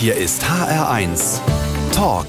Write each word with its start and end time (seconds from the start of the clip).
Hier 0.00 0.14
ist 0.14 0.44
HR1 0.44 1.40
Talk 1.90 2.28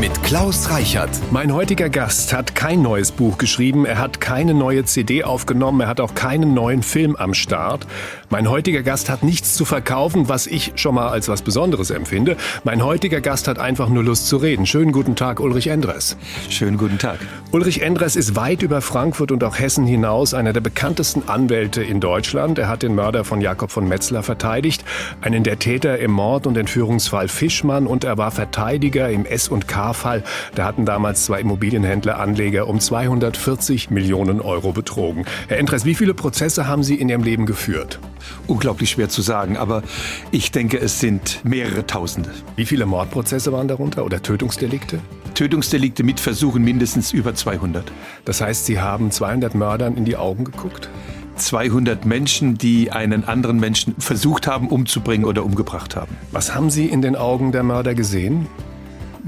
mit 0.00 0.22
Klaus 0.22 0.70
Reichert. 0.70 1.10
Mein 1.32 1.52
heutiger 1.52 1.88
Gast 1.88 2.32
hat 2.32 2.54
kein 2.54 2.82
neues 2.82 3.10
Buch 3.10 3.36
geschrieben, 3.36 3.84
er 3.84 3.98
hat 3.98 4.20
keine 4.20 4.54
neue 4.54 4.84
CD 4.84 5.24
aufgenommen, 5.24 5.80
er 5.80 5.88
hat 5.88 6.00
auch 6.00 6.14
keinen 6.14 6.54
neuen 6.54 6.84
Film 6.84 7.16
am 7.16 7.34
Start. 7.34 7.84
Mein 8.30 8.48
heutiger 8.48 8.82
Gast 8.82 9.10
hat 9.10 9.24
nichts 9.24 9.54
zu 9.54 9.64
verkaufen, 9.64 10.28
was 10.28 10.46
ich 10.46 10.72
schon 10.76 10.94
mal 10.94 11.08
als 11.08 11.28
was 11.28 11.42
Besonderes 11.42 11.90
empfinde. 11.90 12.36
Mein 12.62 12.84
heutiger 12.84 13.20
Gast 13.20 13.48
hat 13.48 13.58
einfach 13.58 13.88
nur 13.88 14.04
Lust 14.04 14.28
zu 14.28 14.36
reden. 14.36 14.66
Schönen 14.66 14.92
guten 14.92 15.16
Tag, 15.16 15.40
Ulrich 15.40 15.66
Endres. 15.66 16.16
Schönen 16.48 16.76
guten 16.76 16.98
Tag. 16.98 17.18
Ulrich 17.50 17.82
Endres 17.82 18.14
ist 18.14 18.36
weit 18.36 18.62
über 18.62 18.80
Frankfurt 18.82 19.32
und 19.32 19.42
auch 19.42 19.58
Hessen 19.58 19.86
hinaus 19.86 20.32
einer 20.32 20.52
der 20.52 20.60
bekanntesten 20.60 21.28
Anwälte 21.28 21.82
in 21.82 22.00
Deutschland. 22.00 22.58
Er 22.58 22.68
hat 22.68 22.82
den 22.82 22.94
Mörder 22.94 23.24
von 23.24 23.40
Jakob 23.40 23.70
von 23.70 23.88
Metzler 23.88 24.22
verteidigt, 24.22 24.84
einen 25.22 25.42
der 25.42 25.58
Täter 25.58 25.98
im 25.98 26.12
Mord- 26.12 26.46
und 26.46 26.56
Entführungsfall 26.56 27.26
Fischmann 27.28 27.86
und 27.86 28.04
er 28.04 28.16
war 28.18 28.30
Verteidiger 28.30 29.08
im 29.08 29.24
S- 29.24 29.48
Star-Fall. 29.88 30.22
Da 30.54 30.64
hatten 30.64 30.84
damals 30.84 31.24
zwei 31.24 31.40
Immobilienhändler 31.40 32.18
Anleger 32.18 32.68
um 32.68 32.80
240 32.80 33.90
Millionen 33.90 34.40
Euro 34.40 34.72
betrogen. 34.72 35.24
Herr 35.48 35.58
Entres, 35.58 35.84
wie 35.84 35.94
viele 35.94 36.14
Prozesse 36.14 36.66
haben 36.66 36.82
Sie 36.82 36.96
in 36.96 37.08
Ihrem 37.08 37.22
Leben 37.22 37.46
geführt? 37.46 37.98
Unglaublich 38.46 38.90
schwer 38.90 39.08
zu 39.08 39.22
sagen, 39.22 39.56
aber 39.56 39.82
ich 40.30 40.50
denke, 40.50 40.78
es 40.78 41.00
sind 41.00 41.40
mehrere 41.44 41.86
Tausende. 41.86 42.30
Wie 42.56 42.66
viele 42.66 42.86
Mordprozesse 42.86 43.52
waren 43.52 43.68
darunter 43.68 44.04
oder 44.04 44.22
Tötungsdelikte? 44.22 45.00
Tötungsdelikte 45.34 46.02
mit 46.02 46.20
Versuchen 46.20 46.62
mindestens 46.62 47.12
über 47.12 47.34
200. 47.34 47.90
Das 48.24 48.40
heißt, 48.40 48.66
Sie 48.66 48.80
haben 48.80 49.10
200 49.10 49.54
Mördern 49.54 49.96
in 49.96 50.04
die 50.04 50.16
Augen 50.16 50.44
geguckt? 50.44 50.90
200 51.36 52.04
Menschen, 52.04 52.58
die 52.58 52.90
einen 52.90 53.24
anderen 53.24 53.60
Menschen 53.60 53.94
versucht 53.98 54.48
haben 54.48 54.68
umzubringen 54.68 55.24
oder 55.24 55.44
umgebracht 55.44 55.94
haben. 55.94 56.16
Was 56.32 56.54
haben 56.54 56.68
Sie 56.68 56.86
in 56.86 57.00
den 57.00 57.14
Augen 57.14 57.52
der 57.52 57.62
Mörder 57.62 57.94
gesehen? 57.94 58.48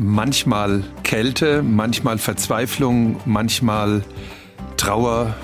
Manchmal 0.01 0.83
Kälte, 1.05 1.63
manchmal 1.63 2.17
Verzweiflung, 2.17 3.21
manchmal 3.27 4.03
Trauer, 4.79 5.35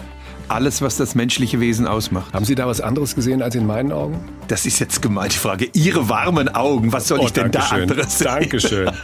alles, 0.48 0.80
was 0.80 0.96
das 0.96 1.14
menschliche 1.14 1.60
Wesen 1.60 1.86
ausmacht. 1.86 2.32
Haben 2.32 2.46
Sie 2.46 2.54
da 2.54 2.66
was 2.66 2.80
anderes 2.80 3.14
gesehen 3.14 3.42
als 3.42 3.54
in 3.54 3.66
meinen 3.66 3.92
Augen? 3.92 4.18
Das 4.48 4.64
ist 4.64 4.78
jetzt 4.78 5.02
gemeint, 5.02 5.34
die 5.34 5.38
Frage. 5.38 5.68
Ihre 5.74 6.08
warmen 6.08 6.48
Augen, 6.48 6.92
was 6.92 7.08
soll 7.08 7.20
oh, 7.20 7.24
ich 7.26 7.32
denn 7.32 7.50
da 7.50 7.60
anderes 7.68 8.18
sehen? 8.18 8.28
Dankeschön. 8.28 8.90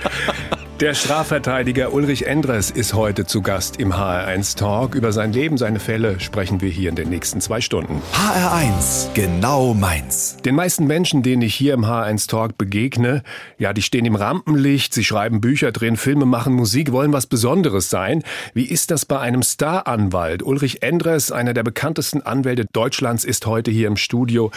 Der 0.81 0.95
Strafverteidiger 0.95 1.92
Ulrich 1.92 2.27
Endres 2.27 2.73
ist 2.73 2.92
heute 2.95 3.25
zu 3.25 3.41
Gast 3.41 3.78
im 3.78 3.92
HR1 3.92 4.56
Talk. 4.56 4.97
Über 4.97 5.12
sein 5.12 5.33
Leben, 5.33 5.56
seine 5.56 5.78
Fälle 5.78 6.19
sprechen 6.19 6.61
wir 6.61 6.70
hier 6.70 6.89
in 6.89 6.97
den 6.97 7.09
nächsten 7.09 7.41
zwei 7.41 7.61
Stunden. 7.61 8.03
HR1, 8.12 9.12
genau 9.15 9.75
meins. 9.75 10.39
Den 10.45 10.56
meisten 10.56 10.89
Menschen, 10.89 11.23
denen 11.23 11.43
ich 11.43 11.55
hier 11.55 11.75
im 11.75 11.84
HR1 11.84 12.28
Talk 12.28 12.59
begegne, 12.59 13.23
ja, 13.59 13.73
die 13.73 13.83
stehen 13.83 14.06
im 14.06 14.17
Rampenlicht, 14.17 14.93
sie 14.93 15.05
schreiben 15.05 15.41
Bücher, 15.41 15.70
drehen 15.70 15.97
Filme, 15.97 16.27
machen 16.27 16.55
Musik, 16.55 16.91
wollen 16.91 17.12
was 17.12 17.27
Besonderes 17.27 17.89
sein. 17.89 18.25
Wie 18.53 18.65
ist 18.65 18.91
das 18.91 19.06
bei 19.06 19.20
einem 19.20 19.45
Staranwalt? 19.45 20.43
Ulrich 20.43 20.83
Endres, 20.83 21.31
einer 21.31 21.55
der 21.55 21.62
bekanntesten 21.62 22.23
Anwälte 22.23 22.65
Deutschlands, 22.73 23.25
ist 23.25 23.47
heute 23.47 23.70
hier 23.70 23.87
im 23.87 23.97
Studio. 23.97 24.50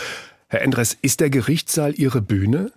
Herr 0.47 0.63
Endres, 0.63 0.97
ist 1.03 1.19
der 1.19 1.29
Gerichtssaal 1.29 1.93
Ihre 1.93 2.21
Bühne? 2.21 2.71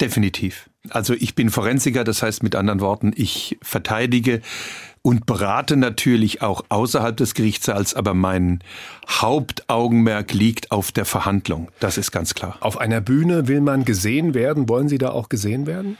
Definitiv. 0.00 0.69
Also 0.88 1.12
ich 1.14 1.34
bin 1.34 1.50
Forensiker, 1.50 2.04
das 2.04 2.22
heißt 2.22 2.42
mit 2.42 2.54
anderen 2.56 2.80
Worten, 2.80 3.12
ich 3.14 3.58
verteidige 3.60 4.40
und 5.02 5.26
berate 5.26 5.76
natürlich 5.76 6.42
auch 6.42 6.64
außerhalb 6.68 7.16
des 7.16 7.34
Gerichtssaals, 7.34 7.94
aber 7.94 8.14
mein 8.14 8.60
Hauptaugenmerk 9.08 10.32
liegt 10.32 10.70
auf 10.70 10.92
der 10.92 11.04
Verhandlung. 11.04 11.70
Das 11.80 11.98
ist 11.98 12.12
ganz 12.12 12.34
klar. 12.34 12.56
Auf 12.60 12.78
einer 12.78 13.00
Bühne 13.00 13.48
will 13.48 13.60
man 13.60 13.84
gesehen 13.84 14.34
werden. 14.34 14.68
Wollen 14.68 14.88
Sie 14.88 14.98
da 14.98 15.10
auch 15.10 15.28
gesehen 15.28 15.66
werden? 15.66 15.98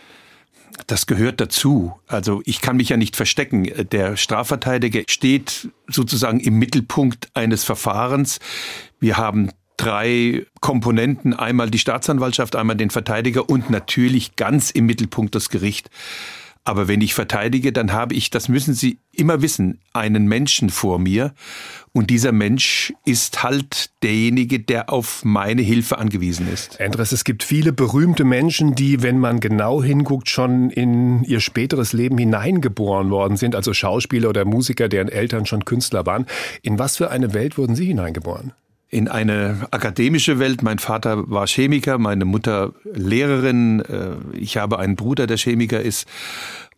Das 0.86 1.06
gehört 1.06 1.40
dazu. 1.40 1.98
Also 2.06 2.42
ich 2.44 2.60
kann 2.60 2.76
mich 2.76 2.90
ja 2.90 2.96
nicht 2.96 3.16
verstecken. 3.16 3.70
Der 3.90 4.16
Strafverteidiger 4.16 5.02
steht 5.08 5.68
sozusagen 5.88 6.40
im 6.40 6.58
Mittelpunkt 6.58 7.28
eines 7.34 7.64
Verfahrens. 7.64 8.38
Wir 8.98 9.16
haben 9.16 9.50
drei 9.80 10.44
Komponenten, 10.60 11.32
einmal 11.32 11.70
die 11.70 11.78
Staatsanwaltschaft, 11.78 12.54
einmal 12.54 12.76
den 12.76 12.90
Verteidiger 12.90 13.48
und 13.48 13.70
natürlich 13.70 14.36
ganz 14.36 14.70
im 14.70 14.84
Mittelpunkt 14.84 15.34
das 15.34 15.48
Gericht. 15.48 15.90
Aber 16.64 16.88
wenn 16.88 17.00
ich 17.00 17.14
verteidige, 17.14 17.72
dann 17.72 17.92
habe 17.92 18.14
ich, 18.14 18.28
das 18.28 18.50
müssen 18.50 18.74
Sie 18.74 18.98
immer 19.12 19.40
wissen, 19.40 19.80
einen 19.94 20.26
Menschen 20.26 20.68
vor 20.68 20.98
mir. 20.98 21.32
Und 21.92 22.10
dieser 22.10 22.32
Mensch 22.32 22.92
ist 23.06 23.42
halt 23.42 23.90
derjenige, 24.02 24.60
der 24.60 24.92
auf 24.92 25.24
meine 25.24 25.62
Hilfe 25.62 25.96
angewiesen 25.96 26.52
ist. 26.52 26.78
Andres, 26.78 27.12
es 27.12 27.24
gibt 27.24 27.42
viele 27.42 27.72
berühmte 27.72 28.24
Menschen, 28.24 28.74
die, 28.74 29.02
wenn 29.02 29.18
man 29.18 29.40
genau 29.40 29.82
hinguckt, 29.82 30.28
schon 30.28 30.68
in 30.68 31.24
ihr 31.24 31.40
späteres 31.40 31.94
Leben 31.94 32.18
hineingeboren 32.18 33.08
worden 33.08 33.38
sind. 33.38 33.56
Also 33.56 33.72
Schauspieler 33.72 34.28
oder 34.28 34.44
Musiker, 34.44 34.90
deren 34.90 35.08
Eltern 35.08 35.46
schon 35.46 35.64
Künstler 35.64 36.04
waren. 36.04 36.26
In 36.60 36.78
was 36.78 36.98
für 36.98 37.10
eine 37.10 37.32
Welt 37.32 37.56
wurden 37.56 37.74
Sie 37.74 37.86
hineingeboren? 37.86 38.52
In 38.90 39.08
eine 39.08 39.68
akademische 39.70 40.38
Welt. 40.38 40.62
Mein 40.62 40.80
Vater 40.80 41.30
war 41.30 41.46
Chemiker, 41.46 41.98
meine 41.98 42.24
Mutter 42.24 42.72
Lehrerin. 42.92 43.80
Äh, 43.80 44.36
ich 44.36 44.56
habe 44.56 44.78
einen 44.78 44.96
Bruder, 44.96 45.26
der 45.26 45.36
Chemiker 45.36 45.80
ist. 45.80 46.08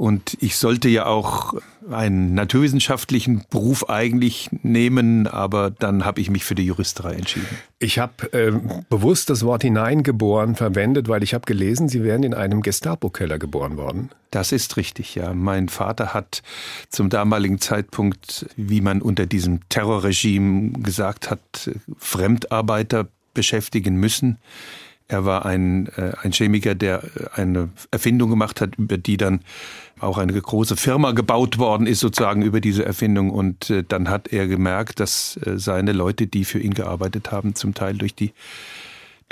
Und 0.03 0.37
ich 0.41 0.57
sollte 0.57 0.89
ja 0.89 1.07
auch 1.07 1.55
einen 1.89 2.35
naturwissenschaftlichen 2.35 3.45
Beruf 3.51 3.89
eigentlich 3.89 4.51
nehmen, 4.65 5.29
aber 5.29 5.71
dann 5.71 6.05
habe 6.05 6.21
ich 6.21 6.29
mich 6.29 6.43
für 6.45 6.57
die 6.57 6.65
Juristerei 6.67 7.13
entschieden. 7.13 7.47
Ich 7.79 8.01
habe 8.01 8.33
äh, 8.33 8.51
bewusst 8.91 9.31
das 9.31 9.45
Wort 9.45 9.63
hineingeboren 9.63 10.57
verwendet, 10.57 11.09
weil 11.09 11.23
ich 11.23 11.35
habe 11.35 11.45
gelesen, 11.45 11.89
Sie 11.89 12.03
wären 12.03 12.25
in 12.25 12.35
einem 12.35 12.63
Gestapo-Keller 12.63 13.39
geboren 13.39 13.77
worden. 13.77 14.11
Das 14.33 14.51
ist 14.51 14.77
richtig, 14.77 15.15
ja. 15.15 15.35
Mein 15.35 15.69
Vater 15.69 16.13
hat 16.13 16.43
zum 16.89 17.09
damaligen 17.09 17.61
Zeitpunkt, 17.61 18.47
wie 18.57 18.81
man 18.81 19.03
unter 19.03 19.27
diesem 19.27 19.61
Terrorregime 19.69 20.73
gesagt 20.81 21.31
hat, 21.31 21.71
Fremdarbeiter 21.97 23.07
beschäftigen 23.35 23.95
müssen. 23.95 24.39
Er 25.09 25.25
war 25.25 25.45
ein, 25.45 25.89
äh, 25.97 26.13
ein 26.23 26.33
Chemiker, 26.33 26.75
der 26.75 27.03
äh, 27.05 27.09
eine 27.35 27.71
Erfindung 27.91 28.31
gemacht 28.31 28.61
hat, 28.61 28.77
über 28.77 28.99
die 28.99 29.17
dann 29.17 29.41
auch 30.01 30.19
eine 30.19 30.33
große 30.33 30.77
Firma 30.77 31.13
gebaut 31.13 31.59
worden 31.59 31.87
ist, 31.87 32.01
sozusagen 32.01 32.43
über 32.43 32.61
diese 32.61 32.85
Erfindung. 32.85 33.31
Und 33.31 33.71
äh, 33.71 33.85
dann 33.87 34.09
hat 34.09 34.29
er 34.29 34.47
gemerkt, 34.47 35.01
dass 35.01 35.39
seine 35.57 35.93
Leute, 35.93 36.27
die 36.27 36.45
für 36.45 36.59
ihn 36.59 36.75
gearbeitet 36.75 37.31
haben, 37.31 37.55
zum 37.55 37.75
Teil 37.75 37.95
durch 37.95 38.15
die 38.15 38.33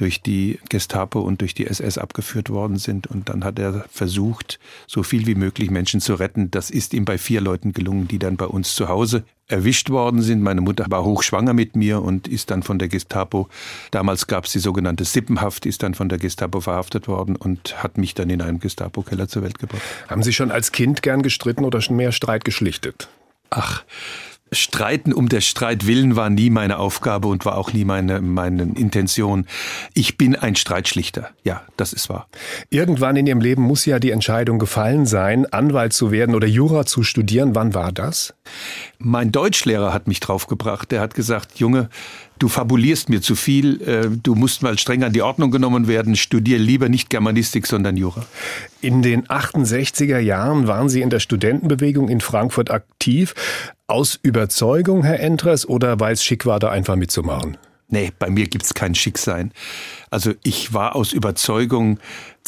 durch 0.00 0.22
die 0.22 0.58
Gestapo 0.70 1.20
und 1.20 1.42
durch 1.42 1.52
die 1.52 1.66
SS 1.66 1.98
abgeführt 1.98 2.48
worden 2.48 2.78
sind. 2.78 3.06
Und 3.06 3.28
dann 3.28 3.44
hat 3.44 3.58
er 3.58 3.84
versucht, 3.90 4.58
so 4.86 5.02
viel 5.02 5.26
wie 5.26 5.34
möglich 5.34 5.70
Menschen 5.70 6.00
zu 6.00 6.14
retten. 6.14 6.50
Das 6.50 6.70
ist 6.70 6.94
ihm 6.94 7.04
bei 7.04 7.18
vier 7.18 7.42
Leuten 7.42 7.74
gelungen, 7.74 8.08
die 8.08 8.18
dann 8.18 8.38
bei 8.38 8.46
uns 8.46 8.74
zu 8.74 8.88
Hause 8.88 9.24
erwischt 9.46 9.90
worden 9.90 10.22
sind. 10.22 10.42
Meine 10.42 10.62
Mutter 10.62 10.86
war 10.88 11.04
hochschwanger 11.04 11.52
mit 11.52 11.76
mir 11.76 12.00
und 12.00 12.28
ist 12.28 12.50
dann 12.50 12.62
von 12.62 12.78
der 12.78 12.88
Gestapo, 12.88 13.48
damals 13.90 14.26
gab 14.26 14.46
es 14.46 14.52
die 14.52 14.58
sogenannte 14.58 15.04
Sippenhaft, 15.04 15.66
ist 15.66 15.82
dann 15.82 15.94
von 15.94 16.08
der 16.08 16.18
Gestapo 16.18 16.60
verhaftet 16.60 17.06
worden 17.06 17.36
und 17.36 17.82
hat 17.82 17.98
mich 17.98 18.14
dann 18.14 18.30
in 18.30 18.40
einem 18.40 18.60
Gestapo-Keller 18.60 19.28
zur 19.28 19.42
Welt 19.42 19.58
gebracht. 19.58 19.82
Haben 20.08 20.22
Sie 20.22 20.32
schon 20.32 20.50
als 20.50 20.72
Kind 20.72 21.02
gern 21.02 21.22
gestritten 21.22 21.64
oder 21.64 21.82
schon 21.82 21.96
mehr 21.96 22.12
Streit 22.12 22.44
geschlichtet? 22.44 23.08
Ach, 23.50 23.84
Streiten 24.52 25.12
um 25.12 25.28
der 25.28 25.40
Streit 25.40 25.86
willen 25.86 26.16
war 26.16 26.30
nie 26.30 26.50
meine 26.50 26.78
Aufgabe 26.78 27.28
und 27.28 27.44
war 27.44 27.56
auch 27.56 27.72
nie 27.72 27.84
meine, 27.84 28.20
meine 28.20 28.62
Intention. 28.62 29.46
Ich 29.94 30.16
bin 30.16 30.34
ein 30.34 30.56
Streitschlichter. 30.56 31.30
Ja, 31.44 31.62
das 31.76 31.92
ist 31.92 32.08
wahr. 32.08 32.28
Irgendwann 32.68 33.16
in 33.16 33.26
Ihrem 33.26 33.40
Leben 33.40 33.62
muss 33.62 33.86
ja 33.86 33.98
die 33.98 34.10
Entscheidung 34.10 34.58
gefallen 34.58 35.06
sein, 35.06 35.46
Anwalt 35.52 35.92
zu 35.92 36.10
werden 36.10 36.34
oder 36.34 36.46
Jura 36.46 36.86
zu 36.86 37.02
studieren. 37.02 37.54
Wann 37.54 37.74
war 37.74 37.92
das? 37.92 38.34
Mein 38.98 39.32
Deutschlehrer 39.32 39.92
hat 39.92 40.08
mich 40.08 40.20
draufgebracht. 40.20 40.90
Der 40.90 41.00
hat 41.00 41.14
gesagt, 41.14 41.58
Junge, 41.58 41.88
du 42.40 42.48
fabulierst 42.48 43.08
mir 43.08 43.22
zu 43.22 43.36
viel, 43.36 43.80
äh, 43.82 44.08
du 44.10 44.34
musst 44.34 44.62
mal 44.62 44.76
streng 44.78 45.04
an 45.04 45.12
die 45.12 45.22
Ordnung 45.22 45.52
genommen 45.52 45.86
werden, 45.86 46.16
studier 46.16 46.58
lieber 46.58 46.88
nicht 46.88 47.10
Germanistik, 47.10 47.66
sondern 47.66 47.96
Jura. 47.96 48.26
In 48.80 49.02
den 49.02 49.26
68er 49.26 50.18
Jahren 50.18 50.66
waren 50.66 50.88
Sie 50.88 51.02
in 51.02 51.10
der 51.10 51.20
Studentenbewegung 51.20 52.08
in 52.08 52.20
Frankfurt 52.20 52.70
aktiv. 52.70 53.34
Aus 53.86 54.18
Überzeugung, 54.22 55.04
Herr 55.04 55.20
Entres, 55.20 55.68
oder 55.68 56.00
weil 56.00 56.14
es 56.14 56.24
schick 56.24 56.46
war, 56.46 56.58
da 56.58 56.70
einfach 56.70 56.96
mitzumachen? 56.96 57.56
Nee, 57.88 58.12
bei 58.18 58.30
mir 58.30 58.46
gibt's 58.46 58.72
kein 58.72 58.94
Schicksein. 58.94 59.52
Also 60.10 60.32
ich 60.44 60.72
war 60.72 60.94
aus 60.94 61.12
Überzeugung 61.12 61.98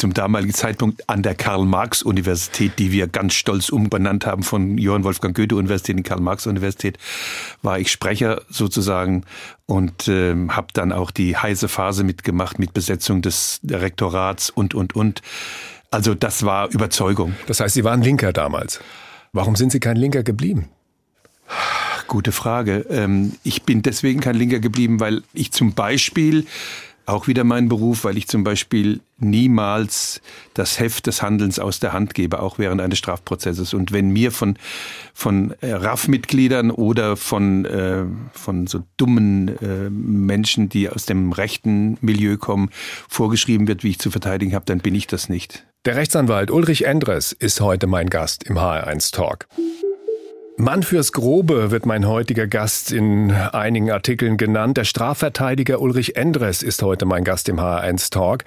zum 0.02 0.14
damaligen 0.14 0.52
Zeitpunkt 0.52 1.08
an 1.08 1.22
der 1.22 1.36
Karl-Marx-Universität, 1.36 2.72
die 2.80 2.90
wir 2.90 3.06
ganz 3.06 3.34
stolz 3.34 3.68
umbenannt 3.68 4.26
haben 4.26 4.42
von 4.42 4.76
Johann 4.76 5.04
Wolfgang 5.04 5.32
Goethe-Universität 5.36 5.96
in 5.96 6.02
Karl-Marx-Universität, 6.02 6.98
war 7.62 7.78
ich 7.78 7.92
Sprecher 7.92 8.42
sozusagen 8.48 9.22
und 9.66 10.08
äh, 10.08 10.34
habe 10.48 10.66
dann 10.72 10.90
auch 10.90 11.12
die 11.12 11.36
heiße 11.36 11.68
Phase 11.68 12.02
mitgemacht 12.02 12.58
mit 12.58 12.74
Besetzung 12.74 13.22
des 13.22 13.60
Rektorats 13.64 14.50
und, 14.50 14.74
und, 14.74 14.96
und. 14.96 15.22
Also 15.92 16.14
das 16.14 16.44
war 16.44 16.68
Überzeugung. 16.72 17.36
Das 17.46 17.60
heißt, 17.60 17.74
Sie 17.74 17.84
waren 17.84 18.02
Linker 18.02 18.32
damals. 18.32 18.80
Warum 19.32 19.54
sind 19.54 19.70
Sie 19.70 19.78
kein 19.78 19.96
Linker 19.96 20.24
geblieben? 20.24 20.68
Gute 22.08 22.32
Frage. 22.32 22.86
Ähm, 22.90 23.34
ich 23.44 23.62
bin 23.62 23.82
deswegen 23.82 24.20
kein 24.20 24.34
Linker 24.34 24.58
geblieben, 24.58 24.98
weil 24.98 25.22
ich 25.32 25.52
zum 25.52 25.74
Beispiel 25.74 26.44
auch 27.06 27.26
wieder 27.26 27.44
mein 27.44 27.68
Beruf, 27.68 28.04
weil 28.04 28.16
ich 28.16 28.28
zum 28.28 28.44
Beispiel 28.44 29.00
niemals 29.18 30.20
das 30.54 30.78
Heft 30.78 31.06
des 31.06 31.22
Handelns 31.22 31.58
aus 31.58 31.80
der 31.80 31.92
Hand 31.92 32.14
gebe, 32.14 32.40
auch 32.40 32.58
während 32.58 32.80
eines 32.80 32.98
Strafprozesses. 32.98 33.74
Und 33.74 33.92
wenn 33.92 34.10
mir 34.10 34.32
von, 34.32 34.56
von 35.14 35.54
äh, 35.60 35.72
RAF-Mitgliedern 35.72 36.70
oder 36.70 37.16
von, 37.16 37.64
äh, 37.64 38.04
von 38.32 38.66
so 38.66 38.82
dummen 38.96 39.48
äh, 39.58 39.90
Menschen, 39.90 40.68
die 40.68 40.88
aus 40.88 41.06
dem 41.06 41.32
rechten 41.32 41.98
Milieu 42.00 42.36
kommen, 42.36 42.70
vorgeschrieben 43.08 43.68
wird, 43.68 43.84
wie 43.84 43.90
ich 43.90 43.98
zu 43.98 44.10
verteidigen 44.10 44.54
habe, 44.54 44.64
dann 44.66 44.78
bin 44.78 44.94
ich 44.94 45.06
das 45.06 45.28
nicht. 45.28 45.64
Der 45.84 45.96
Rechtsanwalt 45.96 46.50
Ulrich 46.50 46.84
Endres 46.84 47.32
ist 47.32 47.60
heute 47.60 47.86
mein 47.86 48.08
Gast 48.08 48.44
im 48.44 48.56
HR1 48.56 49.12
Talk. 49.12 49.48
Mann 50.58 50.82
fürs 50.82 51.12
Grobe 51.12 51.70
wird 51.70 51.86
mein 51.86 52.06
heutiger 52.06 52.46
Gast 52.46 52.92
in 52.92 53.32
einigen 53.32 53.90
Artikeln 53.90 54.36
genannt. 54.36 54.76
Der 54.76 54.84
Strafverteidiger 54.84 55.80
Ulrich 55.80 56.16
Endres 56.16 56.62
ist 56.62 56.82
heute 56.82 57.06
mein 57.06 57.24
Gast 57.24 57.48
im 57.48 57.58
HR1 57.58 58.10
Talk. 58.10 58.44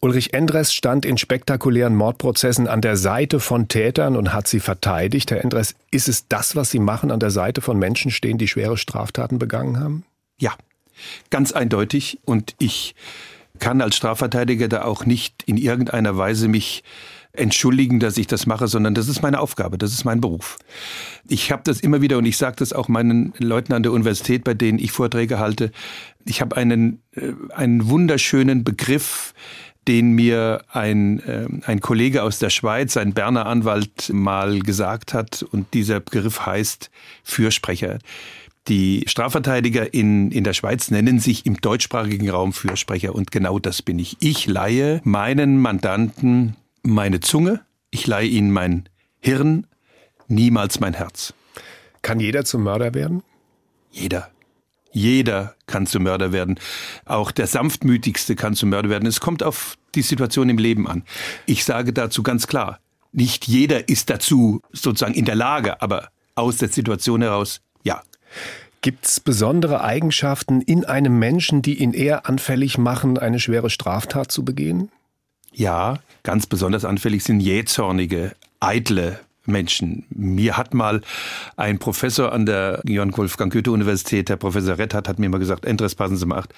Ulrich 0.00 0.34
Endres 0.34 0.72
stand 0.72 1.04
in 1.04 1.18
spektakulären 1.18 1.96
Mordprozessen 1.96 2.68
an 2.68 2.80
der 2.80 2.96
Seite 2.96 3.40
von 3.40 3.66
Tätern 3.66 4.16
und 4.16 4.32
hat 4.32 4.46
sie 4.46 4.60
verteidigt. 4.60 5.32
Herr 5.32 5.42
Endres, 5.42 5.74
ist 5.90 6.08
es 6.08 6.28
das, 6.28 6.54
was 6.54 6.70
Sie 6.70 6.78
machen, 6.78 7.10
an 7.10 7.20
der 7.20 7.30
Seite 7.30 7.60
von 7.60 7.76
Menschen 7.78 8.12
stehen, 8.12 8.38
die 8.38 8.48
schwere 8.48 8.76
Straftaten 8.76 9.40
begangen 9.40 9.80
haben? 9.80 10.04
Ja, 10.38 10.54
ganz 11.30 11.52
eindeutig. 11.52 12.20
Und 12.24 12.54
ich 12.58 12.94
kann 13.58 13.80
als 13.80 13.96
Strafverteidiger 13.96 14.68
da 14.68 14.84
auch 14.84 15.04
nicht 15.04 15.42
in 15.44 15.56
irgendeiner 15.56 16.16
Weise 16.16 16.46
mich 16.46 16.84
entschuldigen, 17.38 18.00
dass 18.00 18.16
ich 18.16 18.26
das 18.26 18.46
mache, 18.46 18.68
sondern 18.68 18.94
das 18.94 19.08
ist 19.08 19.22
meine 19.22 19.40
Aufgabe, 19.40 19.78
das 19.78 19.92
ist 19.92 20.04
mein 20.04 20.20
Beruf. 20.20 20.58
Ich 21.28 21.52
habe 21.52 21.62
das 21.64 21.80
immer 21.80 22.00
wieder 22.00 22.18
und 22.18 22.26
ich 22.26 22.36
sage 22.36 22.56
das 22.56 22.72
auch 22.72 22.88
meinen 22.88 23.32
Leuten 23.38 23.72
an 23.72 23.82
der 23.82 23.92
Universität, 23.92 24.44
bei 24.44 24.54
denen 24.54 24.78
ich 24.78 24.92
Vorträge 24.92 25.38
halte. 25.38 25.70
Ich 26.24 26.40
habe 26.40 26.56
einen, 26.56 27.02
äh, 27.14 27.32
einen 27.54 27.88
wunderschönen 27.88 28.64
Begriff, 28.64 29.34
den 29.88 30.12
mir 30.12 30.62
ein, 30.70 31.20
äh, 31.20 31.46
ein 31.64 31.80
Kollege 31.80 32.22
aus 32.22 32.38
der 32.38 32.50
Schweiz, 32.50 32.96
ein 32.96 33.14
Berner 33.14 33.46
Anwalt, 33.46 34.10
mal 34.12 34.60
gesagt 34.60 35.14
hat. 35.14 35.42
Und 35.42 35.72
dieser 35.72 36.00
Begriff 36.00 36.44
heißt 36.44 36.90
Fürsprecher. 37.24 37.98
Die 38.68 39.04
Strafverteidiger 39.06 39.94
in, 39.94 40.30
in 40.30 40.44
der 40.44 40.52
Schweiz 40.52 40.90
nennen 40.90 41.20
sich 41.20 41.46
im 41.46 41.56
deutschsprachigen 41.56 42.28
Raum 42.28 42.52
Fürsprecher 42.52 43.14
und 43.14 43.30
genau 43.30 43.58
das 43.58 43.80
bin 43.80 43.98
ich. 43.98 44.18
Ich 44.20 44.46
leihe 44.46 45.00
meinen 45.04 45.58
Mandanten 45.58 46.54
meine 46.82 47.20
Zunge, 47.20 47.64
ich 47.90 48.06
leihe 48.06 48.28
ihnen 48.28 48.50
mein 48.50 48.88
Hirn, 49.20 49.66
niemals 50.28 50.80
mein 50.80 50.94
Herz. 50.94 51.34
Kann 52.02 52.20
jeder 52.20 52.44
zum 52.44 52.62
Mörder 52.62 52.94
werden? 52.94 53.22
Jeder. 53.90 54.30
Jeder 54.92 55.54
kann 55.66 55.86
zum 55.86 56.04
Mörder 56.04 56.32
werden. 56.32 56.58
Auch 57.04 57.30
der 57.30 57.46
sanftmütigste 57.46 58.36
kann 58.36 58.54
zum 58.54 58.70
Mörder 58.70 58.88
werden. 58.88 59.06
Es 59.06 59.20
kommt 59.20 59.42
auf 59.42 59.76
die 59.94 60.02
Situation 60.02 60.48
im 60.48 60.58
Leben 60.58 60.88
an. 60.88 61.04
Ich 61.46 61.64
sage 61.64 61.92
dazu 61.92 62.22
ganz 62.22 62.46
klar, 62.46 62.80
nicht 63.12 63.46
jeder 63.46 63.88
ist 63.88 64.10
dazu 64.10 64.60
sozusagen 64.72 65.14
in 65.14 65.24
der 65.24 65.34
Lage, 65.34 65.82
aber 65.82 66.08
aus 66.34 66.58
der 66.58 66.68
Situation 66.68 67.22
heraus, 67.22 67.60
ja. 67.82 68.02
Gibt 68.80 69.06
es 69.06 69.20
besondere 69.20 69.82
Eigenschaften 69.82 70.60
in 70.60 70.84
einem 70.84 71.18
Menschen, 71.18 71.62
die 71.62 71.82
ihn 71.82 71.94
eher 71.94 72.28
anfällig 72.28 72.78
machen, 72.78 73.18
eine 73.18 73.40
schwere 73.40 73.70
Straftat 73.70 74.30
zu 74.30 74.44
begehen? 74.44 74.90
Ja, 75.52 75.98
ganz 76.28 76.44
besonders 76.44 76.84
anfällig 76.84 77.24
sind 77.24 77.40
jähzornige, 77.40 78.34
eitle 78.60 79.18
Menschen. 79.46 80.04
Mir 80.10 80.58
hat 80.58 80.74
mal 80.74 81.00
ein 81.56 81.78
Professor 81.78 82.32
an 82.32 82.44
der 82.44 82.82
Johann 82.84 83.16
Wolfgang 83.16 83.50
Goethe 83.50 83.72
Universität, 83.72 84.28
der 84.28 84.36
Professor 84.36 84.76
Rettert, 84.76 85.08
hat 85.08 85.18
mir 85.18 85.30
mal 85.30 85.38
gesagt, 85.38 85.64
Endres, 85.64 85.94
passen 85.94 86.18
Sie 86.18 86.26
mal 86.26 86.40
acht, 86.40 86.52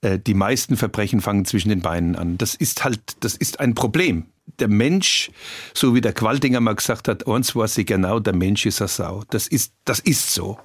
äh, 0.00 0.18
die 0.18 0.32
meisten 0.32 0.78
Verbrechen 0.78 1.20
fangen 1.20 1.44
zwischen 1.44 1.68
den 1.68 1.82
Beinen 1.82 2.16
an. 2.16 2.38
Das 2.38 2.54
ist 2.54 2.82
halt, 2.82 3.00
das 3.20 3.34
ist 3.34 3.60
ein 3.60 3.74
Problem. 3.74 4.24
Der 4.58 4.68
Mensch, 4.68 5.30
so 5.74 5.94
wie 5.94 6.00
der 6.00 6.14
Qualdinger 6.14 6.60
mal 6.60 6.76
gesagt 6.76 7.06
hat, 7.06 7.24
uns 7.24 7.54
weiß 7.54 7.76
ich 7.76 7.86
genau, 7.86 8.20
der 8.20 8.34
Mensch 8.34 8.64
ist 8.64 8.80
eine 8.80 8.88
Sau. 8.88 9.24
Das 9.28 9.48
ist, 9.48 9.74
das 9.84 9.98
ist 9.98 10.32
so. 10.32 10.58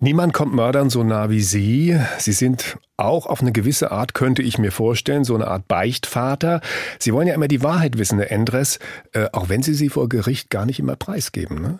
Niemand 0.00 0.32
kommt 0.32 0.54
Mördern 0.54 0.90
so 0.90 1.02
nah 1.02 1.28
wie 1.28 1.40
Sie. 1.40 1.98
Sie 2.18 2.32
sind 2.32 2.78
auch 2.96 3.26
auf 3.26 3.40
eine 3.40 3.50
gewisse 3.50 3.90
Art, 3.90 4.14
könnte 4.14 4.42
ich 4.42 4.56
mir 4.56 4.70
vorstellen, 4.70 5.24
so 5.24 5.34
eine 5.34 5.48
Art 5.48 5.66
Beichtvater. 5.66 6.60
Sie 7.00 7.12
wollen 7.12 7.26
ja 7.26 7.34
immer 7.34 7.48
die 7.48 7.64
Wahrheit 7.64 7.98
wissen, 7.98 8.18
Herr 8.18 8.30
Endres, 8.30 8.78
äh, 9.12 9.26
auch 9.32 9.48
wenn 9.48 9.62
Sie 9.62 9.74
sie 9.74 9.88
vor 9.88 10.08
Gericht 10.08 10.50
gar 10.50 10.66
nicht 10.66 10.78
immer 10.78 10.94
preisgeben. 10.94 11.60
Ne? 11.60 11.78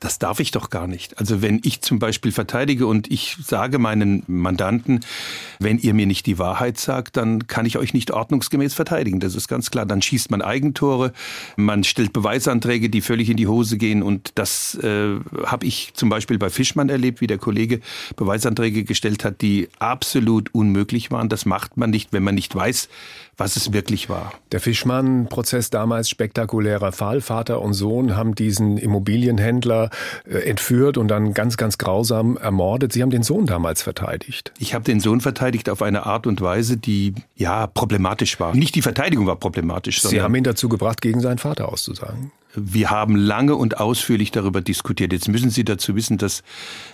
Das 0.00 0.18
darf 0.18 0.40
ich 0.40 0.50
doch 0.50 0.70
gar 0.70 0.86
nicht. 0.86 1.18
Also 1.18 1.42
wenn 1.42 1.60
ich 1.64 1.80
zum 1.80 1.98
Beispiel 1.98 2.32
verteidige 2.32 2.86
und 2.86 3.10
ich 3.10 3.36
sage 3.42 3.78
meinen 3.78 4.22
Mandanten, 4.26 5.00
wenn 5.58 5.78
ihr 5.78 5.94
mir 5.94 6.06
nicht 6.06 6.26
die 6.26 6.38
Wahrheit 6.38 6.78
sagt, 6.78 7.16
dann 7.16 7.46
kann 7.46 7.66
ich 7.66 7.78
euch 7.78 7.94
nicht 7.94 8.10
ordnungsgemäß 8.10 8.74
verteidigen. 8.74 9.20
Das 9.20 9.34
ist 9.34 9.48
ganz 9.48 9.70
klar. 9.70 9.86
Dann 9.86 10.02
schießt 10.02 10.30
man 10.30 10.42
Eigentore, 10.42 11.12
man 11.56 11.84
stellt 11.84 12.12
Beweisanträge, 12.12 12.90
die 12.90 13.00
völlig 13.00 13.30
in 13.30 13.36
die 13.36 13.46
Hose 13.46 13.78
gehen. 13.78 14.02
Und 14.02 14.32
das 14.34 14.74
äh, 14.76 15.16
habe 15.44 15.66
ich 15.66 15.92
zum 15.94 16.08
Beispiel 16.08 16.38
bei 16.38 16.50
Fischmann 16.50 16.88
erlebt, 16.88 17.20
wie 17.20 17.26
der 17.26 17.38
Kollege 17.38 17.80
Beweisanträge 18.16 18.84
gestellt 18.84 19.24
hat, 19.24 19.40
die 19.40 19.68
absolut 19.78 20.54
unmöglich 20.54 21.10
waren. 21.10 21.28
Das 21.28 21.46
macht 21.46 21.76
man 21.76 21.90
nicht, 21.90 22.12
wenn 22.12 22.22
man 22.22 22.34
nicht 22.34 22.54
weiß, 22.54 22.88
was 23.36 23.56
es 23.56 23.72
wirklich 23.72 24.08
war. 24.08 24.32
Der 24.52 24.60
Fischmann-Prozess 24.60 25.70
damals 25.70 26.08
spektakulärer 26.08 26.92
Fall. 26.92 27.20
Vater 27.20 27.60
und 27.60 27.74
Sohn 27.74 28.16
haben 28.16 28.34
diesen 28.34 28.78
Immobilienhändler 28.78 29.85
äh, 30.28 30.38
entführt 30.38 30.98
und 30.98 31.08
dann 31.08 31.34
ganz, 31.34 31.56
ganz 31.56 31.78
grausam 31.78 32.36
ermordet. 32.36 32.92
Sie 32.92 33.02
haben 33.02 33.10
den 33.10 33.22
Sohn 33.22 33.46
damals 33.46 33.82
verteidigt. 33.82 34.52
Ich 34.58 34.74
habe 34.74 34.84
den 34.84 35.00
Sohn 35.00 35.20
verteidigt 35.20 35.68
auf 35.68 35.82
eine 35.82 36.06
Art 36.06 36.26
und 36.26 36.40
Weise, 36.40 36.76
die 36.76 37.14
ja 37.36 37.66
problematisch 37.66 38.38
war. 38.40 38.54
Nicht 38.54 38.74
die 38.74 38.82
Verteidigung 38.82 39.26
war 39.26 39.36
problematisch. 39.36 40.02
Sie 40.02 40.20
haben 40.20 40.34
ihn 40.34 40.44
dazu 40.44 40.68
gebracht, 40.68 41.00
gegen 41.00 41.20
seinen 41.20 41.38
Vater 41.38 41.68
auszusagen. 41.68 42.32
Wir 42.56 42.90
haben 42.90 43.16
lange 43.16 43.54
und 43.54 43.78
ausführlich 43.78 44.30
darüber 44.30 44.60
diskutiert. 44.60 45.12
Jetzt 45.12 45.28
müssen 45.28 45.50
Sie 45.50 45.64
dazu 45.64 45.94
wissen, 45.94 46.18
dass 46.18 46.42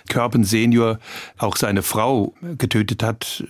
Körpen 0.09 0.43
Senior 0.43 0.99
auch 1.37 1.55
seine 1.55 1.81
Frau 1.81 2.33
getötet 2.57 3.01
hat. 3.01 3.43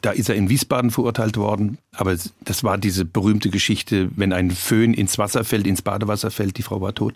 Da 0.00 0.10
ist 0.10 0.28
er 0.28 0.34
in 0.34 0.50
Wiesbaden 0.50 0.90
verurteilt 0.90 1.36
worden. 1.36 1.78
Aber 1.92 2.16
das 2.44 2.64
war 2.64 2.78
diese 2.78 3.04
berühmte 3.04 3.50
Geschichte, 3.50 4.10
wenn 4.16 4.32
ein 4.32 4.50
Föhn 4.50 4.94
ins 4.94 5.18
Wasser 5.18 5.44
fällt, 5.44 5.66
ins 5.66 5.82
Badewasser 5.82 6.30
fällt, 6.30 6.58
die 6.58 6.62
Frau 6.62 6.80
war 6.80 6.94
tot. 6.94 7.14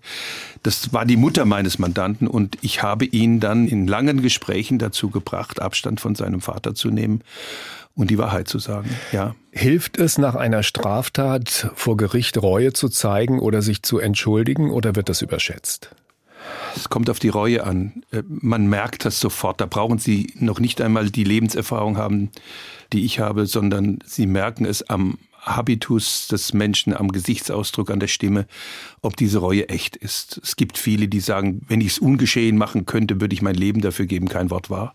Das 0.63 0.93
war 0.93 1.05
die 1.05 1.17
Mutter 1.17 1.45
meines 1.45 1.79
Mandanten 1.79 2.27
und 2.27 2.59
ich 2.63 2.83
habe 2.83 3.05
ihn 3.05 3.41
dann 3.41 3.67
in 3.67 3.87
langen 3.87 4.23
Gesprächen 4.23 4.79
dazu 4.79 5.11
gebracht, 5.11 5.61
Abstand 5.61 6.01
von 6.01 6.15
seinem 6.15 6.41
Vater 6.41 6.75
zu 6.75 6.91
nehmen 6.91 7.21
und 7.95 8.11
die 8.11 8.19
Wahrheit 8.19 8.49
zu 8.49 8.59
sagen. 8.59 8.91
Ja. 9.13 9.35
Hilft 9.57 9.99
es 9.99 10.19
nach 10.19 10.35
einer 10.35 10.65
Straftat 10.65 11.71
vor 11.77 11.97
Gericht 11.97 12.43
Reue 12.43 12.73
zu 12.73 12.89
zeigen 12.89 13.39
oder 13.39 13.63
sich 13.63 13.85
zu 13.85 14.01
entschuldigen 14.01 14.73
oder 14.73 14.97
wird 14.97 15.09
das 15.09 15.23
überschätzt? 15.23 15.95
Es 16.75 16.89
kommt 16.89 17.09
auf 17.09 17.21
die 17.21 17.29
Reue 17.29 17.63
an. 17.63 18.03
Äh, 18.11 18.25
man 18.27 18.67
merkt 18.67 19.05
das 19.05 19.21
sofort. 19.21 19.61
Da 19.61 19.67
brauchen 19.67 19.99
Sie 19.99 20.35
noch 20.41 20.59
nicht 20.59 20.81
einmal 20.81 21.09
die 21.09 21.23
Lebenserfahrung 21.23 21.97
haben, 21.97 22.31
die 22.93 23.05
ich 23.05 23.21
habe, 23.21 23.47
sondern 23.47 24.01
Sie 24.05 24.27
merken 24.27 24.65
es 24.65 24.83
am 24.91 25.19
Habitus 25.41 26.27
des 26.27 26.53
Menschen, 26.53 26.93
am 26.93 27.13
Gesichtsausdruck, 27.13 27.93
an 27.93 28.01
der 28.01 28.09
Stimme, 28.09 28.49
ob 29.03 29.17
diese 29.17 29.39
Reue 29.39 29.69
echt 29.69 29.95
ist. 29.95 30.41
Es 30.43 30.57
gibt 30.57 30.79
viele, 30.79 31.07
die 31.07 31.21
sagen, 31.21 31.61
wenn 31.69 31.81
ich 31.81 31.89
es 31.89 31.99
ungeschehen 32.01 32.57
machen 32.57 32.87
könnte, 32.87 33.21
würde 33.21 33.35
ich 33.35 33.43
mein 33.43 33.55
Leben 33.55 33.83
dafür 33.83 34.07
geben, 34.07 34.29
kein 34.29 34.51
Wort 34.51 34.69
wahr. 34.69 34.95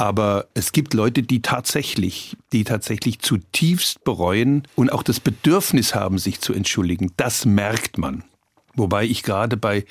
Aber 0.00 0.46
es 0.54 0.72
gibt 0.72 0.94
Leute, 0.94 1.22
die 1.22 1.42
tatsächlich, 1.42 2.34
die 2.54 2.64
tatsächlich 2.64 3.18
zutiefst 3.18 4.02
bereuen 4.02 4.66
und 4.74 4.90
auch 4.90 5.02
das 5.02 5.20
Bedürfnis 5.20 5.94
haben, 5.94 6.16
sich 6.16 6.40
zu 6.40 6.54
entschuldigen. 6.54 7.12
Das 7.18 7.44
merkt 7.44 7.98
man. 7.98 8.24
Wobei 8.72 9.04
ich 9.04 9.22
gerade 9.22 9.58
bei 9.58 9.84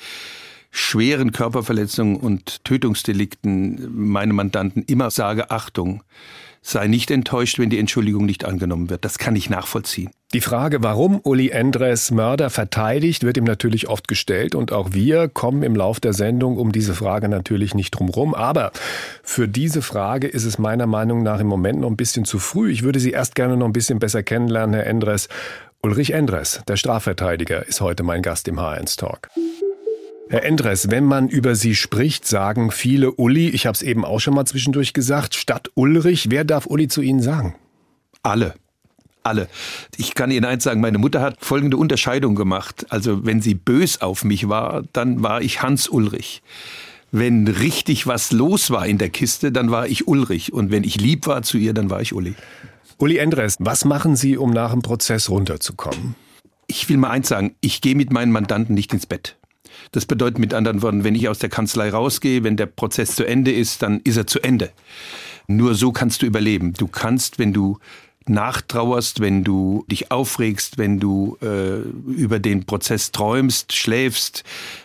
schweren 0.72 1.30
Körperverletzungen 1.30 2.16
und 2.16 2.64
Tötungsdelikten 2.64 3.88
meine 3.94 4.32
Mandanten 4.32 4.82
immer 4.82 5.12
sage, 5.12 5.52
Achtung, 5.52 6.02
sei 6.62 6.86
nicht 6.86 7.10
enttäuscht, 7.10 7.58
wenn 7.58 7.70
die 7.70 7.78
Entschuldigung 7.78 8.26
nicht 8.26 8.44
angenommen 8.44 8.90
wird. 8.90 9.04
Das 9.04 9.18
kann 9.18 9.36
ich 9.36 9.50
nachvollziehen. 9.50 10.10
Die 10.32 10.40
Frage, 10.40 10.82
warum 10.82 11.20
Uli 11.24 11.48
Endres 11.48 12.10
Mörder 12.10 12.50
verteidigt, 12.50 13.24
wird 13.24 13.36
ihm 13.36 13.44
natürlich 13.44 13.88
oft 13.88 14.06
gestellt 14.06 14.54
und 14.54 14.70
auch 14.70 14.92
wir 14.92 15.28
kommen 15.28 15.62
im 15.64 15.74
Lauf 15.74 15.98
der 15.98 16.12
Sendung 16.12 16.56
um 16.56 16.70
diese 16.70 16.94
Frage 16.94 17.28
natürlich 17.28 17.74
nicht 17.74 17.90
drumherum. 17.90 18.34
Aber 18.34 18.70
für 19.24 19.48
diese 19.48 19.82
Frage 19.82 20.28
ist 20.28 20.44
es 20.44 20.58
meiner 20.58 20.86
Meinung 20.86 21.22
nach 21.22 21.40
im 21.40 21.48
Moment 21.48 21.80
noch 21.80 21.90
ein 21.90 21.96
bisschen 21.96 22.24
zu 22.24 22.38
früh. 22.38 22.70
Ich 22.70 22.82
würde 22.82 23.00
Sie 23.00 23.10
erst 23.10 23.34
gerne 23.34 23.56
noch 23.56 23.66
ein 23.66 23.72
bisschen 23.72 23.98
besser 23.98 24.22
kennenlernen, 24.22 24.74
Herr 24.74 24.86
Endres. 24.86 25.28
Ulrich 25.82 26.12
Endres, 26.12 26.62
der 26.68 26.76
Strafverteidiger, 26.76 27.66
ist 27.66 27.80
heute 27.80 28.02
mein 28.02 28.22
Gast 28.22 28.46
im 28.48 28.60
H1 28.60 28.98
Talk. 28.98 29.30
Herr 30.30 30.44
Endres, 30.44 30.92
wenn 30.92 31.06
man 31.06 31.28
über 31.28 31.56
Sie 31.56 31.74
spricht, 31.74 32.24
sagen 32.24 32.70
viele 32.70 33.10
Uli, 33.10 33.48
ich 33.48 33.66
habe 33.66 33.74
es 33.74 33.82
eben 33.82 34.04
auch 34.04 34.20
schon 34.20 34.32
mal 34.32 34.44
zwischendurch 34.44 34.92
gesagt, 34.92 35.34
statt 35.34 35.72
Ulrich, 35.74 36.30
wer 36.30 36.44
darf 36.44 36.66
Uli 36.66 36.86
zu 36.86 37.02
Ihnen 37.02 37.20
sagen? 37.20 37.56
Alle. 38.22 38.54
Alle. 39.24 39.48
Ich 39.96 40.14
kann 40.14 40.30
Ihnen 40.30 40.44
eins 40.44 40.62
sagen, 40.62 40.80
meine 40.80 40.98
Mutter 40.98 41.20
hat 41.20 41.44
folgende 41.44 41.78
Unterscheidung 41.78 42.36
gemacht. 42.36 42.86
Also 42.90 43.26
wenn 43.26 43.42
sie 43.42 43.54
bös 43.54 44.02
auf 44.02 44.22
mich 44.22 44.48
war, 44.48 44.84
dann 44.92 45.24
war 45.24 45.42
ich 45.42 45.62
Hans 45.62 45.88
Ulrich. 45.88 46.42
Wenn 47.10 47.48
richtig 47.48 48.06
was 48.06 48.30
los 48.30 48.70
war 48.70 48.86
in 48.86 48.98
der 48.98 49.08
Kiste, 49.08 49.50
dann 49.50 49.72
war 49.72 49.88
ich 49.88 50.06
Ulrich. 50.06 50.52
Und 50.52 50.70
wenn 50.70 50.84
ich 50.84 51.00
lieb 51.00 51.26
war 51.26 51.42
zu 51.42 51.58
ihr, 51.58 51.74
dann 51.74 51.90
war 51.90 52.02
ich 52.02 52.14
Uli. 52.14 52.36
Uli 52.98 53.16
Endres, 53.16 53.56
was 53.58 53.84
machen 53.84 54.14
Sie, 54.14 54.36
um 54.36 54.52
nach 54.52 54.70
dem 54.70 54.82
Prozess 54.82 55.28
runterzukommen? 55.28 56.14
Ich 56.68 56.88
will 56.88 56.98
mal 56.98 57.10
eins 57.10 57.26
sagen, 57.26 57.56
ich 57.60 57.80
gehe 57.80 57.96
mit 57.96 58.12
meinen 58.12 58.30
Mandanten 58.30 58.76
nicht 58.76 58.92
ins 58.92 59.06
Bett. 59.06 59.34
Das 59.92 60.06
bedeutet 60.06 60.38
mit 60.38 60.54
anderen 60.54 60.82
Worten, 60.82 61.04
wenn 61.04 61.14
ich 61.14 61.28
aus 61.28 61.38
der 61.38 61.48
Kanzlei 61.48 61.90
rausgehe, 61.90 62.44
wenn 62.44 62.56
der 62.56 62.66
Prozess 62.66 63.14
zu 63.14 63.24
Ende 63.24 63.52
ist, 63.52 63.82
dann 63.82 64.00
ist 64.00 64.16
er 64.16 64.26
zu 64.26 64.40
Ende. 64.40 64.70
Nur 65.46 65.74
so 65.74 65.92
kannst 65.92 66.22
du 66.22 66.26
überleben. 66.26 66.74
Du 66.74 66.86
kannst, 66.86 67.38
wenn 67.38 67.52
du 67.52 67.78
nachtrauerst, 68.26 69.20
wenn 69.20 69.44
du 69.44 69.84
dich 69.90 70.10
aufregst, 70.10 70.78
wenn 70.78 71.00
du 71.00 71.36
äh, 71.42 71.80
über 72.10 72.38
den 72.38 72.64
Prozess 72.64 73.12
träumst, 73.12 73.72
schläfst, 73.72 74.44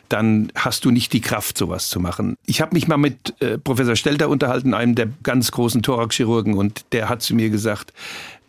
dann 0.09 0.51
hast 0.55 0.85
du 0.85 0.91
nicht 0.91 1.13
die 1.13 1.21
Kraft, 1.21 1.57
sowas 1.57 1.89
zu 1.89 1.99
machen. 1.99 2.35
Ich 2.45 2.61
habe 2.61 2.73
mich 2.73 2.87
mal 2.87 2.97
mit 2.97 3.39
äh, 3.41 3.57
Professor 3.57 3.95
Stelter 3.95 4.29
unterhalten, 4.29 4.73
einem 4.73 4.95
der 4.95 5.09
ganz 5.23 5.51
großen 5.51 5.83
Thoraxchirurgen, 5.83 6.55
und 6.55 6.85
der 6.91 7.09
hat 7.09 7.21
zu 7.21 7.35
mir 7.35 7.49
gesagt, 7.49 7.93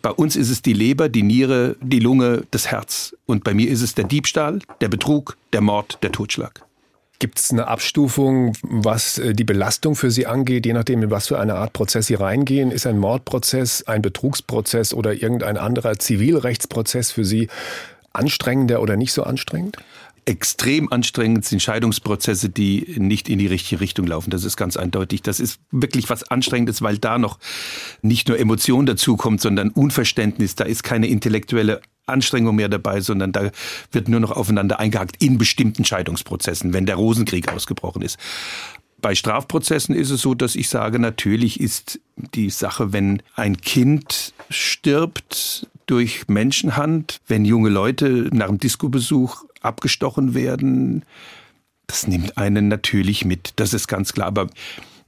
bei 0.03 0.11
uns 0.11 0.37
ist 0.37 0.51
es 0.51 0.63
die 0.63 0.73
Leber, 0.73 1.09
die 1.09 1.23
Niere, 1.23 1.77
die 1.81 2.01
Lunge, 2.01 2.45
das 2.51 2.71
Herz. 2.71 3.17
Und 3.27 3.45
bei 3.45 3.55
mir 3.55 3.69
ist 3.69 3.83
es 3.83 3.95
der 3.95 4.05
Diebstahl, 4.05 4.61
der 4.81 4.89
Betrug, 4.89 5.37
der 5.53 5.61
Mord, 5.61 5.99
der 6.03 6.13
Totschlag. 6.13 6.63
Gibt 7.19 7.39
es 7.39 7.51
eine 7.51 7.67
Abstufung, 7.67 8.53
was 8.63 9.19
äh, 9.19 9.33
die 9.33 9.45
Belastung 9.45 9.97
für 9.97 10.11
Sie 10.11 10.27
angeht, 10.27 10.67
je 10.67 10.75
nachdem, 10.75 11.03
in 11.03 11.11
was 11.11 11.29
für 11.29 11.39
eine 11.39 11.55
Art 11.55 11.73
Prozess 11.73 12.09
Sie 12.09 12.15
reingehen? 12.15 12.71
Ist 12.71 12.87
ein 12.87 12.99
Mordprozess, 12.99 13.85
ein 13.85 14.03
Betrugsprozess 14.03 14.93
oder 14.93 15.15
irgendein 15.15 15.57
anderer 15.57 15.99
Zivilrechtsprozess 15.99 17.13
für 17.13 17.25
Sie 17.25 17.49
anstrengender 18.13 18.83
oder 18.83 18.97
nicht 18.97 19.15
so 19.15 19.23
anstrengend? 19.23 19.79
Extrem 20.27 20.93
anstrengend 20.93 21.45
sind 21.45 21.63
Scheidungsprozesse, 21.63 22.51
die 22.51 22.97
nicht 22.99 23.29
in 23.29 23.39
die 23.39 23.47
richtige 23.47 23.81
Richtung 23.81 24.07
laufen. 24.07 24.31
Das 24.31 24.45
ist 24.45 24.57
ganz 24.57 24.77
eindeutig. 24.77 25.23
Das 25.23 25.41
ist 25.41 25.61
wirklich 25.71 26.11
was 26.11 26.25
Anstrengendes, 26.25 26.83
weil 26.83 26.99
da 26.99 27.17
noch 27.17 27.39
nicht 28.03 28.29
nur 28.29 28.39
Emotion 28.39 28.87
dazukommt, 28.87 29.41
sondern 29.41 29.71
Unverständnis. 29.71 30.57
Da 30.57 30.65
ist 30.65 30.83
keine 30.83 31.07
intellektuelle 31.07 31.81
Anstrengung 32.07 32.57
mehr 32.57 32.69
dabei, 32.69 33.01
sondern 33.01 33.33
da 33.33 33.51
wird 33.93 34.09
nur 34.09 34.21
noch 34.21 34.33
aufeinander 34.33 34.81
eingehakt 34.81 35.23
in 35.23 35.39
bestimmten 35.39 35.85
Scheidungsprozessen, 35.85 36.73
wenn 36.73 36.87
der 36.87 36.97
Rosenkrieg 36.97 37.53
ausgebrochen 37.53 38.03
ist. 38.03 38.19
Bei 39.01 39.15
Strafprozessen 39.15 39.95
ist 39.95 40.11
es 40.11 40.23
so, 40.23 40.35
dass 40.35 40.57
ich 40.57 40.69
sage, 40.69 40.99
natürlich 40.99 41.61
ist 41.61 42.01
die 42.35 42.51
Sache, 42.51 42.93
wenn 42.93 43.23
ein 43.35 43.61
Kind 43.61 44.33
stirbt 44.51 45.69
durch 45.87 46.27
Menschenhand, 46.29 47.21
wenn 47.29 47.45
junge 47.45 47.69
Leute 47.69 48.29
nach 48.33 48.49
dem 48.49 48.59
Discobesuch 48.59 49.45
abgestochen 49.61 50.35
werden, 50.35 51.05
das 51.87 52.07
nimmt 52.07 52.37
einen 52.37 52.69
natürlich 52.69 53.25
mit. 53.25 53.53
Das 53.57 53.73
ist 53.73 53.87
ganz 53.89 54.13
klar. 54.13 54.27
Aber 54.27 54.49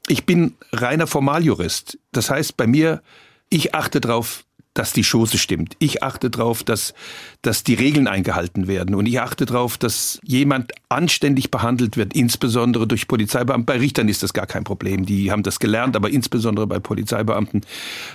ich 0.06 0.24
bin 0.24 0.54
reiner 0.72 1.06
Formaljurist. 1.06 1.98
Das 2.12 2.30
heißt, 2.30 2.56
bei 2.56 2.66
mir, 2.66 3.02
ich 3.50 3.74
achte 3.74 4.00
darauf, 4.00 4.44
dass 4.78 4.92
die 4.92 5.02
Schoße 5.02 5.38
stimmt. 5.38 5.74
Ich 5.80 6.04
achte 6.04 6.30
darauf, 6.30 6.62
dass, 6.62 6.94
dass 7.42 7.64
die 7.64 7.74
Regeln 7.74 8.06
eingehalten 8.06 8.68
werden. 8.68 8.94
Und 8.94 9.06
ich 9.06 9.20
achte 9.20 9.44
darauf, 9.44 9.76
dass 9.76 10.20
jemand 10.22 10.70
anständig 10.88 11.50
behandelt 11.50 11.96
wird, 11.96 12.14
insbesondere 12.14 12.86
durch 12.86 13.08
Polizeibeamten. 13.08 13.66
Bei 13.66 13.78
Richtern 13.78 14.08
ist 14.08 14.22
das 14.22 14.32
gar 14.32 14.46
kein 14.46 14.62
Problem. 14.62 15.04
Die 15.04 15.32
haben 15.32 15.42
das 15.42 15.58
gelernt, 15.58 15.96
aber 15.96 16.10
insbesondere 16.10 16.68
bei 16.68 16.78
Polizeibeamten 16.78 17.62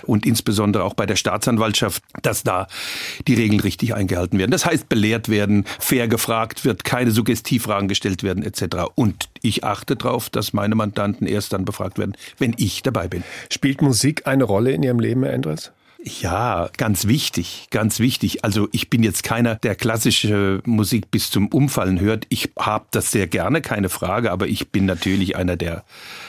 und 0.04 0.24
insbesondere 0.24 0.84
auch 0.84 0.94
bei 0.94 1.04
der 1.04 1.16
Staatsanwaltschaft, 1.16 2.02
dass 2.22 2.44
da 2.44 2.66
die 3.28 3.34
Regeln 3.34 3.60
richtig 3.60 3.94
eingehalten 3.94 4.38
werden. 4.38 4.50
Das 4.50 4.64
heißt, 4.64 4.88
belehrt 4.88 5.28
werden, 5.28 5.66
fair 5.78 6.08
gefragt 6.08 6.64
wird, 6.64 6.84
keine 6.84 7.10
Suggestivfragen 7.10 7.88
gestellt 7.88 8.22
werden, 8.22 8.42
etc. 8.42 8.86
Und 8.94 9.28
ich 9.42 9.64
achte 9.64 9.96
darauf, 9.96 10.30
dass 10.30 10.54
meine 10.54 10.76
Mandanten 10.76 11.26
erst 11.26 11.52
dann 11.52 11.66
befragt 11.66 11.98
werden, 11.98 12.16
wenn 12.38 12.54
ich 12.56 12.82
dabei 12.82 13.06
bin. 13.06 13.22
Spielt 13.52 13.82
Musik 13.82 14.26
eine 14.26 14.44
Rolle 14.44 14.72
in 14.72 14.82
Ihrem 14.82 15.00
Leben, 15.00 15.24
Herr 15.24 15.34
Endres? 15.34 15.70
Ja, 16.06 16.68
ganz 16.76 17.06
wichtig, 17.06 17.68
ganz 17.70 17.98
wichtig. 17.98 18.44
Also 18.44 18.68
ich 18.72 18.90
bin 18.90 19.02
jetzt 19.02 19.22
keiner, 19.22 19.54
der 19.54 19.74
klassische 19.74 20.60
Musik 20.66 21.10
bis 21.10 21.30
zum 21.30 21.48
Umfallen 21.48 21.98
hört. 21.98 22.26
Ich 22.28 22.52
habe 22.58 22.84
das 22.90 23.10
sehr 23.10 23.26
gerne, 23.26 23.62
keine 23.62 23.88
Frage, 23.88 24.30
aber 24.30 24.46
ich 24.46 24.68
bin 24.70 24.84
natürlich 24.84 25.34
einer, 25.36 25.56
der 25.56 25.82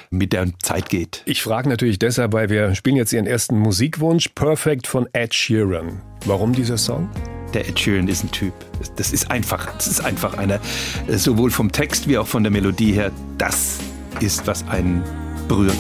mit 0.10 0.32
der 0.32 0.48
Zeit 0.60 0.90
geht. 0.90 1.24
Ich 1.26 1.44
frage 1.44 1.68
natürlich 1.68 2.00
deshalb, 2.00 2.32
weil 2.32 2.50
wir 2.50 2.74
spielen 2.74 2.96
jetzt 2.96 3.12
Ihren 3.12 3.28
ersten 3.28 3.60
Musikwunsch, 3.60 4.30
Perfect 4.30 4.88
von 4.88 5.10
Ed 5.12 5.34
Sheeran. 5.34 6.02
Warum 6.24 6.54
dieser 6.54 6.78
Song? 6.78 7.10
Der 7.54 7.68
Ed 7.68 7.78
Sheeran 7.78 8.08
ist 8.08 8.24
ein 8.24 8.32
Typ. 8.32 8.54
Das 8.96 9.12
ist 9.12 9.30
einfach, 9.30 9.76
das 9.76 9.88
ist 9.88 10.00
einfach 10.00 10.38
einer, 10.38 10.62
sowohl 11.10 11.52
vom 11.52 11.70
Text 11.74 12.08
wie 12.08 12.18
auch 12.18 12.28
von 12.28 12.44
der 12.44 12.52
Melodie 12.52 12.94
her, 12.94 13.12
das 13.38 13.80
ist, 14.22 14.48
was 14.48 14.66
einen 14.70 15.04
berührt. 15.50 15.76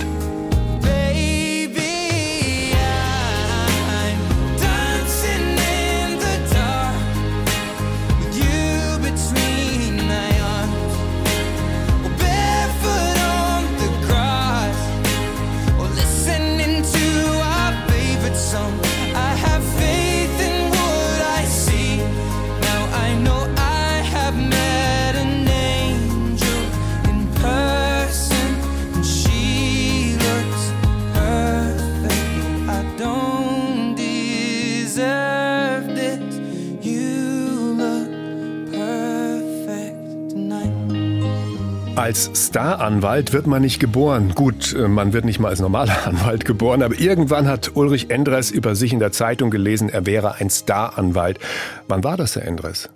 Als 42.05 42.29
Staranwalt 42.35 43.33
wird 43.33 43.47
man 43.47 43.63
nicht 43.63 43.79
geboren. 43.79 44.33
Gut, 44.35 44.73
äh, 44.73 44.87
man 44.87 45.11
wird 45.11 45.25
nicht 45.25 45.39
mal 45.39 45.47
als 45.47 45.59
normaler 45.59 45.97
Anwalt 46.05 46.45
geboren, 46.45 46.83
aber 46.83 46.99
irgendwann 46.99 47.47
hat 47.47 47.75
Ulrich 47.75 48.11
Endres 48.11 48.51
über 48.51 48.75
sich 48.75 48.93
in 48.93 48.99
der 48.99 49.11
Zeitung 49.11 49.49
gelesen, 49.49 49.89
er 49.89 50.05
wäre 50.05 50.35
ein 50.35 50.51
Staranwalt. 50.51 51.39
Wann 51.87 52.03
war 52.03 52.15
das, 52.15 52.35
Herr 52.35 52.43
Endres? 52.43 52.91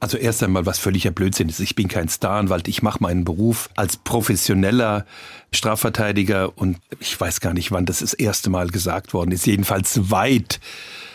Also 0.00 0.18
erst 0.18 0.42
einmal, 0.42 0.66
was 0.66 0.78
völliger 0.78 1.12
Blödsinn 1.12 1.48
ist. 1.48 1.60
Ich 1.60 1.76
bin 1.76 1.88
kein 1.88 2.10
Staranwalt. 2.10 2.68
Ich 2.68 2.82
mache 2.82 3.02
meinen 3.02 3.24
Beruf 3.24 3.70
als 3.74 3.96
professioneller 3.96 5.06
Strafverteidiger 5.50 6.52
und 6.58 6.76
ich 7.00 7.18
weiß 7.18 7.40
gar 7.40 7.54
nicht, 7.54 7.72
wann 7.72 7.86
das 7.86 8.00
das 8.00 8.12
erste 8.12 8.50
Mal 8.50 8.68
gesagt 8.68 9.14
worden 9.14 9.32
ist. 9.32 9.46
Jedenfalls 9.46 10.10
weit 10.10 10.60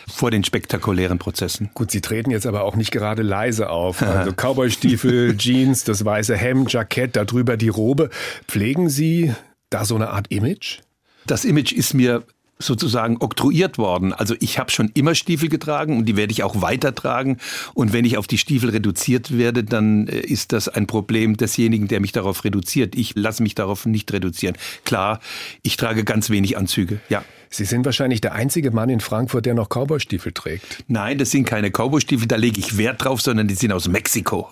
vor 0.08 0.30
den 0.30 0.44
spektakulären 0.44 1.18
Prozessen. 1.18 1.70
Gut, 1.74 1.90
Sie 1.90 2.00
treten 2.00 2.30
jetzt 2.30 2.46
aber 2.46 2.64
auch 2.64 2.76
nicht 2.76 2.90
gerade 2.90 3.22
leise 3.22 3.70
auf. 3.70 4.02
Also 4.02 4.32
Cowboystiefel, 4.32 5.36
Jeans, 5.38 5.84
das 5.84 6.04
weiße 6.04 6.36
Hemd, 6.36 6.72
Jackett, 6.72 7.16
darüber 7.16 7.56
die 7.56 7.68
Robe. 7.68 8.10
Pflegen 8.46 8.88
Sie 8.88 9.34
da 9.70 9.84
so 9.84 9.94
eine 9.94 10.10
Art 10.10 10.30
Image? 10.30 10.80
Das 11.26 11.44
Image 11.44 11.72
ist 11.72 11.94
mir 11.94 12.24
sozusagen 12.58 13.18
oktroyiert 13.20 13.78
worden. 13.78 14.12
Also 14.12 14.34
ich 14.40 14.58
habe 14.58 14.70
schon 14.70 14.90
immer 14.94 15.14
Stiefel 15.14 15.48
getragen 15.48 15.96
und 15.96 16.06
die 16.06 16.16
werde 16.16 16.32
ich 16.32 16.42
auch 16.42 16.60
weiter 16.60 16.94
tragen. 16.94 17.38
Und 17.74 17.92
wenn 17.92 18.04
ich 18.04 18.16
auf 18.16 18.26
die 18.26 18.38
Stiefel 18.38 18.70
reduziert 18.70 19.36
werde, 19.36 19.64
dann 19.64 20.08
äh, 20.08 20.18
ist 20.20 20.52
das 20.52 20.68
ein 20.68 20.86
Problem 20.86 21.36
desjenigen, 21.36 21.88
der 21.88 22.00
mich 22.00 22.12
darauf 22.12 22.44
reduziert. 22.44 22.96
Ich 22.96 23.14
lasse 23.14 23.42
mich 23.42 23.54
darauf 23.54 23.86
nicht 23.86 24.12
reduzieren. 24.12 24.56
Klar, 24.84 25.20
ich 25.62 25.76
trage 25.76 26.04
ganz 26.04 26.30
wenig 26.30 26.56
Anzüge, 26.56 27.00
ja. 27.08 27.24
Sie 27.50 27.64
sind 27.64 27.84
wahrscheinlich 27.84 28.20
der 28.20 28.34
einzige 28.34 28.70
Mann 28.70 28.88
in 28.88 29.00
Frankfurt, 29.00 29.46
der 29.46 29.54
noch 29.54 29.68
Cowboystiefel 29.68 30.32
trägt. 30.32 30.84
Nein, 30.88 31.18
das 31.18 31.30
sind 31.30 31.44
keine 31.44 31.70
Cowboystiefel, 31.70 32.28
da 32.28 32.36
lege 32.36 32.60
ich 32.60 32.76
Wert 32.76 33.04
drauf, 33.04 33.20
sondern 33.20 33.48
die 33.48 33.54
sind 33.54 33.72
aus 33.72 33.88
Mexiko. 33.88 34.48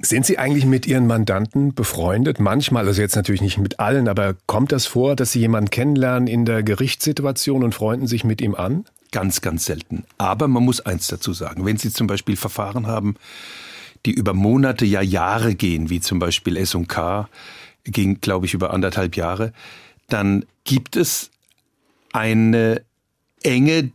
Sind 0.00 0.26
Sie 0.26 0.38
eigentlich 0.38 0.66
mit 0.66 0.86
Ihren 0.86 1.06
Mandanten 1.06 1.74
befreundet? 1.74 2.40
Manchmal, 2.40 2.86
also 2.86 3.00
jetzt 3.00 3.16
natürlich 3.16 3.42
nicht 3.42 3.58
mit 3.58 3.80
allen, 3.80 4.08
aber 4.08 4.34
kommt 4.46 4.72
das 4.72 4.86
vor, 4.86 5.16
dass 5.16 5.32
Sie 5.32 5.40
jemanden 5.40 5.70
kennenlernen 5.70 6.26
in 6.26 6.44
der 6.44 6.62
Gerichtssituation 6.62 7.62
und 7.62 7.74
freunden 7.74 8.06
sich 8.06 8.24
mit 8.24 8.40
ihm 8.40 8.54
an? 8.54 8.84
Ganz, 9.12 9.40
ganz 9.40 9.66
selten. 9.66 10.04
Aber 10.18 10.48
man 10.48 10.64
muss 10.64 10.80
eins 10.80 11.06
dazu 11.06 11.32
sagen. 11.32 11.64
Wenn 11.64 11.76
Sie 11.76 11.92
zum 11.92 12.06
Beispiel 12.06 12.36
Verfahren 12.36 12.86
haben, 12.86 13.16
die 14.06 14.12
über 14.12 14.34
Monate, 14.34 14.84
ja 14.84 15.00
Jahre 15.02 15.54
gehen, 15.54 15.90
wie 15.90 16.00
zum 16.00 16.18
Beispiel 16.18 16.56
S&K, 16.56 17.28
ging, 17.84 18.20
glaube 18.20 18.46
ich, 18.46 18.54
über 18.54 18.72
anderthalb 18.72 19.16
Jahre, 19.16 19.52
dann 20.08 20.44
gibt 20.64 20.96
es 20.96 21.30
eine 22.14 22.82
Enge, 23.42 23.90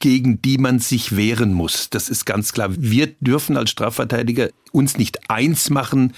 gegen 0.00 0.40
die 0.40 0.56
man 0.56 0.78
sich 0.78 1.14
wehren 1.14 1.52
muss. 1.52 1.90
Das 1.90 2.08
ist 2.08 2.24
ganz 2.24 2.52
klar. 2.52 2.70
Wir 2.76 3.08
dürfen 3.20 3.56
als 3.58 3.70
Strafverteidiger 3.70 4.48
uns 4.72 4.96
nicht 4.96 5.30
eins 5.30 5.68
machen 5.68 6.14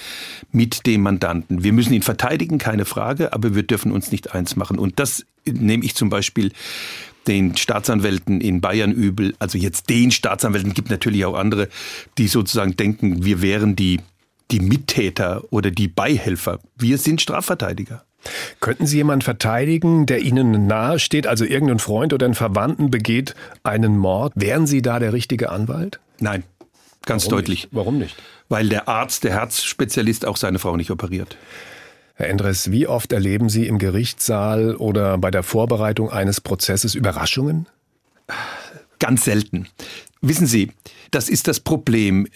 mit 0.53 0.87
dem 0.87 1.03
Mandanten. 1.03 1.65
Wir 1.65 1.73
müssen 1.73 1.93
ihn 1.93 2.03
verteidigen, 2.03 2.59
keine 2.59 2.85
Frage, 2.85 3.33
aber 3.33 3.57
wir 3.57 3.65
dürfen 3.65 3.91
uns 3.91 4.13
nicht 4.13 4.35
eins 4.35 4.55
machen. 4.55 4.79
Und 4.79 5.01
das 5.01 5.27
nehme 5.45 5.85
ich 5.85 5.97
zum 5.97 6.11
Beispiel 6.11 6.53
den 7.27 7.57
Staatsanwälten 7.57 8.41
in 8.41 8.61
Bayern 8.61 8.93
übel. 8.93 9.35
Also 9.41 9.59
jetzt 9.59 9.91
den 9.91 10.13
Staatsanwälten 10.13 10.75
gibt 10.75 10.91
natürlich 10.91 11.25
auch 11.25 11.35
andere, 11.35 11.69
die 12.19 12.29
sozusagen 12.29 12.77
denken, 12.77 13.25
wir 13.25 13.43
wären 13.43 13.75
die 13.75 13.99
die 14.53 14.61
Mittäter 14.61 15.43
oder 15.51 15.71
die 15.71 15.89
Beihelfer. 15.89 16.61
Wir 16.77 16.99
sind 16.99 17.23
Strafverteidiger. 17.23 18.05
Könnten 18.61 18.87
Sie 18.87 18.99
jemanden 18.99 19.23
verteidigen, 19.23 20.07
der 20.07 20.21
Ihnen 20.21 20.67
nahe 20.67 20.99
steht, 20.99 21.27
also 21.27 21.45
irgendein 21.45 21.79
Freund 21.79 22.13
oder 22.13 22.27
ein 22.27 22.35
Verwandten 22.35 22.91
begeht 22.91 23.35
einen 23.65 23.97
Mord? 23.97 24.33
Wären 24.37 24.67
Sie 24.67 24.83
da 24.83 24.99
der 24.99 25.13
richtige 25.13 25.51
Anwalt? 25.51 26.01
Nein, 26.21 26.45
ganz 27.05 27.25
Warum 27.25 27.39
deutlich. 27.39 27.65
Nicht? 27.65 27.75
Warum 27.75 27.99
nicht? 27.99 28.17
Weil 28.49 28.69
der 28.69 28.89
Arzt, 28.89 29.25
der 29.25 29.33
Herzspezialist 29.33 30.27
auch 30.27 30.37
seine 30.37 30.59
Frau 30.59 30.77
nicht 30.77 30.91
operiert. 30.91 31.37
Herr 32.15 32.29
Endres, 32.29 32.71
wie 32.71 32.87
oft 32.87 33.13
erleben 33.13 33.49
Sie 33.49 33.67
im 33.67 33.79
Gerichtssaal 33.79 34.77
oder 34.77 35.19
bei 35.19 35.31
der 35.31 35.43
Vorbereitung 35.43 36.11
eines 36.11 36.41
Prozesses 36.41 36.95
Überraschungen? 36.95 37.67
Ganz 39.03 39.25
selten. 39.25 39.67
Wissen 40.21 40.47
Sie, 40.47 40.71
das 41.11 41.29
ist 41.29 41.49
das 41.49 41.59
Problem. 41.59 42.29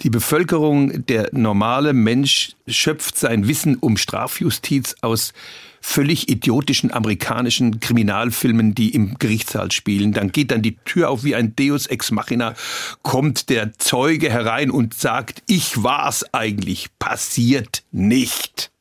Die 0.00 0.10
Bevölkerung, 0.10 1.06
der 1.06 1.28
normale 1.30 1.92
Mensch 1.92 2.56
schöpft 2.66 3.16
sein 3.16 3.46
Wissen 3.46 3.76
um 3.76 3.96
Strafjustiz 3.96 4.96
aus 5.00 5.32
völlig 5.80 6.28
idiotischen 6.28 6.92
amerikanischen 6.92 7.78
Kriminalfilmen, 7.78 8.74
die 8.74 8.92
im 8.92 9.16
Gerichtssaal 9.20 9.70
spielen. 9.70 10.12
Dann 10.12 10.32
geht 10.32 10.50
dann 10.50 10.62
die 10.62 10.76
Tür 10.84 11.08
auf 11.08 11.22
wie 11.22 11.36
ein 11.36 11.54
Deus 11.54 11.86
ex 11.86 12.10
machina, 12.10 12.56
kommt 13.02 13.48
der 13.48 13.78
Zeuge 13.78 14.28
herein 14.28 14.72
und 14.72 14.94
sagt, 14.94 15.44
ich 15.46 15.84
war's 15.84 16.24
eigentlich. 16.34 16.88
Passiert 16.98 17.84
nicht. 17.92 18.72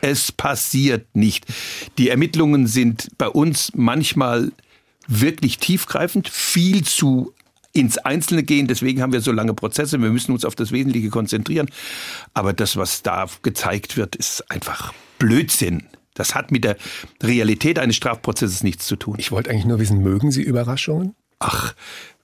Es 0.00 0.32
passiert 0.32 1.14
nicht. 1.14 1.44
Die 1.98 2.08
Ermittlungen 2.08 2.66
sind 2.66 3.10
bei 3.18 3.28
uns 3.28 3.72
manchmal 3.74 4.52
wirklich 5.06 5.58
tiefgreifend, 5.58 6.28
viel 6.28 6.84
zu 6.84 7.32
ins 7.72 7.98
Einzelne 7.98 8.42
gehen. 8.42 8.66
Deswegen 8.66 9.02
haben 9.02 9.12
wir 9.12 9.20
so 9.20 9.32
lange 9.32 9.54
Prozesse. 9.54 10.00
Wir 10.00 10.10
müssen 10.10 10.32
uns 10.32 10.44
auf 10.44 10.54
das 10.54 10.72
Wesentliche 10.72 11.10
konzentrieren. 11.10 11.68
Aber 12.34 12.52
das, 12.52 12.76
was 12.76 13.02
da 13.02 13.26
gezeigt 13.42 13.96
wird, 13.96 14.16
ist 14.16 14.50
einfach 14.50 14.92
Blödsinn. 15.18 15.84
Das 16.14 16.34
hat 16.34 16.50
mit 16.50 16.64
der 16.64 16.76
Realität 17.22 17.78
eines 17.78 17.96
Strafprozesses 17.96 18.62
nichts 18.62 18.86
zu 18.86 18.96
tun. 18.96 19.16
Ich 19.18 19.30
wollte 19.30 19.50
eigentlich 19.50 19.66
nur 19.66 19.78
wissen, 19.78 20.02
mögen 20.02 20.30
Sie 20.30 20.42
Überraschungen? 20.42 21.14
Ach, 21.38 21.74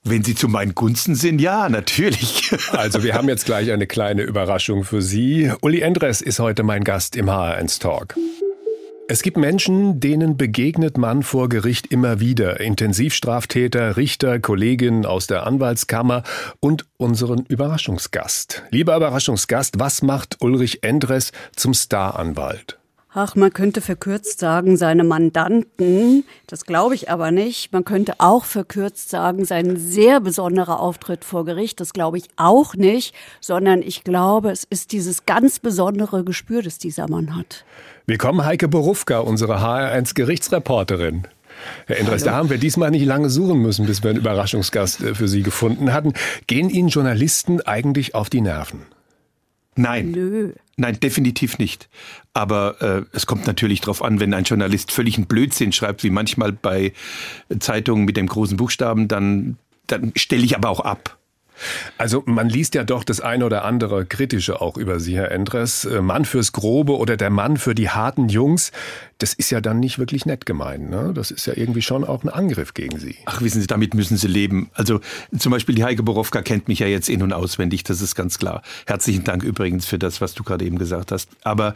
wenn 0.03 0.23
Sie 0.23 0.33
zu 0.33 0.47
meinen 0.47 0.73
Gunsten 0.73 1.13
sind, 1.13 1.39
ja, 1.39 1.69
natürlich. 1.69 2.51
Also 2.71 3.03
wir 3.03 3.13
haben 3.13 3.29
jetzt 3.29 3.45
gleich 3.45 3.71
eine 3.71 3.85
kleine 3.85 4.23
Überraschung 4.23 4.83
für 4.83 5.01
Sie. 5.01 5.51
Uli 5.61 5.81
Endres 5.81 6.21
ist 6.21 6.39
heute 6.39 6.63
mein 6.63 6.83
Gast 6.83 7.15
im 7.15 7.29
HR1 7.29 7.79
Talk. 7.79 8.15
Es 9.09 9.21
gibt 9.21 9.35
Menschen, 9.35 9.99
denen 9.99 10.37
begegnet 10.37 10.97
man 10.97 11.23
vor 11.23 11.49
Gericht 11.49 11.87
immer 11.87 12.21
wieder. 12.21 12.61
Intensivstraftäter, 12.61 13.97
Richter, 13.97 14.39
Kolleginnen 14.39 15.05
aus 15.05 15.27
der 15.27 15.45
Anwaltskammer 15.45 16.23
und 16.61 16.85
unseren 16.95 17.45
Überraschungsgast. 17.45 18.63
Lieber 18.71 18.95
Überraschungsgast, 18.95 19.77
was 19.77 20.03
macht 20.03 20.37
Ulrich 20.39 20.83
Endres 20.83 21.33
zum 21.53 21.73
Staranwalt? 21.73 22.79
Ach, 23.15 23.35
man 23.35 23.53
könnte 23.53 23.81
verkürzt 23.81 24.39
sagen, 24.39 24.75
seine 24.75 25.03
Mandanten. 25.03 26.23
Das 26.47 26.65
glaube 26.65 26.95
ich 26.95 27.11
aber 27.11 27.29
nicht. 27.29 27.71
Man 27.71 27.83
könnte 27.83 28.15
auch 28.17 28.45
verkürzt 28.45 29.09
sagen, 29.09 29.45
sein 29.45 29.77
sehr 29.77 30.19
besonderer 30.19 30.79
Auftritt 30.79 31.23
vor 31.23 31.45
Gericht. 31.45 31.79
Das 31.79 31.93
glaube 31.93 32.17
ich 32.17 32.29
auch 32.37 32.73
nicht, 32.73 33.13
sondern 33.39 33.83
ich 33.83 34.03
glaube, 34.03 34.49
es 34.49 34.63
ist 34.63 34.93
dieses 34.93 35.27
ganz 35.27 35.59
besondere 35.59 36.23
Gespür, 36.23 36.63
das 36.63 36.79
dieser 36.79 37.07
Mann 37.07 37.35
hat. 37.35 37.65
Willkommen, 38.05 38.43
Heike 38.43 38.67
Borufka, 38.67 39.19
unsere 39.19 39.59
HR1 39.59 40.13
Gerichtsreporterin. 40.13 41.25
Herr 41.87 41.99
Endres, 41.99 42.25
da 42.25 42.33
haben 42.33 42.49
wir 42.49 42.57
diesmal 42.57 42.91
nicht 42.91 43.05
lange 43.05 43.29
suchen 43.29 43.61
müssen, 43.61 43.85
bis 43.85 44.03
wir 44.03 44.09
einen 44.09 44.19
Überraschungsgast 44.19 45.01
äh, 45.01 45.15
für 45.15 45.29
Sie 45.29 45.41
gefunden 45.41 45.93
hatten. 45.93 46.13
Gehen 46.47 46.69
Ihnen 46.69 46.89
Journalisten 46.89 47.61
eigentlich 47.61 48.13
auf 48.13 48.29
die 48.29 48.41
Nerven? 48.41 48.81
Nein. 49.77 50.11
Nö. 50.11 50.51
Nein, 50.75 50.99
definitiv 50.99 51.59
nicht. 51.59 51.87
Aber 52.33 52.81
äh, 52.81 53.15
es 53.15 53.25
kommt 53.25 53.47
natürlich 53.47 53.79
darauf 53.79 54.03
an, 54.03 54.19
wenn 54.19 54.33
ein 54.33 54.43
Journalist 54.43 54.91
völlig 54.91 55.15
einen 55.15 55.27
Blödsinn 55.27 55.71
schreibt, 55.71 56.03
wie 56.03 56.09
manchmal 56.09 56.51
bei 56.51 56.91
Zeitungen 57.57 58.03
mit 58.03 58.17
dem 58.17 58.27
großen 58.27 58.57
Buchstaben, 58.57 59.07
dann, 59.07 59.55
dann 59.87 60.11
stelle 60.17 60.43
ich 60.43 60.57
aber 60.57 60.67
auch 60.67 60.81
ab. 60.81 61.17
Also 61.97 62.23
man 62.25 62.49
liest 62.49 62.75
ja 62.75 62.83
doch 62.83 63.03
das 63.03 63.21
eine 63.21 63.45
oder 63.45 63.65
andere 63.65 64.05
Kritische 64.05 64.61
auch 64.61 64.77
über 64.77 64.99
Sie, 64.99 65.15
Herr 65.15 65.31
Endres. 65.31 65.85
Äh, 65.85 66.01
Mann 66.01 66.25
fürs 66.25 66.51
Grobe 66.51 66.97
oder 66.97 67.17
der 67.17 67.29
Mann 67.29 67.57
für 67.57 67.75
die 67.75 67.89
harten 67.89 68.29
Jungs, 68.29 68.71
das 69.17 69.33
ist 69.33 69.51
ja 69.51 69.61
dann 69.61 69.79
nicht 69.79 69.99
wirklich 69.99 70.25
nett 70.25 70.45
gemeint. 70.45 70.89
Ne? 70.89 71.11
Das 71.15 71.31
ist 71.31 71.45
ja 71.45 71.53
irgendwie 71.55 71.81
schon 71.81 72.03
auch 72.03 72.23
ein 72.23 72.29
Angriff 72.29 72.73
gegen 72.73 72.99
Sie. 72.99 73.15
Ach, 73.25 73.41
wissen 73.41 73.61
Sie, 73.61 73.67
damit 73.67 73.93
müssen 73.93 74.17
Sie 74.17 74.27
leben. 74.27 74.69
Also 74.73 74.99
zum 75.37 75.51
Beispiel 75.51 75.75
die 75.75 75.83
Heike 75.83 76.03
Borowka 76.03 76.41
kennt 76.41 76.67
mich 76.67 76.79
ja 76.79 76.87
jetzt 76.87 77.09
in- 77.09 77.23
und 77.23 77.33
auswendig, 77.33 77.83
das 77.83 78.01
ist 78.01 78.15
ganz 78.15 78.37
klar. 78.37 78.61
Herzlichen 78.85 79.23
Dank 79.23 79.43
übrigens 79.43 79.85
für 79.85 79.99
das, 79.99 80.21
was 80.21 80.33
du 80.33 80.43
gerade 80.43 80.65
eben 80.65 80.77
gesagt 80.77 81.11
hast. 81.11 81.29
Aber 81.43 81.73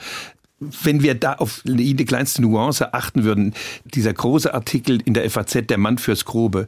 wenn 0.60 1.04
wir 1.04 1.14
da 1.14 1.34
auf 1.34 1.62
die 1.66 2.06
kleinste 2.06 2.42
Nuance 2.42 2.94
achten 2.94 3.24
würden, 3.24 3.54
dieser 3.86 4.14
große 4.14 4.54
Artikel 4.54 5.00
in 5.06 5.14
der 5.14 5.30
FAZ, 5.30 5.68
der 5.68 5.78
Mann 5.78 6.00
fürs 6.00 6.26
Grobe, 6.26 6.68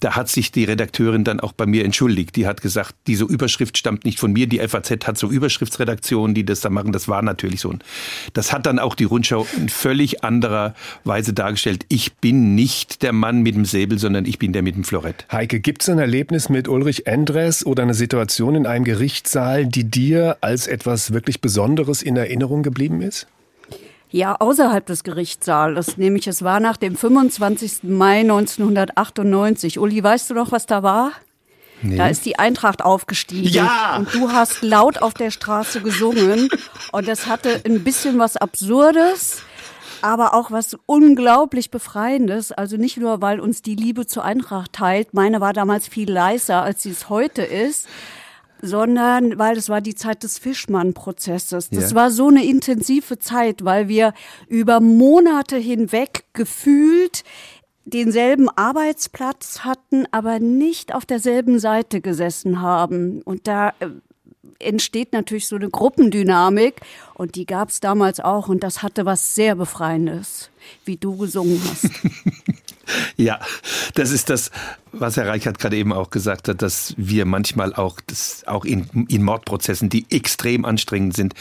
da 0.00 0.16
hat 0.16 0.28
sich 0.28 0.52
die 0.52 0.64
Redakteurin 0.64 1.24
dann 1.24 1.40
auch 1.40 1.52
bei 1.52 1.66
mir 1.66 1.84
entschuldigt. 1.84 2.36
Die 2.36 2.46
hat 2.46 2.60
gesagt, 2.62 2.94
diese 3.06 3.24
Überschrift 3.24 3.78
stammt 3.78 4.04
nicht 4.04 4.18
von 4.18 4.32
mir. 4.32 4.46
Die 4.46 4.58
FAZ 4.58 5.06
hat 5.06 5.18
so 5.18 5.28
Überschriftsredaktionen, 5.30 6.34
die 6.34 6.44
das 6.44 6.60
da 6.60 6.70
machen. 6.70 6.92
Das 6.92 7.08
war 7.08 7.22
natürlich 7.22 7.60
so. 7.60 7.74
Das 8.32 8.52
hat 8.52 8.66
dann 8.66 8.78
auch 8.78 8.94
die 8.94 9.04
Rundschau 9.04 9.46
in 9.56 9.68
völlig 9.68 10.24
anderer 10.24 10.74
Weise 11.04 11.32
dargestellt. 11.32 11.84
Ich 11.88 12.14
bin 12.14 12.54
nicht 12.54 13.02
der 13.02 13.12
Mann 13.12 13.42
mit 13.42 13.54
dem 13.54 13.64
Säbel, 13.64 13.98
sondern 13.98 14.24
ich 14.24 14.38
bin 14.38 14.52
der 14.52 14.62
mit 14.62 14.76
dem 14.76 14.84
Florett. 14.84 15.26
Heike, 15.32 15.60
gibt 15.60 15.82
es 15.82 15.88
ein 15.88 15.98
Erlebnis 15.98 16.48
mit 16.48 16.68
Ulrich 16.68 17.06
Endres 17.06 17.64
oder 17.64 17.82
eine 17.82 17.94
Situation 17.94 18.54
in 18.54 18.66
einem 18.66 18.84
Gerichtssaal, 18.84 19.66
die 19.66 19.84
dir 19.84 20.38
als 20.40 20.66
etwas 20.66 21.12
wirklich 21.12 21.40
Besonderes 21.40 22.02
in 22.02 22.16
Erinnerung 22.16 22.62
geblieben 22.62 23.02
ist? 23.02 23.26
Ja, 24.10 24.36
außerhalb 24.36 24.86
des 24.86 25.02
Gerichtssaales, 25.02 25.96
nämlich 25.96 26.26
es 26.26 26.42
war 26.42 26.60
nach 26.60 26.76
dem 26.76 26.96
25. 26.96 27.82
Mai 27.82 28.20
1998. 28.20 29.78
Uli, 29.78 30.02
weißt 30.02 30.30
du 30.30 30.34
noch, 30.34 30.52
was 30.52 30.66
da 30.66 30.82
war? 30.82 31.12
Nee. 31.82 31.96
Da 31.96 32.08
ist 32.08 32.24
die 32.24 32.38
Eintracht 32.38 32.82
aufgestiegen. 32.82 33.48
Ja! 33.48 33.96
Und 33.98 34.14
du 34.14 34.32
hast 34.32 34.62
laut 34.62 35.02
auf 35.02 35.12
der 35.12 35.30
Straße 35.30 35.82
gesungen. 35.82 36.48
Und 36.92 37.08
das 37.08 37.26
hatte 37.26 37.60
ein 37.66 37.84
bisschen 37.84 38.18
was 38.18 38.36
Absurdes, 38.36 39.42
aber 40.00 40.34
auch 40.34 40.50
was 40.50 40.78
unglaublich 40.86 41.70
Befreiendes. 41.70 42.52
Also 42.52 42.76
nicht 42.76 42.96
nur, 42.96 43.20
weil 43.20 43.40
uns 43.40 43.60
die 43.60 43.74
Liebe 43.74 44.06
zur 44.06 44.24
Eintracht 44.24 44.72
teilt. 44.72 45.12
Meine 45.12 45.40
war 45.40 45.52
damals 45.52 45.88
viel 45.88 46.10
leiser, 46.10 46.62
als 46.62 46.82
sie 46.82 46.90
es 46.90 47.10
heute 47.10 47.42
ist 47.42 47.86
sondern 48.62 49.38
weil 49.38 49.56
es 49.56 49.68
war 49.68 49.80
die 49.80 49.94
Zeit 49.94 50.22
des 50.22 50.38
Fischmann-Prozesses. 50.38 51.70
Das 51.70 51.90
ja. 51.90 51.96
war 51.96 52.10
so 52.10 52.28
eine 52.28 52.44
intensive 52.44 53.18
Zeit, 53.18 53.64
weil 53.64 53.88
wir 53.88 54.14
über 54.48 54.80
Monate 54.80 55.56
hinweg 55.56 56.24
gefühlt 56.32 57.24
denselben 57.84 58.48
Arbeitsplatz 58.48 59.60
hatten, 59.60 60.06
aber 60.10 60.40
nicht 60.40 60.94
auf 60.94 61.06
derselben 61.06 61.58
Seite 61.58 62.00
gesessen 62.00 62.60
haben. 62.60 63.22
Und 63.22 63.46
da 63.46 63.74
äh, 63.78 63.88
entsteht 64.58 65.12
natürlich 65.12 65.46
so 65.46 65.56
eine 65.56 65.70
Gruppendynamik 65.70 66.80
und 67.14 67.36
die 67.36 67.46
gab 67.46 67.68
es 67.68 67.80
damals 67.80 68.20
auch 68.20 68.48
und 68.48 68.62
das 68.62 68.82
hatte 68.82 69.06
was 69.06 69.34
sehr 69.34 69.54
Befreiendes, 69.54 70.50
wie 70.84 70.96
du 70.96 71.16
gesungen 71.16 71.60
hast. 71.64 71.90
Ja, 73.16 73.40
das 73.94 74.10
ist 74.10 74.30
das, 74.30 74.50
was 74.92 75.16
Herr 75.16 75.26
Reichert 75.26 75.58
gerade 75.58 75.76
eben 75.76 75.92
auch 75.92 76.10
gesagt 76.10 76.48
hat, 76.48 76.62
dass 76.62 76.94
wir 76.96 77.24
manchmal 77.24 77.74
auch, 77.74 78.00
das, 78.06 78.44
auch 78.46 78.64
in, 78.64 79.06
in 79.08 79.22
Mordprozessen, 79.22 79.88
die 79.88 80.06
extrem 80.10 80.64
anstrengend 80.64 81.14
sind, 81.14 81.34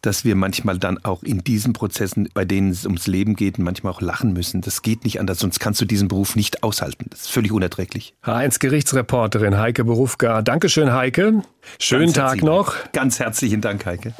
dass 0.00 0.24
wir 0.24 0.36
manchmal 0.36 0.78
dann 0.78 1.02
auch 1.04 1.22
in 1.22 1.44
diesen 1.44 1.72
Prozessen, 1.72 2.28
bei 2.32 2.44
denen 2.44 2.70
es 2.70 2.84
ums 2.84 3.06
Leben 3.06 3.36
geht, 3.36 3.58
manchmal 3.58 3.92
auch 3.92 4.00
lachen 4.00 4.32
müssen. 4.32 4.60
Das 4.60 4.82
geht 4.82 5.04
nicht 5.04 5.20
anders, 5.20 5.40
sonst 5.40 5.60
kannst 5.60 5.80
du 5.80 5.84
diesen 5.84 6.08
Beruf 6.08 6.36
nicht 6.36 6.62
aushalten. 6.62 7.06
Das 7.10 7.22
ist 7.22 7.30
völlig 7.30 7.52
unerträglich. 7.52 8.14
H1 8.24 8.58
Gerichtsreporterin 8.60 9.58
Heike 9.58 9.84
Berufka. 9.84 10.42
Dankeschön, 10.42 10.92
Heike. 10.92 11.42
Schönen 11.78 12.12
Tag 12.12 12.42
noch. 12.42 12.74
Ganz 12.92 13.18
herzlichen 13.18 13.60
Dank, 13.60 13.84
Heike. 13.86 14.14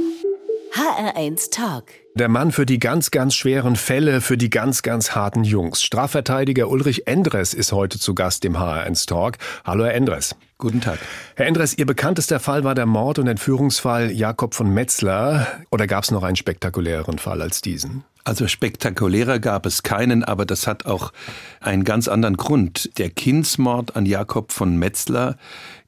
HR1 0.74 1.50
Tag. 1.50 2.01
Der 2.14 2.28
Mann 2.28 2.52
für 2.52 2.66
die 2.66 2.78
ganz, 2.78 3.10
ganz 3.10 3.34
schweren 3.34 3.74
Fälle, 3.74 4.20
für 4.20 4.36
die 4.36 4.50
ganz, 4.50 4.82
ganz 4.82 5.12
harten 5.12 5.44
Jungs. 5.44 5.82
Strafverteidiger 5.82 6.68
Ulrich 6.68 7.06
Endres 7.06 7.54
ist 7.54 7.72
heute 7.72 7.98
zu 7.98 8.14
Gast 8.14 8.44
im 8.44 8.58
HR1 8.58 9.08
Talk. 9.08 9.38
Hallo, 9.64 9.84
Herr 9.84 9.94
Endres. 9.94 10.36
Guten 10.58 10.82
Tag. 10.82 10.98
Herr 11.36 11.46
Endres, 11.46 11.78
Ihr 11.78 11.86
bekanntester 11.86 12.38
Fall 12.38 12.64
war 12.64 12.74
der 12.74 12.84
Mord- 12.84 13.18
und 13.18 13.28
Entführungsfall 13.28 14.10
Jakob 14.10 14.54
von 14.54 14.68
Metzler. 14.74 15.46
Oder 15.70 15.86
gab 15.86 16.04
es 16.04 16.10
noch 16.10 16.22
einen 16.22 16.36
spektakuläreren 16.36 17.18
Fall 17.18 17.40
als 17.40 17.62
diesen? 17.62 18.04
Also 18.24 18.46
spektakulärer 18.46 19.40
gab 19.40 19.66
es 19.66 19.82
keinen, 19.82 20.22
aber 20.22 20.46
das 20.46 20.68
hat 20.68 20.86
auch 20.86 21.12
einen 21.60 21.82
ganz 21.82 22.06
anderen 22.06 22.36
Grund. 22.36 22.96
Der 22.98 23.10
Kindsmord 23.10 23.96
an 23.96 24.06
Jakob 24.06 24.52
von 24.52 24.76
Metzler, 24.76 25.36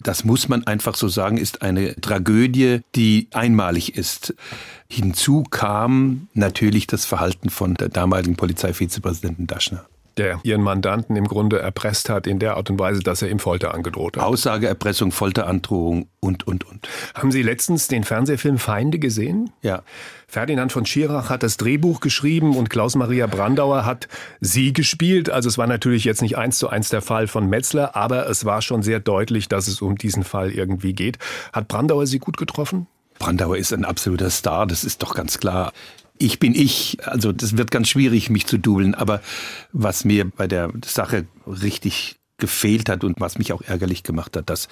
das 0.00 0.24
muss 0.24 0.48
man 0.48 0.66
einfach 0.66 0.96
so 0.96 1.06
sagen, 1.06 1.36
ist 1.36 1.62
eine 1.62 1.94
Tragödie, 2.00 2.80
die 2.96 3.28
einmalig 3.32 3.96
ist. 3.96 4.34
Hinzu 4.88 5.44
kam 5.44 6.26
natürlich 6.34 6.88
das 6.88 7.04
Verhalten 7.04 7.50
von 7.50 7.74
der 7.74 7.88
damaligen 7.88 8.34
Polizeivizepräsidenten 8.34 9.46
Daschner. 9.46 9.86
Der 10.16 10.40
ihren 10.42 10.62
Mandanten 10.62 11.16
im 11.16 11.26
Grunde 11.26 11.58
erpresst 11.58 12.08
hat 12.08 12.26
in 12.26 12.38
der 12.38 12.56
Art 12.56 12.70
und 12.70 12.78
Weise, 12.78 13.00
dass 13.00 13.22
er 13.22 13.30
ihm 13.30 13.38
Folter 13.38 13.74
angedroht 13.74 14.16
hat. 14.16 14.24
Aussageerpressung, 14.24 15.12
Folterandrohung 15.12 16.08
und, 16.20 16.46
und, 16.46 16.64
und. 16.64 16.88
Haben 17.14 17.32
Sie 17.32 17.42
letztens 17.42 17.88
den 17.88 18.04
Fernsehfilm 18.04 18.58
Feinde 18.58 18.98
gesehen? 18.98 19.50
Ja. 19.62 19.82
Ferdinand 20.26 20.72
von 20.72 20.84
Schirach 20.84 21.30
hat 21.30 21.42
das 21.42 21.56
Drehbuch 21.56 22.00
geschrieben 22.00 22.56
und 22.56 22.70
Klaus-Maria 22.70 23.26
Brandauer 23.26 23.84
hat 23.84 24.08
sie 24.40 24.72
gespielt. 24.72 25.30
Also 25.30 25.48
es 25.48 25.58
war 25.58 25.66
natürlich 25.66 26.04
jetzt 26.04 26.22
nicht 26.22 26.36
eins 26.36 26.58
zu 26.58 26.68
eins 26.68 26.88
der 26.88 27.02
Fall 27.02 27.28
von 27.28 27.48
Metzler, 27.48 27.94
aber 27.94 28.28
es 28.28 28.44
war 28.44 28.60
schon 28.60 28.82
sehr 28.82 28.98
deutlich, 28.98 29.48
dass 29.48 29.68
es 29.68 29.80
um 29.80 29.96
diesen 29.96 30.24
Fall 30.24 30.50
irgendwie 30.50 30.92
geht. 30.92 31.18
Hat 31.52 31.68
Brandauer 31.68 32.06
Sie 32.06 32.18
gut 32.18 32.36
getroffen? 32.36 32.88
Brandauer 33.18 33.56
ist 33.56 33.72
ein 33.72 33.84
absoluter 33.84 34.28
Star, 34.30 34.66
das 34.66 34.82
ist 34.82 35.02
doch 35.02 35.14
ganz 35.14 35.38
klar 35.38 35.72
ich 36.18 36.38
bin 36.38 36.54
ich. 36.54 36.98
Also 37.06 37.32
das 37.32 37.56
wird 37.56 37.70
ganz 37.70 37.88
schwierig, 37.88 38.30
mich 38.30 38.46
zu 38.46 38.58
dubeln. 38.58 38.94
Aber 38.94 39.20
was 39.72 40.04
mir 40.04 40.30
bei 40.30 40.46
der 40.46 40.70
Sache 40.84 41.26
richtig 41.46 42.16
gefehlt 42.38 42.88
hat 42.88 43.04
und 43.04 43.20
was 43.20 43.38
mich 43.38 43.52
auch 43.52 43.62
ärgerlich 43.62 44.02
gemacht 44.02 44.36
hat, 44.36 44.50
dass 44.50 44.68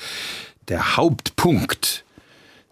der 0.69 0.97
Hauptpunkt, 0.97 2.05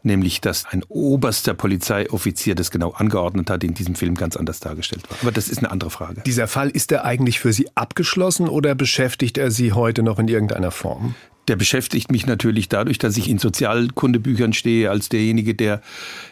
nämlich 0.02 0.40
dass 0.40 0.66
ein 0.66 0.82
oberster 0.88 1.54
Polizeioffizier 1.54 2.54
das 2.54 2.70
genau 2.70 2.92
angeordnet 2.92 3.50
hat, 3.50 3.62
in 3.64 3.74
diesem 3.74 3.94
Film 3.94 4.14
ganz 4.14 4.36
anders 4.36 4.60
dargestellt 4.60 5.08
war. 5.10 5.18
Aber 5.22 5.32
das 5.32 5.48
ist 5.48 5.58
eine 5.58 5.70
andere 5.70 5.90
Frage. 5.90 6.22
Dieser 6.24 6.48
Fall, 6.48 6.70
ist 6.70 6.92
er 6.92 7.04
eigentlich 7.04 7.40
für 7.40 7.52
Sie 7.52 7.68
abgeschlossen 7.74 8.48
oder 8.48 8.74
beschäftigt 8.74 9.38
er 9.38 9.50
Sie 9.50 9.72
heute 9.72 10.02
noch 10.02 10.18
in 10.18 10.28
irgendeiner 10.28 10.70
Form? 10.70 11.14
Der 11.48 11.56
beschäftigt 11.56 12.12
mich 12.12 12.26
natürlich 12.26 12.68
dadurch, 12.68 12.98
dass 12.98 13.16
ich 13.16 13.28
in 13.28 13.38
Sozialkundebüchern 13.38 14.52
stehe 14.52 14.90
als 14.90 15.08
derjenige, 15.08 15.54
der 15.54 15.80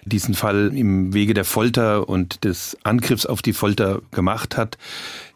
diesen 0.05 0.35
Fall 0.35 0.73
im 0.75 1.12
Wege 1.12 1.35
der 1.35 1.44
Folter 1.44 2.09
und 2.09 2.44
des 2.44 2.77
Angriffs 2.85 3.27
auf 3.27 3.42
die 3.42 3.53
Folter 3.53 4.01
gemacht 4.12 4.57
hat. 4.57 4.79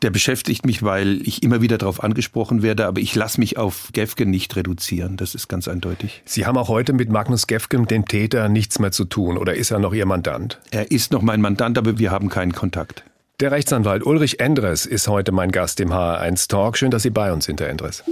Der 0.03 0.11
beschäftigt 0.11 0.67
mich, 0.67 0.83
weil 0.83 1.21
ich 1.27 1.43
immer 1.43 1.63
wieder 1.63 1.79
darauf 1.79 2.03
angesprochen 2.03 2.63
werde, 2.63 2.87
aber 2.87 3.01
ich 3.01 3.15
lasse 3.15 3.41
mich 3.41 3.57
auf 3.57 3.89
Gefgen 3.93 4.31
nicht 4.31 4.55
reduzieren. 4.57 5.17
Das 5.17 5.35
ist 5.35 5.49
ganz 5.49 5.67
eindeutig. 5.69 6.23
Sie 6.25 6.47
haben 6.47 6.59
auch 6.59 6.69
heute 6.69 6.93
mit 6.93 7.11
Magnus 7.11 7.47
Gefgen, 7.47 7.87
dem 7.87 8.07
Täter, 8.07 8.49
nichts 8.49 8.79
mehr 8.79 8.93
zu 8.93 9.05
tun 9.05 9.37
oder 9.37 9.55
ist 9.55 9.71
er 9.71 9.79
noch 9.79 9.95
Ihr 9.95 10.07
Mandant? 10.07 10.61
Er 10.71 10.91
ist 10.91 11.13
noch 11.13 11.23
mein 11.23 11.41
Mandant, 11.41 11.79
aber 11.79 11.99
wir 11.99 12.11
haben 12.11 12.29
keinen 12.29 12.53
Kontakt. 12.53 13.05
Der 13.41 13.51
Rechtsanwalt 13.51 14.07
Ulrich 14.07 14.39
Endres 14.39 14.87
ist 14.87 15.09
heute 15.09 15.33
mein 15.33 15.51
Gast 15.51 15.81
im 15.81 15.93
HR1 15.93 16.49
Talk. 16.49 16.79
Schön, 16.79 16.93
dass 16.93 17.03
Sie 17.03 17.11
bei 17.11 17.33
uns 17.33 17.47
sind, 17.47 17.61
Herr 17.61 17.69
Endres. 17.69 18.05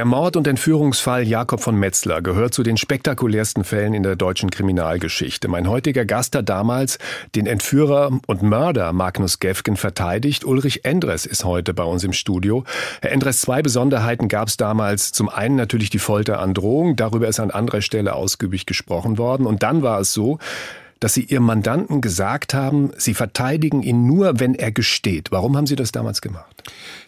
Der 0.00 0.06
Mord- 0.06 0.38
und 0.38 0.46
Entführungsfall 0.46 1.28
Jakob 1.28 1.60
von 1.60 1.76
Metzler 1.76 2.22
gehört 2.22 2.54
zu 2.54 2.62
den 2.62 2.78
spektakulärsten 2.78 3.64
Fällen 3.64 3.92
in 3.92 4.02
der 4.02 4.16
deutschen 4.16 4.48
Kriminalgeschichte. 4.48 5.46
Mein 5.46 5.68
heutiger 5.68 6.06
Gast 6.06 6.34
hat 6.34 6.48
damals 6.48 6.98
den 7.34 7.46
Entführer 7.46 8.10
und 8.26 8.40
Mörder 8.40 8.94
Magnus 8.94 9.40
Gefgen 9.40 9.76
verteidigt. 9.76 10.46
Ulrich 10.46 10.86
Endres 10.86 11.26
ist 11.26 11.44
heute 11.44 11.74
bei 11.74 11.82
uns 11.82 12.02
im 12.02 12.14
Studio. 12.14 12.64
Herr 13.02 13.12
Endres, 13.12 13.42
zwei 13.42 13.60
Besonderheiten 13.60 14.28
gab 14.28 14.48
es 14.48 14.56
damals. 14.56 15.12
Zum 15.12 15.28
einen 15.28 15.56
natürlich 15.56 15.90
die 15.90 15.98
Folterandrohung. 15.98 16.96
Darüber 16.96 17.28
ist 17.28 17.38
an 17.38 17.50
anderer 17.50 17.82
Stelle 17.82 18.14
ausgiebig 18.14 18.64
gesprochen 18.64 19.18
worden. 19.18 19.44
Und 19.44 19.62
dann 19.62 19.82
war 19.82 20.00
es 20.00 20.14
so, 20.14 20.38
dass 21.00 21.14
Sie 21.14 21.24
Ihrem 21.24 21.44
Mandanten 21.44 22.00
gesagt 22.00 22.54
haben, 22.54 22.92
Sie 22.96 23.14
verteidigen 23.14 23.82
ihn 23.82 24.06
nur, 24.06 24.38
wenn 24.38 24.54
er 24.54 24.70
gesteht. 24.70 25.32
Warum 25.32 25.56
haben 25.56 25.66
Sie 25.66 25.76
das 25.76 25.92
damals 25.92 26.20
gemacht? 26.20 26.62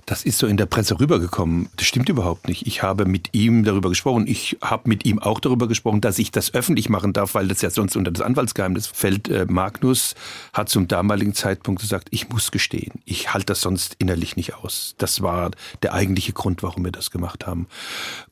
Das 0.06 0.24
ist 0.24 0.38
so 0.38 0.46
in 0.46 0.56
der 0.56 0.66
Presse 0.66 0.98
rübergekommen. 0.98 1.68
Das 1.76 1.86
stimmt 1.86 2.08
überhaupt 2.08 2.48
nicht. 2.48 2.66
Ich 2.66 2.82
habe 2.82 3.04
mit 3.04 3.34
ihm 3.34 3.64
darüber 3.64 3.90
gesprochen. 3.90 4.26
Ich 4.26 4.56
habe 4.62 4.88
mit 4.88 5.04
ihm 5.04 5.18
auch 5.18 5.38
darüber 5.38 5.68
gesprochen, 5.68 6.00
dass 6.00 6.18
ich 6.18 6.30
das 6.30 6.54
öffentlich 6.54 6.88
machen 6.88 7.12
darf, 7.12 7.34
weil 7.34 7.46
das 7.46 7.62
ja 7.62 7.70
sonst 7.70 7.94
unter 7.94 8.10
das 8.10 8.22
Anwaltsgeheimnis 8.22 8.86
fällt. 8.86 9.28
Äh, 9.28 9.46
Magnus 9.48 10.14
hat 10.52 10.70
zum 10.70 10.88
damaligen 10.88 11.34
Zeitpunkt 11.34 11.82
gesagt, 11.82 12.08
ich 12.10 12.28
muss 12.30 12.50
gestehen. 12.50 13.00
Ich 13.04 13.32
halte 13.32 13.46
das 13.46 13.60
sonst 13.60 13.94
innerlich 13.98 14.36
nicht 14.36 14.54
aus. 14.54 14.94
Das 14.98 15.22
war 15.22 15.50
der 15.82 15.92
eigentliche 15.92 16.32
Grund, 16.32 16.62
warum 16.62 16.84
wir 16.84 16.92
das 16.92 17.10
gemacht 17.10 17.46
haben. 17.46 17.66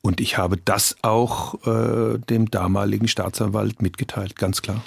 Und 0.01 0.21
ich 0.21 0.39
habe 0.39 0.57
das 0.57 0.97
auch 1.03 1.55
äh, 1.67 2.19
dem 2.19 2.51
damaligen 2.51 3.09
Staatsanwalt 3.09 3.83
mitgeteilt, 3.83 4.37
ganz 4.37 4.63
klar. 4.63 4.83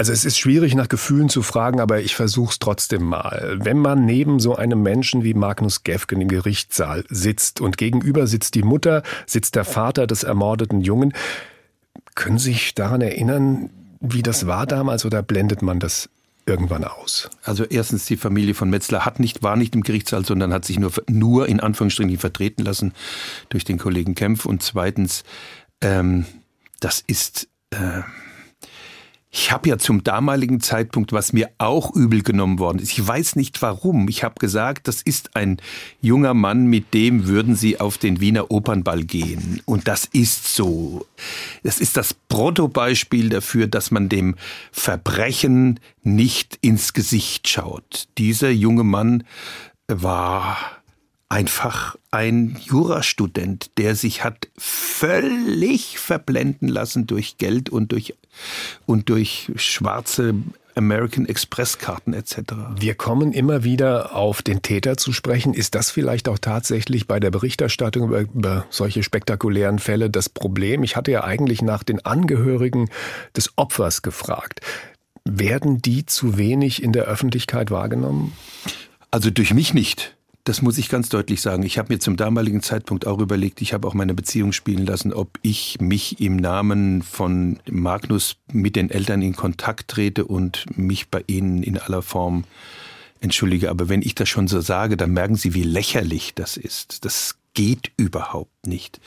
Also 0.00 0.12
es 0.12 0.24
ist 0.24 0.38
schwierig 0.38 0.74
nach 0.74 0.88
Gefühlen 0.88 1.28
zu 1.28 1.42
fragen, 1.42 1.78
aber 1.78 2.00
ich 2.00 2.16
versuche 2.16 2.52
es 2.52 2.58
trotzdem 2.58 3.02
mal. 3.02 3.58
Wenn 3.60 3.76
man 3.76 4.06
neben 4.06 4.40
so 4.40 4.56
einem 4.56 4.82
Menschen 4.82 5.24
wie 5.24 5.34
Magnus 5.34 5.84
Gefgen 5.84 6.22
im 6.22 6.28
Gerichtssaal 6.28 7.04
sitzt 7.10 7.60
und 7.60 7.76
gegenüber 7.76 8.26
sitzt 8.26 8.54
die 8.54 8.62
Mutter, 8.62 9.02
sitzt 9.26 9.56
der 9.56 9.66
Vater 9.66 10.06
des 10.06 10.22
ermordeten 10.22 10.80
Jungen, 10.80 11.12
können 12.14 12.38
Sie 12.38 12.52
sich 12.52 12.74
daran 12.74 13.02
erinnern, 13.02 13.68
wie 14.00 14.22
das 14.22 14.46
war 14.46 14.66
damals 14.66 15.04
oder 15.04 15.22
blendet 15.22 15.60
man 15.60 15.80
das 15.80 16.08
irgendwann 16.46 16.84
aus? 16.84 17.28
Also 17.42 17.64
erstens, 17.64 18.06
die 18.06 18.16
Familie 18.16 18.54
von 18.54 18.70
Metzler 18.70 19.04
hat 19.04 19.20
nicht, 19.20 19.42
war 19.42 19.56
nicht 19.56 19.74
im 19.74 19.82
Gerichtssaal, 19.82 20.24
sondern 20.24 20.54
hat 20.54 20.64
sich 20.64 20.78
nur, 20.78 20.92
nur 21.10 21.46
in 21.46 21.60
Anführungsstrichen 21.60 22.16
vertreten 22.16 22.62
lassen 22.62 22.94
durch 23.50 23.64
den 23.64 23.76
Kollegen 23.76 24.14
Kempf. 24.14 24.46
Und 24.46 24.62
zweitens, 24.62 25.24
ähm, 25.82 26.24
das 26.80 27.04
ist... 27.06 27.48
Äh, 27.68 28.00
ich 29.32 29.52
habe 29.52 29.68
ja 29.68 29.78
zum 29.78 30.02
damaligen 30.02 30.60
Zeitpunkt, 30.60 31.12
was 31.12 31.32
mir 31.32 31.50
auch 31.58 31.94
übel 31.94 32.22
genommen 32.22 32.58
worden 32.58 32.80
ist, 32.80 32.90
ich 32.92 33.06
weiß 33.06 33.36
nicht 33.36 33.62
warum, 33.62 34.08
ich 34.08 34.24
habe 34.24 34.34
gesagt, 34.40 34.88
das 34.88 35.02
ist 35.02 35.36
ein 35.36 35.58
junger 36.00 36.34
Mann, 36.34 36.66
mit 36.66 36.92
dem 36.94 37.28
würden 37.28 37.54
Sie 37.54 37.78
auf 37.78 37.96
den 37.96 38.20
Wiener 38.20 38.50
Opernball 38.50 39.04
gehen. 39.04 39.62
Und 39.66 39.86
das 39.86 40.04
ist 40.04 40.54
so. 40.56 41.06
Das 41.62 41.78
ist 41.78 41.96
das 41.96 42.12
Prottobeispiel 42.12 43.28
dafür, 43.28 43.68
dass 43.68 43.92
man 43.92 44.08
dem 44.08 44.34
Verbrechen 44.72 45.78
nicht 46.02 46.58
ins 46.60 46.92
Gesicht 46.92 47.48
schaut. 47.48 48.08
Dieser 48.18 48.50
junge 48.50 48.84
Mann 48.84 49.22
war 49.86 50.56
einfach 51.28 51.96
ein 52.10 52.56
Jurastudent, 52.60 53.70
der 53.78 53.94
sich 53.94 54.24
hat 54.24 54.48
völlig 54.58 55.98
verblenden 55.98 56.68
lassen 56.68 57.06
durch 57.06 57.38
Geld 57.38 57.70
und 57.70 57.92
durch, 57.92 58.14
und 58.86 59.08
durch 59.08 59.52
schwarze 59.56 60.34
American 60.74 61.26
Express 61.26 61.78
Karten 61.78 62.14
etc. 62.14 62.38
Wir 62.78 62.94
kommen 62.94 63.32
immer 63.32 63.64
wieder 63.64 64.14
auf 64.14 64.42
den 64.42 64.62
Täter 64.62 64.96
zu 64.96 65.12
sprechen. 65.12 65.54
Ist 65.54 65.74
das 65.74 65.90
vielleicht 65.90 66.28
auch 66.28 66.38
tatsächlich 66.38 67.06
bei 67.06 67.20
der 67.20 67.30
Berichterstattung 67.30 68.04
über, 68.04 68.20
über, 68.20 68.66
solche 68.70 69.02
spektakulären 69.02 69.78
Fälle 69.78 70.10
das 70.10 70.28
Problem? 70.28 70.82
Ich 70.82 70.96
hatte 70.96 71.10
ja 71.10 71.24
eigentlich 71.24 71.62
nach 71.62 71.82
den 71.82 72.04
Angehörigen 72.04 72.88
des 73.36 73.56
Opfers 73.56 74.02
gefragt. 74.02 74.60
Werden 75.24 75.82
die 75.82 76.06
zu 76.06 76.38
wenig 76.38 76.82
in 76.82 76.92
der 76.92 77.04
Öffentlichkeit 77.04 77.70
wahrgenommen? 77.70 78.32
Also 79.10 79.30
durch 79.30 79.52
mich 79.52 79.74
nicht. 79.74 80.16
Das 80.44 80.62
muss 80.62 80.78
ich 80.78 80.88
ganz 80.88 81.10
deutlich 81.10 81.42
sagen. 81.42 81.64
Ich 81.64 81.76
habe 81.76 81.92
mir 81.92 81.98
zum 81.98 82.16
damaligen 82.16 82.62
Zeitpunkt 82.62 83.06
auch 83.06 83.18
überlegt, 83.18 83.60
ich 83.60 83.74
habe 83.74 83.86
auch 83.86 83.94
meine 83.94 84.14
Beziehung 84.14 84.52
spielen 84.52 84.86
lassen, 84.86 85.12
ob 85.12 85.38
ich 85.42 85.78
mich 85.80 86.20
im 86.20 86.36
Namen 86.36 87.02
von 87.02 87.58
Magnus 87.70 88.36
mit 88.50 88.74
den 88.74 88.90
Eltern 88.90 89.20
in 89.20 89.36
Kontakt 89.36 89.88
trete 89.88 90.24
und 90.24 90.64
mich 90.76 91.08
bei 91.08 91.22
ihnen 91.26 91.62
in 91.62 91.76
aller 91.78 92.00
Form 92.00 92.44
entschuldige. 93.20 93.70
Aber 93.70 93.88
wenn 93.90 94.00
ich 94.00 94.14
das 94.14 94.28
schon 94.30 94.48
so 94.48 94.60
sage, 94.60 94.96
dann 94.96 95.12
merken 95.12 95.36
Sie, 95.36 95.52
wie 95.52 95.62
lächerlich 95.62 96.34
das 96.34 96.56
ist. 96.56 97.04
Das 97.04 97.36
geht 97.54 97.92
überhaupt 97.96 98.66
nicht. 98.66 99.00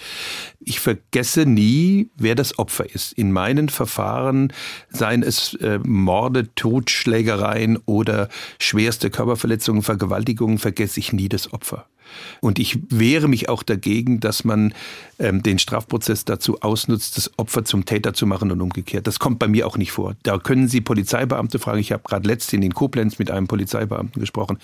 Ich 0.59 0.79
vergesse 0.79 1.45
nie, 1.45 2.09
wer 2.15 2.35
das 2.35 2.59
Opfer 2.59 2.93
ist. 2.93 3.13
In 3.13 3.31
meinen 3.31 3.69
Verfahren, 3.69 4.51
seien 4.89 5.23
es 5.23 5.53
äh, 5.55 5.79
Morde, 5.83 6.53
Totschlägereien 6.55 7.79
oder 7.85 8.29
schwerste 8.59 9.09
Körperverletzungen, 9.09 9.81
Vergewaltigungen, 9.81 10.57
vergesse 10.57 10.99
ich 10.99 11.13
nie 11.13 11.29
das 11.29 11.53
Opfer. 11.53 11.87
Und 12.41 12.59
ich 12.59 12.79
wehre 12.89 13.27
mich 13.27 13.49
auch 13.49 13.63
dagegen, 13.63 14.19
dass 14.19 14.43
man 14.43 14.73
ähm, 15.19 15.43
den 15.43 15.59
Strafprozess 15.59 16.25
dazu 16.25 16.61
ausnutzt, 16.61 17.17
das 17.17 17.31
Opfer 17.37 17.65
zum 17.65 17.85
Täter 17.85 18.13
zu 18.13 18.25
machen 18.25 18.51
und 18.51 18.61
umgekehrt. 18.61 19.07
Das 19.07 19.19
kommt 19.19 19.39
bei 19.39 19.47
mir 19.47 19.67
auch 19.67 19.77
nicht 19.77 19.91
vor. 19.91 20.15
Da 20.23 20.37
können 20.37 20.67
Sie 20.67 20.81
Polizeibeamte 20.81 21.59
fragen. 21.59 21.79
Ich 21.79 21.91
habe 21.91 22.03
gerade 22.03 22.27
letztens 22.27 22.63
in 22.63 22.73
Koblenz 22.73 23.19
mit 23.19 23.31
einem 23.31 23.47
Polizeibeamten 23.47 24.19
gesprochen, 24.19 24.57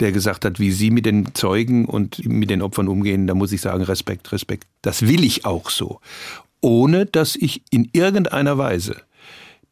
der 0.00 0.12
gesagt 0.12 0.44
hat, 0.44 0.60
wie 0.60 0.70
Sie 0.70 0.90
mit 0.90 1.06
den 1.06 1.34
Zeugen 1.34 1.84
und 1.84 2.24
mit 2.26 2.50
den 2.50 2.62
Opfern 2.62 2.88
umgehen. 2.88 3.26
Da 3.26 3.34
muss 3.34 3.52
ich 3.52 3.60
sagen, 3.60 3.82
Respekt, 3.82 4.32
Respekt. 4.32 4.66
Das 4.82 5.02
will 5.02 5.24
ich 5.24 5.44
auch 5.44 5.70
so. 5.70 6.00
Ohne 6.60 7.06
dass 7.06 7.36
ich 7.36 7.62
in 7.70 7.88
irgendeiner 7.92 8.58
Weise 8.58 8.96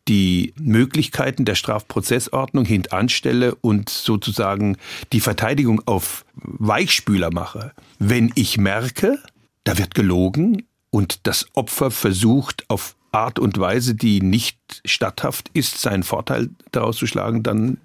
die 0.09 0.55
Möglichkeiten 0.59 1.45
der 1.45 1.55
Strafprozessordnung 1.55 2.65
hintanstelle 2.65 3.55
und 3.55 3.89
sozusagen 3.89 4.77
die 5.13 5.21
Verteidigung 5.21 5.83
auf 5.87 6.25
Weichspüler 6.35 7.31
mache. 7.33 7.73
Wenn 7.99 8.33
ich 8.35 8.59
merke, 8.59 9.19
da 9.65 9.79
wird 9.79 9.95
gelogen 9.95 10.63
und 10.91 11.27
das 11.27 11.47
Opfer 11.55 11.91
versucht 11.91 12.65
auf 12.69 12.97
Art 13.13 13.39
und 13.39 13.59
Weise, 13.59 13.95
die 13.95 14.21
nicht 14.21 14.59
statthaft 14.85 15.51
ist, 15.53 15.81
seinen 15.81 16.03
Vorteil 16.03 16.51
daraus 16.73 16.97
zu 16.97 17.07
schlagen, 17.07 17.43
dann 17.43 17.79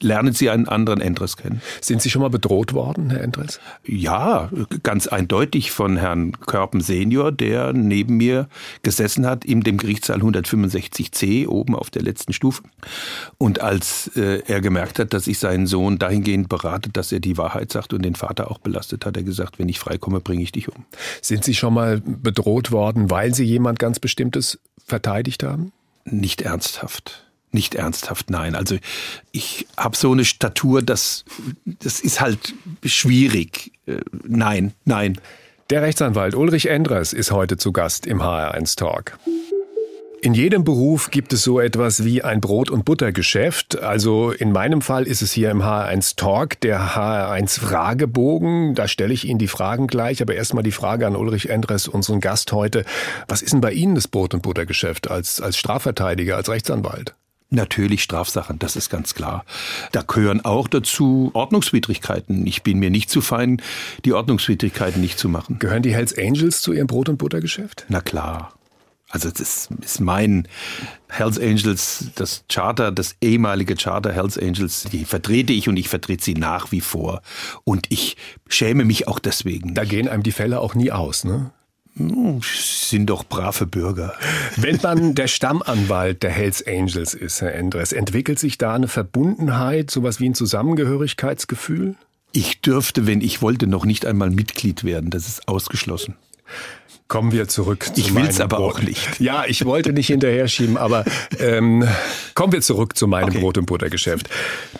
lernen 0.00 0.32
Sie 0.32 0.50
einen 0.50 0.68
anderen 0.68 1.00
Endres 1.00 1.36
kennen. 1.36 1.62
Sind 1.80 2.02
Sie 2.02 2.10
schon 2.10 2.22
mal 2.22 2.30
bedroht 2.30 2.72
worden, 2.72 3.10
Herr 3.10 3.20
Endres? 3.20 3.60
Ja, 3.84 4.50
ganz 4.82 5.06
eindeutig 5.06 5.70
von 5.70 5.96
Herrn 5.96 6.32
Körpen 6.32 6.80
Senior, 6.80 7.32
der 7.32 7.72
neben 7.72 8.16
mir 8.16 8.48
gesessen 8.82 9.26
hat 9.26 9.44
in 9.44 9.60
dem 9.60 9.76
Gerichtssaal 9.76 10.20
165c 10.20 11.46
oben 11.48 11.74
auf 11.74 11.90
der 11.90 12.02
letzten 12.02 12.32
Stufe. 12.32 12.62
Und 13.38 13.60
als 13.60 14.10
äh, 14.16 14.42
er 14.46 14.60
gemerkt 14.60 14.98
hat, 14.98 15.12
dass 15.12 15.26
ich 15.26 15.38
seinen 15.38 15.66
Sohn 15.66 15.98
dahingehend 15.98 16.48
berate, 16.48 16.90
dass 16.90 17.12
er 17.12 17.20
die 17.20 17.36
Wahrheit 17.36 17.72
sagt 17.72 17.92
und 17.92 18.02
den 18.02 18.14
Vater 18.14 18.50
auch 18.50 18.58
belastet, 18.58 19.06
hat 19.06 19.16
er 19.16 19.22
gesagt, 19.22 19.58
wenn 19.58 19.68
ich 19.68 19.78
freikomme, 19.78 20.20
bringe 20.20 20.42
ich 20.42 20.52
dich 20.52 20.68
um. 20.68 20.84
Sind 21.20 21.44
Sie 21.44 21.54
schon 21.54 21.74
mal 21.74 22.00
bedroht 22.00 22.72
worden, 22.72 23.10
weil 23.10 23.34
Sie 23.34 23.44
jemand 23.44 23.78
ganz 23.78 24.00
Bestimmtes 24.00 24.58
verteidigt 24.84 25.42
haben? 25.42 25.72
Nicht 26.04 26.42
ernsthaft. 26.42 27.24
Nicht 27.50 27.74
ernsthaft, 27.74 28.30
nein. 28.30 28.54
Also 28.54 28.78
ich 29.30 29.66
habe 29.76 29.96
so 29.96 30.12
eine 30.12 30.24
Statur, 30.24 30.82
das, 30.82 31.24
das 31.64 32.00
ist 32.00 32.20
halt 32.20 32.54
schwierig. 32.84 33.72
Äh, 33.86 34.00
nein, 34.24 34.72
nein. 34.84 35.20
Der 35.70 35.82
Rechtsanwalt 35.82 36.34
Ulrich 36.34 36.66
Endres 36.66 37.12
ist 37.12 37.30
heute 37.30 37.56
zu 37.56 37.72
Gast 37.72 38.06
im 38.06 38.22
HR1 38.22 38.76
Talk. 38.76 39.18
In 40.24 40.34
jedem 40.34 40.62
Beruf 40.62 41.10
gibt 41.10 41.32
es 41.32 41.42
so 41.42 41.58
etwas 41.58 42.04
wie 42.04 42.22
ein 42.22 42.40
Brot- 42.40 42.70
und 42.70 42.84
Buttergeschäft. 42.84 43.80
Also 43.82 44.30
in 44.30 44.52
meinem 44.52 44.80
Fall 44.80 45.02
ist 45.02 45.20
es 45.20 45.32
hier 45.32 45.50
im 45.50 45.64
HR1 45.64 46.14
Talk, 46.14 46.60
der 46.60 46.94
HR1 46.94 47.58
Fragebogen. 47.58 48.76
Da 48.76 48.86
stelle 48.86 49.12
ich 49.12 49.26
Ihnen 49.26 49.40
die 49.40 49.48
Fragen 49.48 49.88
gleich. 49.88 50.22
Aber 50.22 50.36
erstmal 50.36 50.62
die 50.62 50.70
Frage 50.70 51.08
an 51.08 51.16
Ulrich 51.16 51.50
Endres, 51.50 51.88
unseren 51.88 52.20
Gast 52.20 52.52
heute. 52.52 52.84
Was 53.26 53.42
ist 53.42 53.52
denn 53.52 53.60
bei 53.60 53.72
Ihnen 53.72 53.96
das 53.96 54.06
Brot- 54.06 54.32
und 54.32 54.42
Buttergeschäft 54.42 55.10
als, 55.10 55.40
als 55.40 55.56
Strafverteidiger, 55.56 56.36
als 56.36 56.48
Rechtsanwalt? 56.48 57.16
Natürlich 57.50 58.04
Strafsachen, 58.04 58.60
das 58.60 58.76
ist 58.76 58.90
ganz 58.90 59.14
klar. 59.14 59.44
Da 59.90 60.02
gehören 60.02 60.44
auch 60.44 60.68
dazu 60.68 61.32
Ordnungswidrigkeiten. 61.34 62.46
Ich 62.46 62.62
bin 62.62 62.78
mir 62.78 62.90
nicht 62.90 63.10
zu 63.10 63.22
fein, 63.22 63.60
die 64.04 64.12
Ordnungswidrigkeiten 64.12 65.00
nicht 65.00 65.18
zu 65.18 65.28
machen. 65.28 65.58
Gehören 65.58 65.82
die 65.82 65.92
Hells 65.92 66.16
Angels 66.16 66.60
zu 66.60 66.72
Ihrem 66.72 66.86
Brot- 66.86 67.08
und 67.08 67.18
Buttergeschäft? 67.18 67.86
Na 67.88 68.00
klar. 68.00 68.54
Also 69.12 69.30
das 69.30 69.68
ist 69.82 70.00
mein 70.00 70.48
Hells 71.10 71.38
Angels, 71.38 72.06
das 72.14 72.44
Charter, 72.48 72.90
das 72.90 73.14
ehemalige 73.20 73.76
Charter 73.76 74.10
Hells 74.10 74.38
Angels, 74.38 74.84
die 74.90 75.04
vertrete 75.04 75.52
ich 75.52 75.68
und 75.68 75.76
ich 75.76 75.90
vertrete 75.90 76.24
sie 76.24 76.34
nach 76.34 76.72
wie 76.72 76.80
vor. 76.80 77.20
Und 77.64 77.86
ich 77.90 78.16
schäme 78.48 78.86
mich 78.86 79.06
auch 79.08 79.18
deswegen. 79.18 79.74
Da 79.74 79.84
gehen 79.84 80.08
einem 80.08 80.22
die 80.22 80.32
Fälle 80.32 80.60
auch 80.60 80.74
nie 80.74 80.90
aus, 80.90 81.24
ne? 81.24 81.50
Sind 81.94 83.10
doch 83.10 83.22
brave 83.22 83.66
Bürger. 83.66 84.14
Wenn 84.56 84.80
man 84.82 85.14
der 85.14 85.28
Stammanwalt 85.28 86.22
der 86.22 86.30
Hells 86.30 86.66
Angels 86.66 87.12
ist, 87.12 87.42
Herr 87.42 87.54
Endres, 87.54 87.92
entwickelt 87.92 88.38
sich 88.38 88.56
da 88.56 88.74
eine 88.74 88.88
Verbundenheit, 88.88 89.90
sowas 89.90 90.20
wie 90.20 90.30
ein 90.30 90.34
Zusammengehörigkeitsgefühl? 90.34 91.96
Ich 92.32 92.62
dürfte, 92.62 93.06
wenn 93.06 93.20
ich 93.20 93.42
wollte, 93.42 93.66
noch 93.66 93.84
nicht 93.84 94.06
einmal 94.06 94.30
Mitglied 94.30 94.84
werden. 94.84 95.10
Das 95.10 95.28
ist 95.28 95.48
ausgeschlossen. 95.48 96.16
Kommen 97.12 97.30
wir 97.30 97.46
zurück 97.46 97.84
zu 97.84 98.00
Ich 98.00 98.14
will 98.14 98.24
es 98.24 98.40
aber 98.40 98.56
Brot. 98.56 98.76
auch 98.76 98.80
nicht. 98.80 99.20
Ja, 99.20 99.44
ich 99.46 99.66
wollte 99.66 99.92
nicht 99.92 100.06
hinterher 100.06 100.48
schieben, 100.48 100.78
aber 100.78 101.04
ähm, 101.38 101.86
kommen 102.34 102.54
wir 102.54 102.62
zurück 102.62 102.96
zu 102.96 103.06
meinem 103.06 103.28
okay. 103.28 103.40
Brot- 103.40 103.58
und 103.58 103.66
Buttergeschäft. 103.66 104.30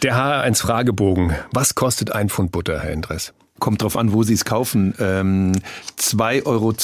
Der 0.00 0.14
HR1 0.14 0.62
Fragebogen. 0.62 1.34
Was 1.52 1.74
kostet 1.74 2.12
ein 2.12 2.30
Pfund 2.30 2.50
Butter, 2.50 2.80
Herr 2.80 2.90
Endres? 2.90 3.34
Kommt 3.58 3.82
drauf 3.82 3.98
an, 3.98 4.14
wo 4.14 4.22
Sie 4.22 4.32
es 4.32 4.46
kaufen. 4.46 4.94
Ähm, 4.98 5.52
2,20 5.98 6.46
Euro. 6.46 6.74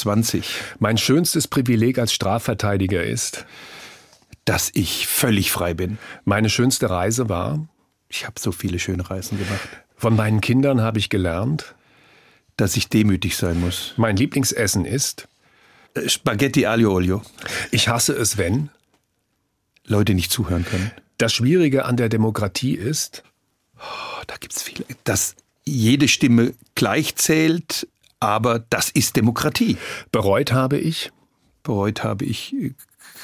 Mein 0.80 0.98
schönstes 0.98 1.48
Privileg 1.48 1.98
als 1.98 2.12
Strafverteidiger 2.12 3.02
ist, 3.02 3.46
dass 4.44 4.70
ich 4.74 5.06
völlig 5.06 5.50
frei 5.50 5.72
bin. 5.72 5.96
Meine 6.26 6.50
schönste 6.50 6.90
Reise 6.90 7.30
war? 7.30 7.66
Ich 8.10 8.26
habe 8.26 8.38
so 8.38 8.52
viele 8.52 8.78
schöne 8.78 9.08
Reisen 9.08 9.38
gemacht. 9.38 9.66
Von 9.96 10.14
meinen 10.14 10.42
Kindern 10.42 10.82
habe 10.82 10.98
ich 10.98 11.08
gelernt, 11.08 11.74
dass 12.58 12.76
ich 12.76 12.90
demütig 12.90 13.38
sein 13.38 13.58
muss. 13.60 13.94
Mein 13.96 14.16
Lieblingsessen 14.16 14.84
ist? 14.84 15.26
Spaghetti 16.06 16.66
aglio 16.66 16.94
olio. 16.94 17.22
Ich 17.70 17.88
hasse 17.88 18.12
es, 18.14 18.38
wenn 18.38 18.70
Leute 19.86 20.14
nicht 20.14 20.30
zuhören 20.30 20.64
können. 20.64 20.90
Das 21.16 21.32
Schwierige 21.32 21.84
an 21.84 21.96
der 21.96 22.08
Demokratie 22.08 22.74
ist, 22.74 23.24
oh, 23.78 24.22
da 24.26 24.36
gibt's 24.36 24.62
viele, 24.62 24.84
dass 25.04 25.34
jede 25.64 26.08
Stimme 26.08 26.54
gleich 26.74 27.16
zählt, 27.16 27.88
aber 28.20 28.60
das 28.70 28.90
ist 28.90 29.16
Demokratie. 29.16 29.76
Bereut 30.12 30.52
habe 30.52 30.78
ich? 30.78 31.10
Bereut 31.62 32.04
habe 32.04 32.24
ich 32.24 32.54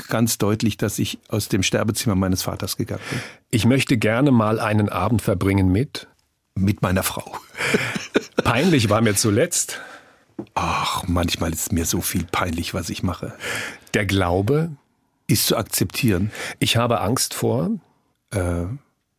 ganz 0.08 0.38
deutlich, 0.38 0.76
dass 0.76 0.98
ich 0.98 1.18
aus 1.28 1.48
dem 1.48 1.62
Sterbezimmer 1.62 2.16
meines 2.16 2.42
Vaters 2.42 2.76
gegangen 2.76 3.02
bin. 3.10 3.20
Ich 3.50 3.64
möchte 3.64 3.96
gerne 3.96 4.30
mal 4.30 4.60
einen 4.60 4.88
Abend 4.88 5.22
verbringen 5.22 5.70
mit? 5.70 6.08
Mit 6.56 6.82
meiner 6.82 7.02
Frau. 7.02 7.37
Peinlich 8.44 8.88
war 8.88 9.00
mir 9.00 9.14
zuletzt. 9.14 9.80
Ach, 10.54 11.04
manchmal 11.06 11.52
ist 11.52 11.72
mir 11.72 11.84
so 11.84 12.00
viel 12.00 12.24
peinlich, 12.24 12.74
was 12.74 12.90
ich 12.90 13.02
mache. 13.02 13.34
Der 13.92 14.06
Glaube 14.06 14.70
ist 15.26 15.46
zu 15.46 15.56
akzeptieren. 15.56 16.30
Ich 16.58 16.76
habe 16.76 17.00
Angst 17.00 17.34
vor. 17.34 17.70
Äh, 18.32 18.64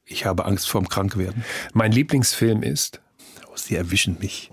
ich 0.06 0.26
habe 0.26 0.46
Angst 0.46 0.70
vorm 0.70 0.88
Krankwerden. 0.88 1.44
Mein 1.74 1.92
Lieblingsfilm 1.92 2.64
ist. 2.64 3.02
Oh, 3.48 3.56
Sie 3.56 3.76
erwischen 3.76 4.18
mich. 4.20 4.52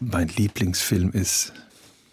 Mein 0.00 0.28
Lieblingsfilm 0.28 1.10
ist. 1.12 1.52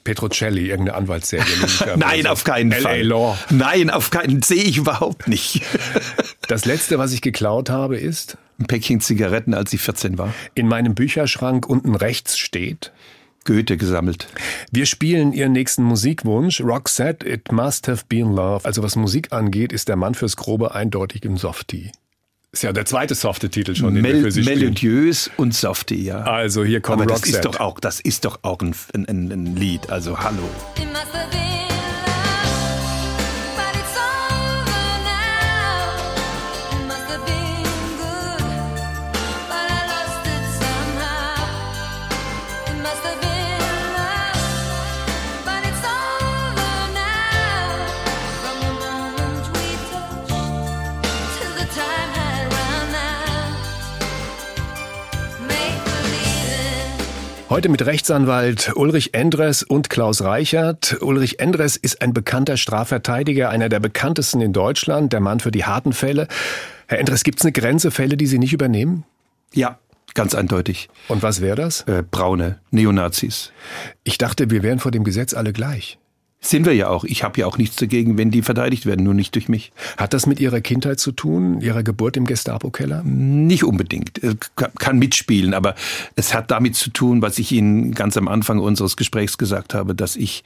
Petrocelli, 0.04 0.70
irgendeine 0.70 0.98
Anwaltsserie. 0.98 1.46
Nein, 1.98 2.26
auf 2.26 2.44
keinen 2.44 2.72
Fall. 2.72 3.04
Law. 3.04 3.38
Nein, 3.50 3.90
auf 3.90 4.12
keinen 4.12 4.42
sehe 4.42 4.64
ich 4.64 4.78
überhaupt 4.78 5.28
nicht. 5.28 5.62
das 6.48 6.66
letzte, 6.66 6.98
was 6.98 7.12
ich 7.12 7.22
geklaut 7.22 7.70
habe, 7.70 7.98
ist 7.98 8.38
ein 8.60 8.66
Päckchen 8.66 9.02
Zigaretten, 9.02 9.54
als 9.54 9.74
ich 9.74 9.82
14 9.82 10.18
war. 10.18 10.34
In 10.56 10.68
meinem 10.68 10.96
Bücherschrank 10.96 11.68
unten 11.68 11.96
rechts 11.96 12.38
steht 12.38 12.92
Goethe 13.46 13.78
gesammelt. 13.78 14.28
Wir 14.72 14.86
spielen 14.86 15.34
Ihren 15.34 15.52
nächsten 15.54 15.84
Musikwunsch. 15.84 16.62
Roxette, 16.62 17.28
It 17.28 17.52
Must 17.52 17.88
Have 17.88 18.04
Been 18.08 18.34
Love. 18.34 18.66
Also 18.66 18.84
was 18.84 18.96
Musik 18.96 19.32
angeht, 19.32 19.72
ist 19.74 19.88
der 19.88 19.96
Mann 19.96 20.14
fürs 20.16 20.36
Grobe 20.38 20.76
eindeutig 20.76 21.24
im 21.26 21.38
Softie. 21.38 21.92
Ist 22.52 22.64
ja 22.64 22.74
der 22.74 22.86
zweite 22.86 23.14
softe 23.14 23.50
Titel 23.50 23.76
schon, 23.76 23.94
den 23.94 24.02
Mel 24.02 24.16
wir 24.16 24.22
für 24.24 24.32
Sie 24.32 24.42
Melodiös 24.42 25.26
spielen. 25.26 25.36
und 25.38 25.54
softy, 25.54 26.04
ja. 26.04 26.22
Also 26.24 26.64
hier 26.64 26.82
kommt 26.82 27.02
Aber 27.04 27.12
Roxette. 27.12 27.32
das 27.32 27.36
ist 27.38 27.46
doch 27.46 27.60
auch, 27.60 27.80
das 27.80 28.00
ist 28.00 28.26
doch 28.26 28.40
auch 28.42 28.60
ein, 28.62 28.74
ein, 28.96 29.32
ein 29.32 29.56
Lied. 29.56 29.90
Also 29.92 30.18
hallo. 30.20 30.38
It 30.78 30.86
must 30.92 31.14
have 31.14 31.30
been 31.30 31.59
Heute 57.50 57.68
mit 57.70 57.84
Rechtsanwalt 57.84 58.74
Ulrich 58.76 59.16
Endres 59.16 59.64
und 59.64 59.90
Klaus 59.90 60.22
Reichert. 60.22 61.02
Ulrich 61.02 61.40
Endres 61.40 61.78
ist 61.78 62.00
ein 62.04 62.14
bekannter 62.14 62.58
Strafverteidiger, 62.58 63.50
einer 63.50 63.70
der 63.70 63.80
bekanntesten 63.80 64.40
in 64.40 64.54
Deutschland, 64.54 65.14
der 65.14 65.20
Mann 65.20 65.40
für 65.40 65.50
die 65.50 65.66
harten 65.66 65.92
Fälle. 65.92 66.28
Herr 66.88 67.00
Endres, 67.00 67.24
gibt 67.24 67.40
es 67.40 67.46
eine 67.46 67.52
Grenze, 67.52 67.90
Fälle, 67.90 68.18
die 68.18 68.28
Sie 68.28 68.38
nicht 68.38 68.54
übernehmen? 68.54 69.04
Ja, 69.52 69.80
ganz 70.14 70.36
eindeutig. 70.36 70.90
Und 71.08 71.24
was 71.24 71.42
wäre 71.42 71.56
das? 71.56 71.82
Äh, 71.88 72.04
Braune, 72.04 72.60
Neonazis. 72.70 73.52
Ich 74.04 74.20
dachte, 74.20 74.52
wir 74.52 74.62
wären 74.62 74.78
vor 74.78 74.92
dem 74.92 75.04
Gesetz 75.04 75.34
alle 75.34 75.52
gleich. 75.52 75.98
Sind 76.42 76.66
wir 76.66 76.74
ja 76.74 76.88
auch. 76.88 77.04
Ich 77.04 77.24
habe 77.24 77.42
ja 77.42 77.48
auch 77.48 77.58
nichts 77.58 77.76
dagegen, 77.76 78.18
wenn 78.18 78.32
die 78.32 78.42
verteidigt 78.42 78.86
werden, 78.86 79.04
nur 79.04 79.14
nicht 79.14 79.36
durch 79.36 79.50
mich. 79.50 79.74
Hat 79.98 80.14
das 80.14 80.26
mit 80.26 80.40
Ihrer 80.40 80.62
Kindheit 80.62 80.98
zu 81.00 81.12
tun, 81.12 81.60
Ihrer 81.60 81.84
Geburt 81.84 82.16
im 82.16 82.26
Gestapo-Keller? 82.26 83.04
Nicht 83.04 83.66
unbedingt. 83.66 84.24
Es 84.24 84.38
Kann 84.56 85.00
mitspielen, 85.00 85.54
aber 85.54 85.76
es 86.16 86.34
hat 86.34 86.50
damit 86.50 86.78
zu 86.78 86.92
tun, 86.92 87.22
was 87.22 87.40
ich 87.40 87.52
Ihnen 87.52 87.92
ganz 87.94 88.16
am 88.16 88.30
Anfang 88.30 88.60
unseres 88.60 88.96
Gesprächs 88.96 89.38
gesagt 89.38 89.74
habe, 89.74 89.94
dass 89.94 90.16
ich 90.16 90.46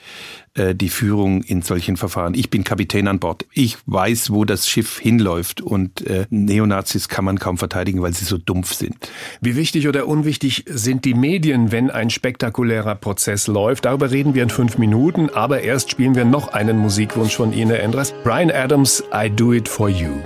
äh, 0.55 0.75
die 0.75 0.89
Führung 0.89 1.41
in 1.41 1.61
solchen 1.61 1.97
Verfahren, 1.97 2.33
ich 2.35 2.49
bin 2.49 2.63
Kapitän 2.63 3.07
an 3.07 3.19
Bord. 3.19 3.45
Ich 3.53 3.77
weiß, 3.85 4.31
wo 4.31 4.45
das 4.45 4.67
Schiff 4.67 4.99
hinläuft 4.99 5.61
und 5.61 6.05
äh, 6.05 6.25
Neonazis 6.29 7.09
kann 7.09 7.25
man 7.25 7.39
kaum 7.39 7.57
verteidigen, 7.57 8.01
weil 8.01 8.13
sie 8.13 8.25
so 8.25 8.37
dumpf 8.37 8.73
sind. 8.73 8.95
Wie 9.41 9.55
wichtig 9.55 9.87
oder 9.87 10.07
unwichtig 10.07 10.65
sind 10.67 11.05
die 11.05 11.15
Medien, 11.15 11.71
wenn 11.71 11.89
ein 11.89 12.09
spektakulärer 12.09 12.95
Prozess 12.95 13.47
läuft? 13.47 13.85
Darüber 13.85 14.11
reden 14.11 14.35
wir 14.35 14.43
in 14.43 14.49
fünf 14.49 14.77
Minuten, 14.77 15.29
aber 15.29 15.61
erst 15.61 15.91
spielen 15.91 16.15
wir 16.15 16.25
noch 16.25 16.49
einen 16.49 16.77
Musikwunsch 16.77 17.35
von 17.35 17.51
Ihnen, 17.53 17.71
Herr 17.71 17.81
Endres. 17.81 18.13
Brian 18.23 18.51
Adams, 18.51 19.03
I 19.13 19.29
Do 19.29 19.53
It 19.53 19.67
For 19.67 19.89
You. 19.89 20.19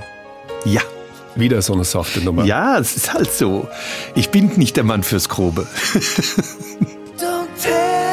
Ja. 0.65 0.81
Wieder 1.35 1.61
so 1.61 1.73
eine 1.73 1.83
softe 1.83 2.19
Nummer. 2.21 2.45
Ja, 2.45 2.79
es 2.79 2.97
ist 2.97 3.13
halt 3.13 3.31
so. 3.31 3.67
Ich 4.15 4.29
bin 4.29 4.47
nicht 4.57 4.75
der 4.75 4.83
Mann 4.83 5.03
fürs 5.03 5.29
Grobe. 5.29 5.67
Don't 7.19 7.47
tell 7.61 8.06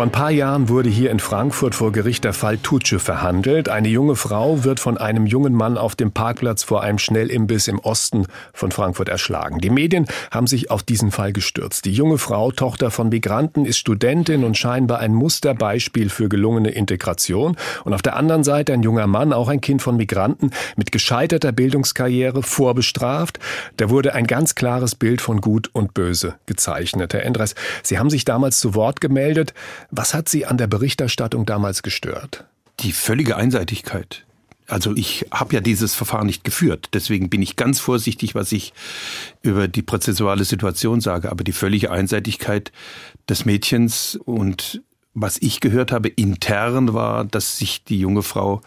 Vor 0.00 0.06
ein 0.06 0.12
paar 0.12 0.30
Jahren 0.30 0.70
wurde 0.70 0.88
hier 0.88 1.10
in 1.10 1.20
Frankfurt 1.20 1.74
vor 1.74 1.92
Gericht 1.92 2.24
der 2.24 2.32
Fall 2.32 2.56
Tutsche 2.56 2.98
verhandelt. 2.98 3.68
Eine 3.68 3.88
junge 3.88 4.16
Frau 4.16 4.64
wird 4.64 4.80
von 4.80 4.96
einem 4.96 5.26
jungen 5.26 5.52
Mann 5.52 5.76
auf 5.76 5.94
dem 5.94 6.10
Parkplatz 6.10 6.62
vor 6.62 6.82
einem 6.82 6.96
Schnellimbiss 6.96 7.68
im 7.68 7.78
Osten 7.80 8.26
von 8.54 8.72
Frankfurt 8.72 9.10
erschlagen. 9.10 9.58
Die 9.58 9.68
Medien 9.68 10.06
haben 10.30 10.46
sich 10.46 10.70
auf 10.70 10.82
diesen 10.82 11.10
Fall 11.10 11.34
gestürzt. 11.34 11.84
Die 11.84 11.92
junge 11.92 12.16
Frau, 12.16 12.50
Tochter 12.50 12.90
von 12.90 13.10
Migranten, 13.10 13.66
ist 13.66 13.76
Studentin 13.76 14.42
und 14.42 14.56
scheinbar 14.56 15.00
ein 15.00 15.12
Musterbeispiel 15.12 16.08
für 16.08 16.30
gelungene 16.30 16.70
Integration. 16.70 17.58
Und 17.84 17.92
auf 17.92 18.00
der 18.00 18.16
anderen 18.16 18.42
Seite 18.42 18.72
ein 18.72 18.82
junger 18.82 19.06
Mann, 19.06 19.34
auch 19.34 19.48
ein 19.48 19.60
Kind 19.60 19.82
von 19.82 19.98
Migranten, 19.98 20.50
mit 20.76 20.92
gescheiterter 20.92 21.52
Bildungskarriere, 21.52 22.42
vorbestraft. 22.42 23.38
Da 23.76 23.90
wurde 23.90 24.14
ein 24.14 24.26
ganz 24.26 24.54
klares 24.54 24.94
Bild 24.94 25.20
von 25.20 25.42
Gut 25.42 25.68
und 25.74 25.92
Böse 25.92 26.36
gezeichnet. 26.46 27.12
Herr 27.12 27.26
Endres, 27.26 27.54
Sie 27.82 27.98
haben 27.98 28.08
sich 28.08 28.24
damals 28.24 28.60
zu 28.60 28.74
Wort 28.74 29.02
gemeldet. 29.02 29.52
Was 29.90 30.14
hat 30.14 30.28
Sie 30.28 30.46
an 30.46 30.58
der 30.58 30.66
Berichterstattung 30.66 31.46
damals 31.46 31.82
gestört? 31.82 32.44
Die 32.80 32.92
völlige 32.92 33.36
Einseitigkeit. 33.36 34.24
Also 34.70 34.94
ich 34.94 35.26
habe 35.32 35.54
ja 35.54 35.60
dieses 35.60 35.94
Verfahren 35.94 36.26
nicht 36.26 36.44
geführt. 36.44 36.90
Deswegen 36.92 37.28
bin 37.28 37.42
ich 37.42 37.56
ganz 37.56 37.80
vorsichtig, 37.80 38.36
was 38.36 38.52
ich 38.52 38.72
über 39.42 39.66
die 39.66 39.82
prozessuale 39.82 40.44
Situation 40.44 41.00
sage. 41.00 41.30
Aber 41.30 41.42
die 41.42 41.52
völlige 41.52 41.90
Einseitigkeit 41.90 42.70
des 43.28 43.44
Mädchens 43.44 44.16
und 44.24 44.82
was 45.12 45.38
ich 45.40 45.60
gehört 45.60 45.90
habe 45.90 46.08
intern 46.08 46.94
war, 46.94 47.24
dass 47.24 47.58
sich 47.58 47.82
die 47.82 47.98
junge 47.98 48.22
Frau 48.22 48.60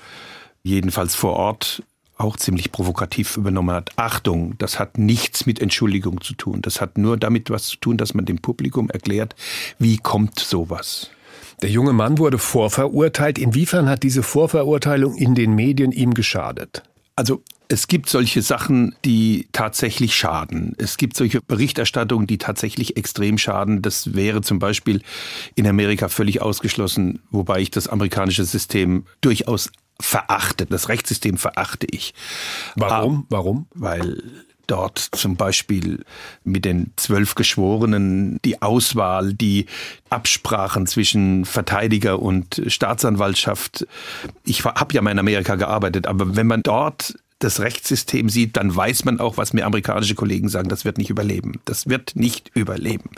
jedenfalls 0.62 1.16
vor 1.16 1.34
Ort 1.34 1.84
auch 2.18 2.38
ziemlich 2.38 2.72
provokativ 2.72 3.38
übernommen 3.38 3.74
hat. 3.74 3.92
Achtung, 3.96 4.58
das 4.58 4.80
hat 4.80 4.98
nichts 4.98 5.46
mit 5.46 5.60
Entschuldigung 5.60 6.22
zu 6.22 6.34
tun. 6.34 6.62
Das 6.62 6.82
hat 6.82 6.98
nur 6.98 7.18
damit 7.18 7.50
was 7.50 7.68
zu 7.68 7.78
tun, 7.78 7.98
dass 7.98 8.14
man 8.14 8.26
dem 8.26 8.40
Publikum 8.40 8.90
erklärt, 8.90 9.36
wie 9.80 9.98
kommt 9.98 10.40
sowas. 10.40 11.10
Der 11.64 11.72
junge 11.72 11.94
Mann 11.94 12.18
wurde 12.18 12.40
vorverurteilt. 12.40 13.40
Inwiefern 13.40 13.88
hat 13.88 14.04
diese 14.04 14.22
Vorverurteilung 14.22 15.16
in 15.16 15.34
den 15.34 15.56
Medien 15.56 15.94
ihm 15.94 16.14
geschadet? 16.14 16.84
Also 17.16 17.42
es 17.70 17.88
gibt 17.88 18.10
solche 18.10 18.42
Sachen, 18.42 18.96
die 19.06 19.48
tatsächlich 19.54 20.14
schaden. 20.14 20.76
Es 20.78 20.98
gibt 20.98 21.16
solche 21.16 21.40
Berichterstattungen, 21.42 22.28
die 22.28 22.38
tatsächlich 22.38 22.98
extrem 22.98 23.38
schaden. 23.38 23.82
Das 23.82 24.14
wäre 24.14 24.42
zum 24.42 24.60
Beispiel 24.60 25.04
in 25.56 25.66
Amerika 25.66 26.10
völlig 26.10 26.42
ausgeschlossen, 26.42 27.22
wobei 27.32 27.62
ich 27.62 27.72
das 27.72 27.88
amerikanische 27.88 28.44
System 28.44 29.06
durchaus 29.22 29.72
verachte. 30.02 30.66
Das 30.66 30.90
Rechtssystem 30.90 31.38
verachte 31.38 31.88
ich. 31.90 32.14
Warum? 32.76 33.26
Warum? 33.30 33.68
Weil 33.74 34.22
dort 34.68 35.00
zum 35.00 35.36
Beispiel 35.36 36.06
mit 36.44 36.66
den 36.66 36.92
zwölf 36.96 37.36
Geschworenen 37.36 38.40
die 38.46 38.62
Auswahl, 38.62 39.34
die 39.34 39.66
Absprachen 40.10 40.88
zwischen 40.88 41.46
Verteidiger 41.46 42.22
und 42.22 42.62
Staatsanwaltschaft. 42.68 43.88
Ich 44.46 44.64
habe 44.64 44.94
ja 44.94 45.02
mal 45.02 45.12
in 45.12 45.20
Amerika 45.20 45.56
gearbeitet, 45.56 46.08
aber 46.08 46.36
wenn 46.36 46.48
man 46.48 46.64
dort 46.64 47.16
das 47.44 47.60
Rechtssystem 47.60 48.30
sieht, 48.30 48.56
dann 48.58 48.74
weiß 48.74 49.06
man 49.06 49.20
auch, 49.20 49.38
was 49.38 49.54
mir 49.54 49.66
amerikanische 49.66 50.16
Kollegen 50.16 50.48
sagen, 50.48 50.70
das 50.70 50.86
wird 50.86 50.98
nicht 50.98 51.10
überleben. 51.10 51.60
Das 51.66 51.88
wird 51.88 52.16
nicht 52.16 52.52
überleben. 52.54 53.10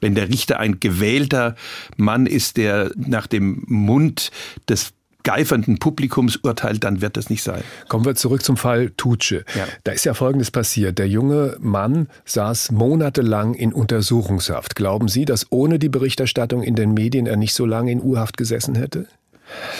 Wenn 0.00 0.14
der 0.14 0.28
Richter 0.28 0.60
ein 0.60 0.78
gewählter 0.78 1.56
Mann 1.96 2.26
ist, 2.26 2.56
der 2.56 2.92
nach 2.94 3.26
dem 3.26 3.64
Mund 3.66 4.30
des 4.68 4.92
geifernden 5.22 5.78
Publikums 5.78 6.36
urteilt, 6.36 6.84
dann 6.84 7.00
wird 7.00 7.16
das 7.16 7.30
nicht 7.30 7.42
sein. 7.42 7.62
Kommen 7.88 8.04
wir 8.04 8.14
zurück 8.14 8.42
zum 8.42 8.56
Fall 8.56 8.90
Tutsche. 8.96 9.44
Ja. 9.56 9.66
Da 9.84 9.92
ist 9.92 10.04
ja 10.04 10.14
Folgendes 10.14 10.50
passiert. 10.50 10.98
Der 10.98 11.08
junge 11.08 11.56
Mann 11.60 12.08
saß 12.24 12.72
monatelang 12.72 13.54
in 13.54 13.72
Untersuchungshaft. 13.72 14.74
Glauben 14.74 15.08
Sie, 15.08 15.24
dass 15.24 15.46
ohne 15.50 15.78
die 15.78 15.88
Berichterstattung 15.88 16.62
in 16.62 16.74
den 16.74 16.94
Medien 16.94 17.26
er 17.26 17.36
nicht 17.36 17.54
so 17.54 17.66
lange 17.66 17.92
in 17.92 18.02
U-Haft 18.02 18.36
gesessen 18.36 18.74
hätte? 18.74 19.06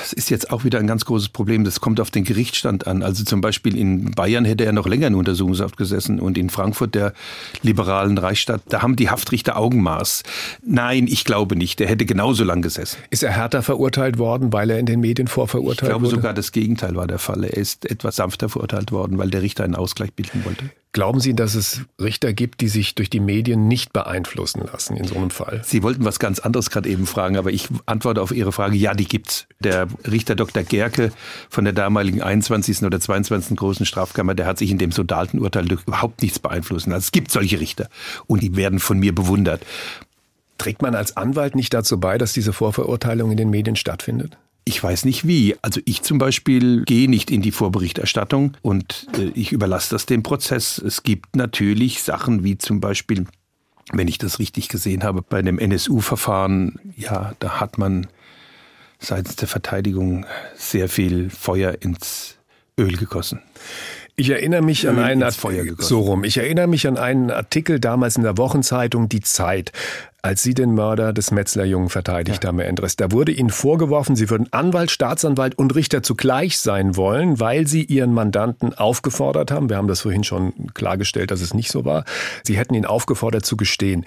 Das 0.00 0.12
ist 0.12 0.30
jetzt 0.30 0.50
auch 0.50 0.64
wieder 0.64 0.78
ein 0.78 0.86
ganz 0.86 1.04
großes 1.04 1.28
Problem. 1.28 1.64
Das 1.64 1.80
kommt 1.80 2.00
auf 2.00 2.10
den 2.10 2.24
Gerichtsstand 2.24 2.86
an. 2.86 3.02
Also 3.02 3.24
zum 3.24 3.40
Beispiel 3.40 3.76
in 3.76 4.10
Bayern 4.12 4.44
hätte 4.44 4.64
er 4.64 4.72
noch 4.72 4.86
länger 4.86 5.06
in 5.08 5.14
Untersuchungshaft 5.14 5.76
gesessen 5.76 6.20
und 6.20 6.38
in 6.38 6.50
Frankfurt, 6.50 6.94
der 6.94 7.12
liberalen 7.62 8.18
Reichsstadt, 8.18 8.62
da 8.68 8.82
haben 8.82 8.96
die 8.96 9.10
Haftrichter 9.10 9.56
Augenmaß. 9.56 10.22
Nein, 10.64 11.06
ich 11.08 11.24
glaube 11.24 11.56
nicht. 11.56 11.78
Der 11.80 11.88
hätte 11.88 12.06
genauso 12.06 12.44
lang 12.44 12.62
gesessen. 12.62 12.98
Ist 13.10 13.22
er 13.22 13.32
härter 13.32 13.62
verurteilt 13.62 14.18
worden, 14.18 14.52
weil 14.52 14.70
er 14.70 14.78
in 14.78 14.86
den 14.86 15.00
Medien 15.00 15.26
Ich 15.26 15.32
vorverurteilt 15.32 15.90
glaube 15.90 16.06
wurde? 16.06 16.16
sogar 16.16 16.34
das 16.34 16.52
Gegenteil 16.52 16.94
war 16.94 17.06
der 17.06 17.18
Fall. 17.18 17.44
Er 17.44 17.56
ist 17.56 17.90
etwas 17.90 18.16
sanfter 18.16 18.48
verurteilt 18.48 18.92
worden, 18.92 19.18
weil 19.18 19.30
der 19.30 19.42
Richter 19.42 19.64
einen 19.64 19.74
Ausgleich 19.76 20.12
bilden 20.12 20.44
wollte. 20.44 20.70
Glauben 20.92 21.20
Sie, 21.20 21.34
dass 21.34 21.54
es 21.54 21.80
Richter 21.98 22.34
gibt, 22.34 22.60
die 22.60 22.68
sich 22.68 22.94
durch 22.94 23.08
die 23.08 23.20
Medien 23.20 23.66
nicht 23.66 23.94
beeinflussen 23.94 24.62
lassen 24.70 24.94
in 24.94 25.04
so 25.04 25.14
einem 25.16 25.30
Fall? 25.30 25.62
Sie 25.64 25.82
wollten 25.82 26.04
was 26.04 26.18
ganz 26.18 26.38
anderes 26.38 26.68
gerade 26.68 26.86
eben 26.90 27.06
fragen, 27.06 27.38
aber 27.38 27.50
ich 27.50 27.68
antworte 27.86 28.20
auf 28.20 28.30
Ihre 28.30 28.52
Frage. 28.52 28.76
Ja, 28.76 28.92
die 28.92 29.06
gibt's. 29.06 29.46
Der 29.60 29.88
Richter 30.04 30.34
Dr. 30.34 30.62
Gerke 30.62 31.10
von 31.48 31.64
der 31.64 31.72
damaligen 31.72 32.20
21. 32.20 32.82
oder 32.82 33.00
22. 33.00 33.56
großen 33.56 33.86
Strafkammer, 33.86 34.34
der 34.34 34.44
hat 34.44 34.58
sich 34.58 34.70
in 34.70 34.76
dem 34.76 34.92
sodalten 34.92 35.40
Urteil 35.40 35.64
durch 35.64 35.82
überhaupt 35.86 36.20
nichts 36.20 36.38
beeinflussen. 36.38 36.90
lassen. 36.90 37.04
Es 37.04 37.12
gibt 37.12 37.30
solche 37.30 37.58
Richter 37.58 37.88
und 38.26 38.42
die 38.42 38.54
werden 38.56 38.78
von 38.78 38.98
mir 38.98 39.14
bewundert. 39.14 39.64
Trägt 40.58 40.82
man 40.82 40.94
als 40.94 41.16
Anwalt 41.16 41.56
nicht 41.56 41.72
dazu 41.72 41.98
bei, 41.98 42.18
dass 42.18 42.34
diese 42.34 42.52
Vorverurteilung 42.52 43.30
in 43.30 43.38
den 43.38 43.48
Medien 43.48 43.76
stattfindet? 43.76 44.36
Ich 44.64 44.82
weiß 44.82 45.04
nicht 45.04 45.26
wie. 45.26 45.56
Also 45.62 45.80
ich 45.84 46.02
zum 46.02 46.18
Beispiel 46.18 46.84
gehe 46.84 47.10
nicht 47.10 47.30
in 47.30 47.42
die 47.42 47.50
Vorberichterstattung 47.50 48.56
und 48.62 49.08
äh, 49.18 49.30
ich 49.34 49.52
überlasse 49.52 49.90
das 49.90 50.06
dem 50.06 50.22
Prozess. 50.22 50.78
Es 50.78 51.02
gibt 51.02 51.34
natürlich 51.36 52.02
Sachen 52.02 52.44
wie 52.44 52.58
zum 52.58 52.80
Beispiel, 52.80 53.26
wenn 53.92 54.08
ich 54.08 54.18
das 54.18 54.38
richtig 54.38 54.68
gesehen 54.68 55.02
habe, 55.02 55.22
bei 55.22 55.42
dem 55.42 55.58
NSU-Verfahren, 55.58 56.78
ja, 56.96 57.34
da 57.40 57.60
hat 57.60 57.78
man 57.78 58.06
seitens 59.00 59.36
der 59.36 59.48
Verteidigung 59.48 60.26
sehr 60.54 60.88
viel 60.88 61.28
Feuer 61.30 61.76
ins 61.80 62.36
Öl 62.78 62.96
gegossen. 62.96 63.40
Ich 64.14 64.28
erinnere 64.28 64.62
mich 64.62 64.88
an 64.88 64.98
einen 64.98 65.20
gegossen. 65.20 65.76
so 65.80 66.00
rum. 66.00 66.24
Ich 66.24 66.36
erinnere 66.36 66.66
mich 66.66 66.86
an 66.86 66.98
einen 66.98 67.30
Artikel 67.30 67.80
damals 67.80 68.16
in 68.16 68.22
der 68.22 68.36
Wochenzeitung 68.36 69.08
Die 69.08 69.20
Zeit, 69.20 69.72
als 70.20 70.42
Sie 70.42 70.52
den 70.52 70.74
Mörder 70.74 71.12
des 71.12 71.30
Metzler-Jungen 71.30 71.88
verteidigt 71.88 72.44
haben, 72.44 72.58
Herr 72.58 72.68
Endres. 72.68 72.96
Da 72.96 73.10
wurde 73.10 73.32
Ihnen 73.32 73.50
vorgeworfen, 73.50 74.14
Sie 74.14 74.28
würden 74.28 74.52
Anwalt, 74.52 74.90
Staatsanwalt 74.90 75.56
und 75.56 75.74
Richter 75.74 76.02
zugleich 76.02 76.58
sein 76.58 76.94
wollen, 76.96 77.40
weil 77.40 77.66
Sie 77.66 77.84
Ihren 77.84 78.12
Mandanten 78.12 78.74
aufgefordert 78.74 79.50
haben. 79.50 79.70
Wir 79.70 79.78
haben 79.78 79.88
das 79.88 80.02
vorhin 80.02 80.24
schon 80.24 80.52
klargestellt, 80.74 81.30
dass 81.30 81.40
es 81.40 81.54
nicht 81.54 81.70
so 81.70 81.84
war. 81.86 82.04
Sie 82.44 82.56
hätten 82.58 82.74
ihn 82.74 82.86
aufgefordert 82.86 83.46
zu 83.46 83.56
gestehen. 83.56 84.04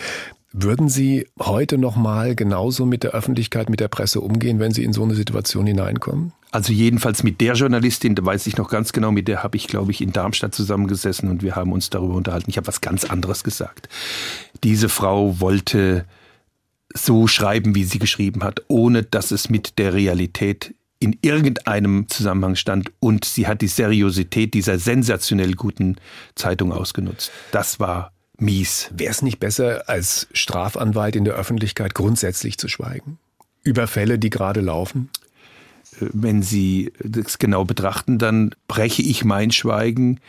Würden 0.58 0.88
Sie 0.88 1.28
heute 1.38 1.78
noch 1.78 1.98
mal 1.98 2.34
genauso 2.34 2.86
mit 2.86 3.04
der 3.04 3.12
Öffentlichkeit, 3.12 3.70
mit 3.70 3.82
der 3.82 3.89
Presse 3.89 4.22
umgehen, 4.22 4.58
wenn 4.58 4.72
Sie 4.72 4.86
in 4.86 4.94
so 4.94 5.04
eine 5.04 5.13
Situation 5.13 5.68
hineinkommen? 5.68 6.32
Also 6.52 6.72
jedenfalls 6.72 7.24
mit 7.24 7.41
der 7.41 7.56
Journalistin, 7.56 8.15
da 8.15 8.26
weiß 8.26 8.48
ich 8.48 8.56
noch 8.56 8.70
ganz 8.70 8.94
genau, 8.94 9.12
mit 9.12 9.28
der 9.28 9.44
habe 9.44 9.58
ich, 9.58 9.68
glaube 9.68 9.91
ich, 9.91 10.00
in 10.00 10.13
Darmstadt 10.13 10.56
zusammengesessen 10.56 11.30
und 11.30 11.44
wir 11.44 11.58
haben 11.58 11.74
uns 11.74 11.89
darüber 11.89 12.13
unterhalten. 12.13 12.50
Ich 12.50 12.56
habe 12.56 12.68
was 12.68 12.80
ganz 12.80 13.04
anderes 13.04 13.44
gesagt. 13.44 13.89
Diese 14.63 14.88
Frau 14.88 15.41
wollte 15.41 16.06
so 16.94 17.28
schreiben, 17.28 17.76
wie 17.76 17.84
sie 17.84 18.00
geschrieben 18.00 18.41
hat, 18.41 18.62
ohne 18.70 19.04
dass 19.04 19.32
es 19.32 19.50
mit 19.50 19.78
der 19.78 19.94
Realität 19.94 20.74
in 21.00 21.18
irgendeinem 21.22 22.08
Zusammenhang 22.08 22.56
stand 22.56 22.94
und 23.02 23.26
sie 23.26 23.46
hat 23.46 23.62
die 23.62 23.68
Seriosität 23.68 24.54
dieser 24.54 24.80
sensationell 24.80 25.56
guten 25.56 25.98
Zeitung 26.36 26.72
ausgenutzt. 26.72 27.30
Das 27.52 27.82
war 27.82 28.14
mies. 28.38 28.89
Wäre 28.93 29.12
es 29.12 29.21
nicht 29.21 29.39
besser, 29.39 29.88
als 29.88 30.28
Strafanwalt 30.34 31.15
in 31.15 31.26
der 31.26 31.36
Öffentlichkeit 31.36 31.95
grundsätzlich 31.95 32.58
zu 32.58 32.67
schweigen? 32.67 33.17
Über 33.63 33.88
Fälle, 33.88 34.19
die 34.19 34.30
gerade 34.30 34.62
laufen? 34.62 35.10
wenn 36.00 36.41
Sie 36.41 36.91
das 37.00 37.39
genau 37.39 37.65
betrachten, 37.65 38.17
dann 38.17 38.52
breche 38.67 39.02
ich 39.02 39.24
mein 39.24 39.52
Schweigen 39.52 40.19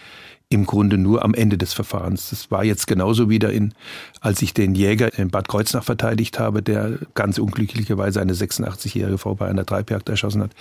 im 0.48 0.64
Grunde 0.64 0.96
nur 0.96 1.24
am 1.24 1.34
Ende 1.34 1.58
des 1.58 1.72
Verfahrens. 1.72 2.30
Das 2.30 2.52
war 2.52 2.62
jetzt 2.64 2.86
genauso 2.86 3.28
wieder 3.28 3.52
in, 3.52 3.74
als 4.20 4.42
ich 4.42 4.54
den 4.54 4.76
Jäger 4.76 5.12
in 5.18 5.30
Bad 5.30 5.48
Kreuznach 5.48 5.82
verteidigt 5.82 6.38
habe, 6.38 6.62
der 6.62 6.98
ganz 7.14 7.38
unglücklicherweise 7.38 8.20
eine 8.20 8.32
86-jährige 8.32 9.18
Frau 9.18 9.34
bei 9.34 9.48
einer 9.48 9.66
Treibjagd 9.66 10.08
erschossen 10.08 10.42
hat. 10.42 10.52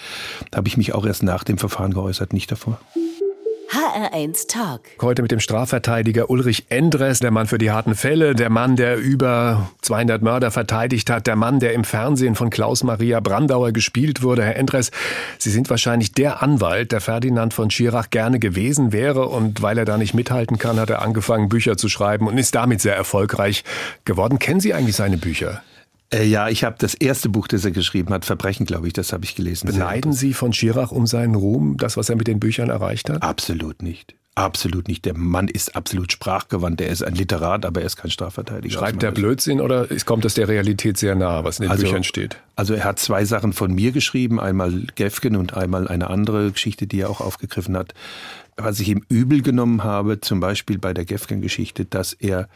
Da 0.50 0.58
habe 0.58 0.68
ich 0.68 0.78
mich 0.78 0.96
auch 0.96 1.06
erst 1.06 1.22
nach 1.22 1.44
dem 1.44 1.60
Verfahren 1.60 1.94
geäußert, 1.94 2.34
nicht 2.34 2.52
davor. 2.52 2.80
HR1 3.70 4.48
Talk. 4.48 4.82
Heute 5.02 5.22
mit 5.22 5.32
dem 5.32 5.40
Strafverteidiger 5.40 6.30
Ulrich 6.30 6.66
Endres, 6.70 7.20
der 7.20 7.32
Mann 7.32 7.48
für 7.48 7.58
die 7.58 7.72
harten 7.72 7.96
Fälle, 7.96 8.36
der 8.36 8.50
Mann, 8.50 8.76
der 8.76 8.98
über 8.98 9.70
200 9.82 10.22
Mörder 10.22 10.52
verteidigt 10.52 11.10
hat, 11.10 11.28
der 11.28 11.36
Mann, 11.36 11.60
der 11.60 11.74
im 11.74 11.84
Fernsehen 11.84 12.36
von 12.36 12.50
Klaus-Maria 12.50 13.20
Brandauer 13.20 13.72
gespielt 13.72 14.22
wurde. 14.22 14.44
Herr 14.44 14.56
Endres, 14.56 14.92
Sie 15.38 15.50
sind 15.50 15.70
wahrscheinlich 15.70 16.12
der 16.12 16.44
Anwalt, 16.44 16.92
der 16.92 17.02
Ferdinand 17.02 17.54
von 17.54 17.72
Schirach 17.72 18.10
gerne 18.10 18.40
gewesen 18.40 18.92
wäre 18.92 19.28
und 19.28 19.62
weil 19.62 19.78
er 19.78 19.86
da 19.86 19.98
nicht 19.98 20.14
mithalten 20.14 20.58
kann, 20.58 20.80
hat 20.80 20.90
er 20.90 21.02
angefangen, 21.02 21.50
Bücher 21.50 21.78
zu 21.78 21.90
schreiben 21.90 22.28
und 22.28 22.38
ist 22.38 22.56
damit 22.56 22.82
sehr 22.82 22.96
erfolgreich 22.96 23.64
geworden. 24.06 24.40
Kennen 24.40 24.60
Sie 24.60 24.74
eigentlich 24.74 24.96
seine 24.96 25.18
Bücher? 25.18 25.62
Äh, 26.14 26.26
ja, 26.26 26.50
ich 26.50 26.64
habe 26.64 26.76
das 26.80 26.94
erste 26.94 27.30
Buch, 27.30 27.48
das 27.48 27.66
er 27.66 27.72
geschrieben 27.72 28.14
hat, 28.14 28.26
Verbrechen, 28.26 28.66
glaube 28.66 28.88
ich, 28.88 28.94
das 28.94 29.12
habe 29.12 29.26
ich 29.26 29.36
gelesen. 29.36 29.68
Beneiden 29.68 30.14
Sie 30.14 30.34
von 30.34 30.54
Schirach 30.54 30.92
um 30.92 31.08
seinen 31.08 31.36
Ruhm, 31.36 31.78
das, 31.78 31.98
was 31.98 32.10
er 32.10 32.16
mit 32.16 32.28
den 32.28 32.40
Büchern 32.40 32.70
erreicht 32.70 33.10
hat? 33.10 33.24
Absolut 33.24 33.82
nicht. 33.82 34.16
Absolut 34.38 34.90
nicht. 34.90 35.06
Der 35.06 35.18
Mann 35.18 35.48
ist 35.48 35.78
absolut 35.78 36.12
sprachgewandt. 36.12 36.82
Er 36.82 36.90
ist 36.90 37.02
ein 37.02 37.16
Literat, 37.16 37.66
aber 37.66 37.80
er 37.80 37.86
ist 37.86 37.96
kein 37.96 38.12
Strafverteidiger. 38.12 38.78
Schreibt 38.78 39.02
der. 39.02 39.12
Blödsinn 39.12 39.62
oder 39.62 39.88
kommt 40.04 40.26
das 40.26 40.34
der 40.34 40.50
Realität 40.50 40.98
sehr 40.98 41.16
nahe, 41.16 41.46
was 41.46 41.62
in 41.62 41.70
den 41.70 41.78
Büchern 41.78 42.04
steht? 42.04 42.36
Also 42.58 42.74
er 42.74 42.84
hat 42.84 43.00
zwei 43.00 43.24
Sachen 43.24 43.54
von 43.54 43.74
mir 43.74 43.94
geschrieben, 43.94 44.42
einmal 44.42 44.88
Gefgen 44.96 45.38
und 45.38 45.54
einmal 45.54 45.88
eine 45.88 46.10
andere 46.10 46.52
Geschichte, 46.52 46.86
die 46.86 47.00
er 47.00 47.10
auch 47.10 47.22
aufgegriffen 47.22 47.78
hat. 47.78 47.94
Was 48.58 48.82
ich 48.82 48.90
ihm 48.90 49.06
übel 49.08 49.42
genommen 49.42 49.86
habe, 49.86 50.20
zum 50.20 50.42
Beispiel 50.42 50.80
bei 50.80 50.94
der 50.94 51.06
Gefgen-Geschichte, 51.06 51.86
dass 51.86 52.12
er 52.12 52.50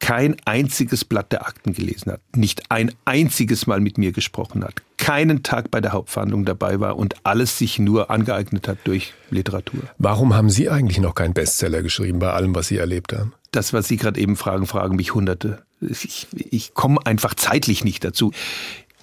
kein 0.00 0.36
einziges 0.44 1.04
Blatt 1.04 1.32
der 1.32 1.46
Akten 1.46 1.72
gelesen 1.72 2.12
hat, 2.12 2.20
nicht 2.36 2.70
ein 2.70 2.92
einziges 3.04 3.66
Mal 3.66 3.80
mit 3.80 3.96
mir 3.96 4.12
gesprochen 4.12 4.62
hat, 4.64 4.82
keinen 4.98 5.42
Tag 5.42 5.70
bei 5.70 5.80
der 5.80 5.92
Hauptverhandlung 5.92 6.44
dabei 6.44 6.80
war 6.80 6.96
und 6.96 7.14
alles 7.24 7.58
sich 7.58 7.78
nur 7.78 8.10
angeeignet 8.10 8.68
hat 8.68 8.78
durch 8.84 9.14
Literatur. 9.30 9.80
Warum 9.98 10.34
haben 10.34 10.50
Sie 10.50 10.68
eigentlich 10.68 10.98
noch 10.98 11.14
keinen 11.14 11.32
Bestseller 11.32 11.82
geschrieben 11.82 12.18
bei 12.18 12.32
allem, 12.32 12.54
was 12.54 12.68
Sie 12.68 12.76
erlebt 12.76 13.12
haben? 13.12 13.32
Das, 13.52 13.72
was 13.72 13.88
Sie 13.88 13.96
gerade 13.96 14.20
eben 14.20 14.36
fragen, 14.36 14.66
fragen 14.66 14.96
mich 14.96 15.14
Hunderte. 15.14 15.62
Ich, 15.80 16.26
ich 16.34 16.74
komme 16.74 16.98
einfach 17.06 17.34
zeitlich 17.34 17.84
nicht 17.84 18.04
dazu. 18.04 18.32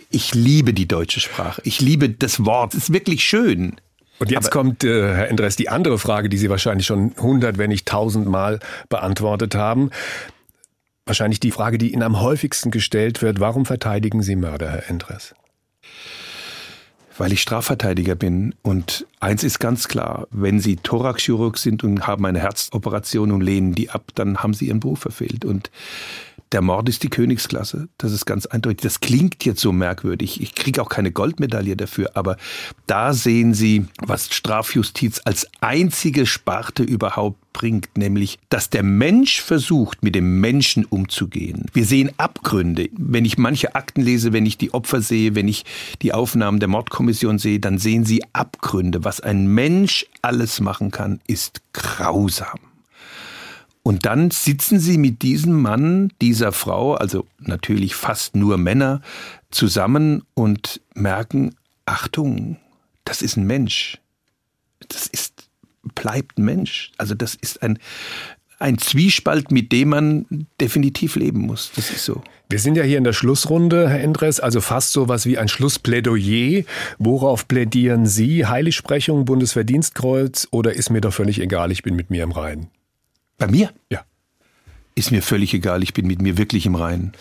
Ich 0.09 0.33
liebe 0.35 0.73
die 0.73 0.87
deutsche 0.87 1.19
Sprache. 1.19 1.61
Ich 1.65 1.79
liebe 1.79 2.09
das 2.09 2.43
Wort. 2.45 2.73
Es 2.73 2.83
ist 2.89 2.93
wirklich 2.93 3.23
schön. 3.23 3.77
Und 4.19 4.29
jetzt 4.29 4.47
Aber- 4.47 4.61
kommt, 4.63 4.83
äh, 4.83 5.15
Herr 5.15 5.29
Endres, 5.29 5.55
die 5.55 5.69
andere 5.69 5.97
Frage, 5.97 6.27
die 6.29 6.37
Sie 6.37 6.49
wahrscheinlich 6.49 6.85
schon 6.85 7.13
hundert, 7.19 7.57
wenn 7.57 7.69
nicht 7.69 7.87
tausendmal 7.87 8.59
beantwortet 8.89 9.55
haben. 9.55 9.89
Wahrscheinlich 11.12 11.41
die 11.41 11.51
Frage, 11.51 11.78
die 11.78 11.91
Ihnen 11.91 12.03
am 12.03 12.22
häufigsten 12.22 12.72
gestellt 12.72 13.22
wird. 13.22 13.41
Warum 13.41 13.66
verteidigen 13.66 14.24
Sie 14.24 14.38
Mörder, 14.38 14.72
Herr 14.72 14.89
Endres? 14.89 15.36
Weil 17.18 17.34
ich 17.34 17.41
Strafverteidiger 17.41 18.16
bin. 18.16 18.55
Und 18.62 19.05
eins 19.20 19.43
ist 19.43 19.59
ganz 19.59 19.89
klar, 19.89 20.30
wenn 20.32 20.62
Sie 20.62 20.78
Thoraxchirurg 20.78 21.57
sind 21.57 21.84
und 21.84 22.07
haben 22.07 22.26
eine 22.26 22.39
Herzoperation 22.39 23.34
und 23.34 23.41
lehnen 23.41 23.76
die 23.76 23.89
ab, 23.89 24.05
dann 24.16 24.38
haben 24.38 24.53
Sie 24.53 24.70
Ihren 24.70 24.80
Beruf 24.80 24.99
verfehlt. 24.99 25.43
Und 25.43 25.70
der 26.52 26.62
Mord 26.62 26.89
ist 26.89 27.04
die 27.04 27.10
Königsklasse. 27.10 27.88
Das 27.97 28.12
ist 28.12 28.26
ganz 28.26 28.45
eindeutig. 28.45 28.82
Das 28.82 28.99
klingt 28.99 29.45
jetzt 29.45 29.62
so 29.62 29.72
merkwürdig. 29.72 30.41
Ich 30.41 30.56
kriege 30.56 30.82
auch 30.82 30.89
keine 30.89 31.12
Goldmedaille 31.12 31.78
dafür. 31.78 32.12
Aber 32.16 32.38
da 32.88 33.14
sehen 33.14 33.54
Sie, 33.54 33.86
was 34.02 34.34
Strafjustiz 34.34 35.22
als 35.24 35.47
einzige 35.62 36.26
Sparte 36.26 36.84
überhaupt 36.84 37.39
bringt, 37.54 37.97
nämlich, 37.97 38.39
dass 38.49 38.70
der 38.70 38.84
Mensch 38.84 39.41
versucht, 39.41 40.04
mit 40.04 40.16
dem 40.16 40.39
Menschen 40.39 40.86
umzugehen. 40.86 41.66
Wir 41.74 41.86
sehen 41.86 42.12
Abgründe. 42.18 42.89
Wenn 42.97 43.26
ich 43.26 43.38
manche 43.38 43.76
Akten 43.76 44.02
lese, 44.02 44.34
wenn 44.34 44.45
ich 44.45 44.58
die 44.58 44.74
Opfer 44.74 45.02
sehe, 45.02 45.36
wenn 45.36 45.47
ich 45.47 45.66
die 46.02 46.14
Aufnahmen 46.14 46.60
der 46.60 46.70
Mordkommission 46.70 47.39
sehe, 47.39 47.60
dann 47.60 47.78
sehen 47.78 48.06
Sie 48.06 48.24
Abgründe. 48.34 49.04
Was 49.04 49.22
ein 49.22 49.47
Mensch 49.47 50.06
alles 50.22 50.60
machen 50.60 50.91
kann, 50.91 51.20
ist 51.28 51.62
grausam. 51.74 52.70
Und 53.84 54.05
dann 54.05 54.29
sitzen 54.29 54.79
sie 54.79 54.97
mit 54.97 55.21
diesem 55.21 55.59
Mann, 55.59 56.11
dieser 56.21 56.51
Frau, 56.51 56.93
also 56.93 57.25
natürlich 57.39 57.95
fast 57.95 58.36
nur 58.36 58.57
Männer, 58.57 59.01
zusammen 59.49 60.23
und 60.34 60.82
merken, 60.93 61.55
Achtung, 61.86 62.57
das 63.05 63.21
ist 63.21 63.38
ein 63.38 63.47
Mensch. 63.47 63.99
Das 64.88 65.07
ist, 65.07 65.49
bleibt 65.95 66.38
ein 66.38 66.45
Mensch. 66.45 66.91
Also 66.97 67.15
das 67.15 67.34
ist 67.34 67.63
ein, 67.63 67.79
ein 68.59 68.77
Zwiespalt, 68.77 69.51
mit 69.51 69.71
dem 69.71 69.89
man 69.89 70.47
definitiv 70.59 71.15
leben 71.15 71.39
muss. 71.39 71.71
Das 71.75 71.89
ist 71.89 72.05
so. 72.05 72.21
Wir 72.49 72.59
sind 72.59 72.75
ja 72.75 72.84
hier 72.84 72.99
in 72.99 73.03
der 73.03 73.13
Schlussrunde, 73.13 73.89
Herr 73.89 74.01
Endres, 74.01 74.39
also 74.39 74.61
fast 74.61 74.91
so 74.91 75.07
was 75.07 75.25
wie 75.25 75.38
ein 75.38 75.47
Schlussplädoyer. 75.47 76.63
Worauf 76.99 77.47
plädieren 77.47 78.05
Sie? 78.05 78.45
Heiligsprechung, 78.45 79.25
Bundesverdienstkreuz 79.25 80.47
oder 80.51 80.73
ist 80.73 80.91
mir 80.91 81.01
doch 81.01 81.13
völlig 81.13 81.39
egal, 81.39 81.71
ich 81.71 81.82
bin 81.82 81.95
mit 81.95 82.11
mir 82.11 82.23
im 82.23 82.32
Reinen? 82.32 82.69
Bei 83.41 83.47
mir 83.47 83.71
Ja. 83.89 84.01
ist 84.93 85.09
mir 85.11 85.23
völlig 85.23 85.51
egal, 85.55 85.81
ich 85.81 85.95
bin 85.95 86.05
mit 86.05 86.21
mir 86.21 86.37
wirklich 86.37 86.67
im 86.67 86.75
Reinen. 86.75 87.13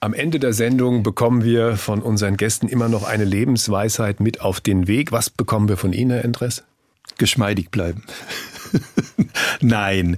Am 0.00 0.14
Ende 0.14 0.38
der 0.38 0.54
Sendung 0.54 1.02
bekommen 1.02 1.44
wir 1.44 1.76
von 1.76 2.00
unseren 2.00 2.38
Gästen 2.38 2.68
immer 2.68 2.88
noch 2.88 3.02
eine 3.06 3.26
Lebensweisheit 3.26 4.18
mit 4.18 4.40
auf 4.40 4.62
den 4.62 4.88
Weg. 4.88 5.12
Was 5.12 5.28
bekommen 5.28 5.68
wir 5.68 5.76
von 5.76 5.92
Ihnen, 5.92 6.10
Herr 6.12 6.24
Endres? 6.24 6.64
geschmeidig 7.18 7.70
bleiben. 7.70 8.04
Nein, 9.60 10.16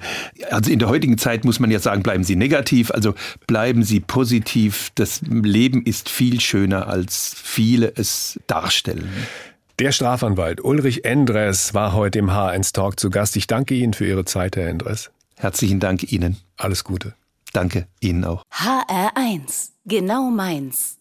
also 0.50 0.70
in 0.70 0.78
der 0.78 0.88
heutigen 0.88 1.18
Zeit 1.18 1.44
muss 1.44 1.58
man 1.58 1.70
ja 1.72 1.78
sagen, 1.80 2.02
bleiben 2.04 2.22
Sie 2.24 2.36
negativ, 2.36 2.90
also 2.92 3.14
bleiben 3.48 3.82
Sie 3.82 3.98
positiv. 4.00 4.90
Das 4.94 5.20
Leben 5.22 5.82
ist 5.84 6.08
viel 6.10 6.40
schöner, 6.40 6.86
als 6.86 7.34
viele 7.42 7.92
es 7.96 8.38
darstellen. 8.46 9.08
Der 9.80 9.90
Strafanwalt 9.92 10.62
Ulrich 10.62 11.04
Endres 11.04 11.74
war 11.74 11.92
heute 11.94 12.18
im 12.20 12.30
H1 12.30 12.72
Talk 12.72 13.00
zu 13.00 13.10
Gast. 13.10 13.34
Ich 13.36 13.46
danke 13.48 13.74
Ihnen 13.74 13.94
für 13.94 14.06
Ihre 14.06 14.26
Zeit, 14.26 14.56
Herr 14.56 14.68
Endres. 14.68 15.10
Herzlichen 15.40 15.80
Dank 15.80 16.12
Ihnen. 16.12 16.36
Alles 16.58 16.84
Gute. 16.84 17.14
Danke 17.54 17.88
Ihnen 18.00 18.26
auch. 18.26 18.42
HR1. 18.52 19.70
Genau 19.86 20.30
meins. 20.30 20.98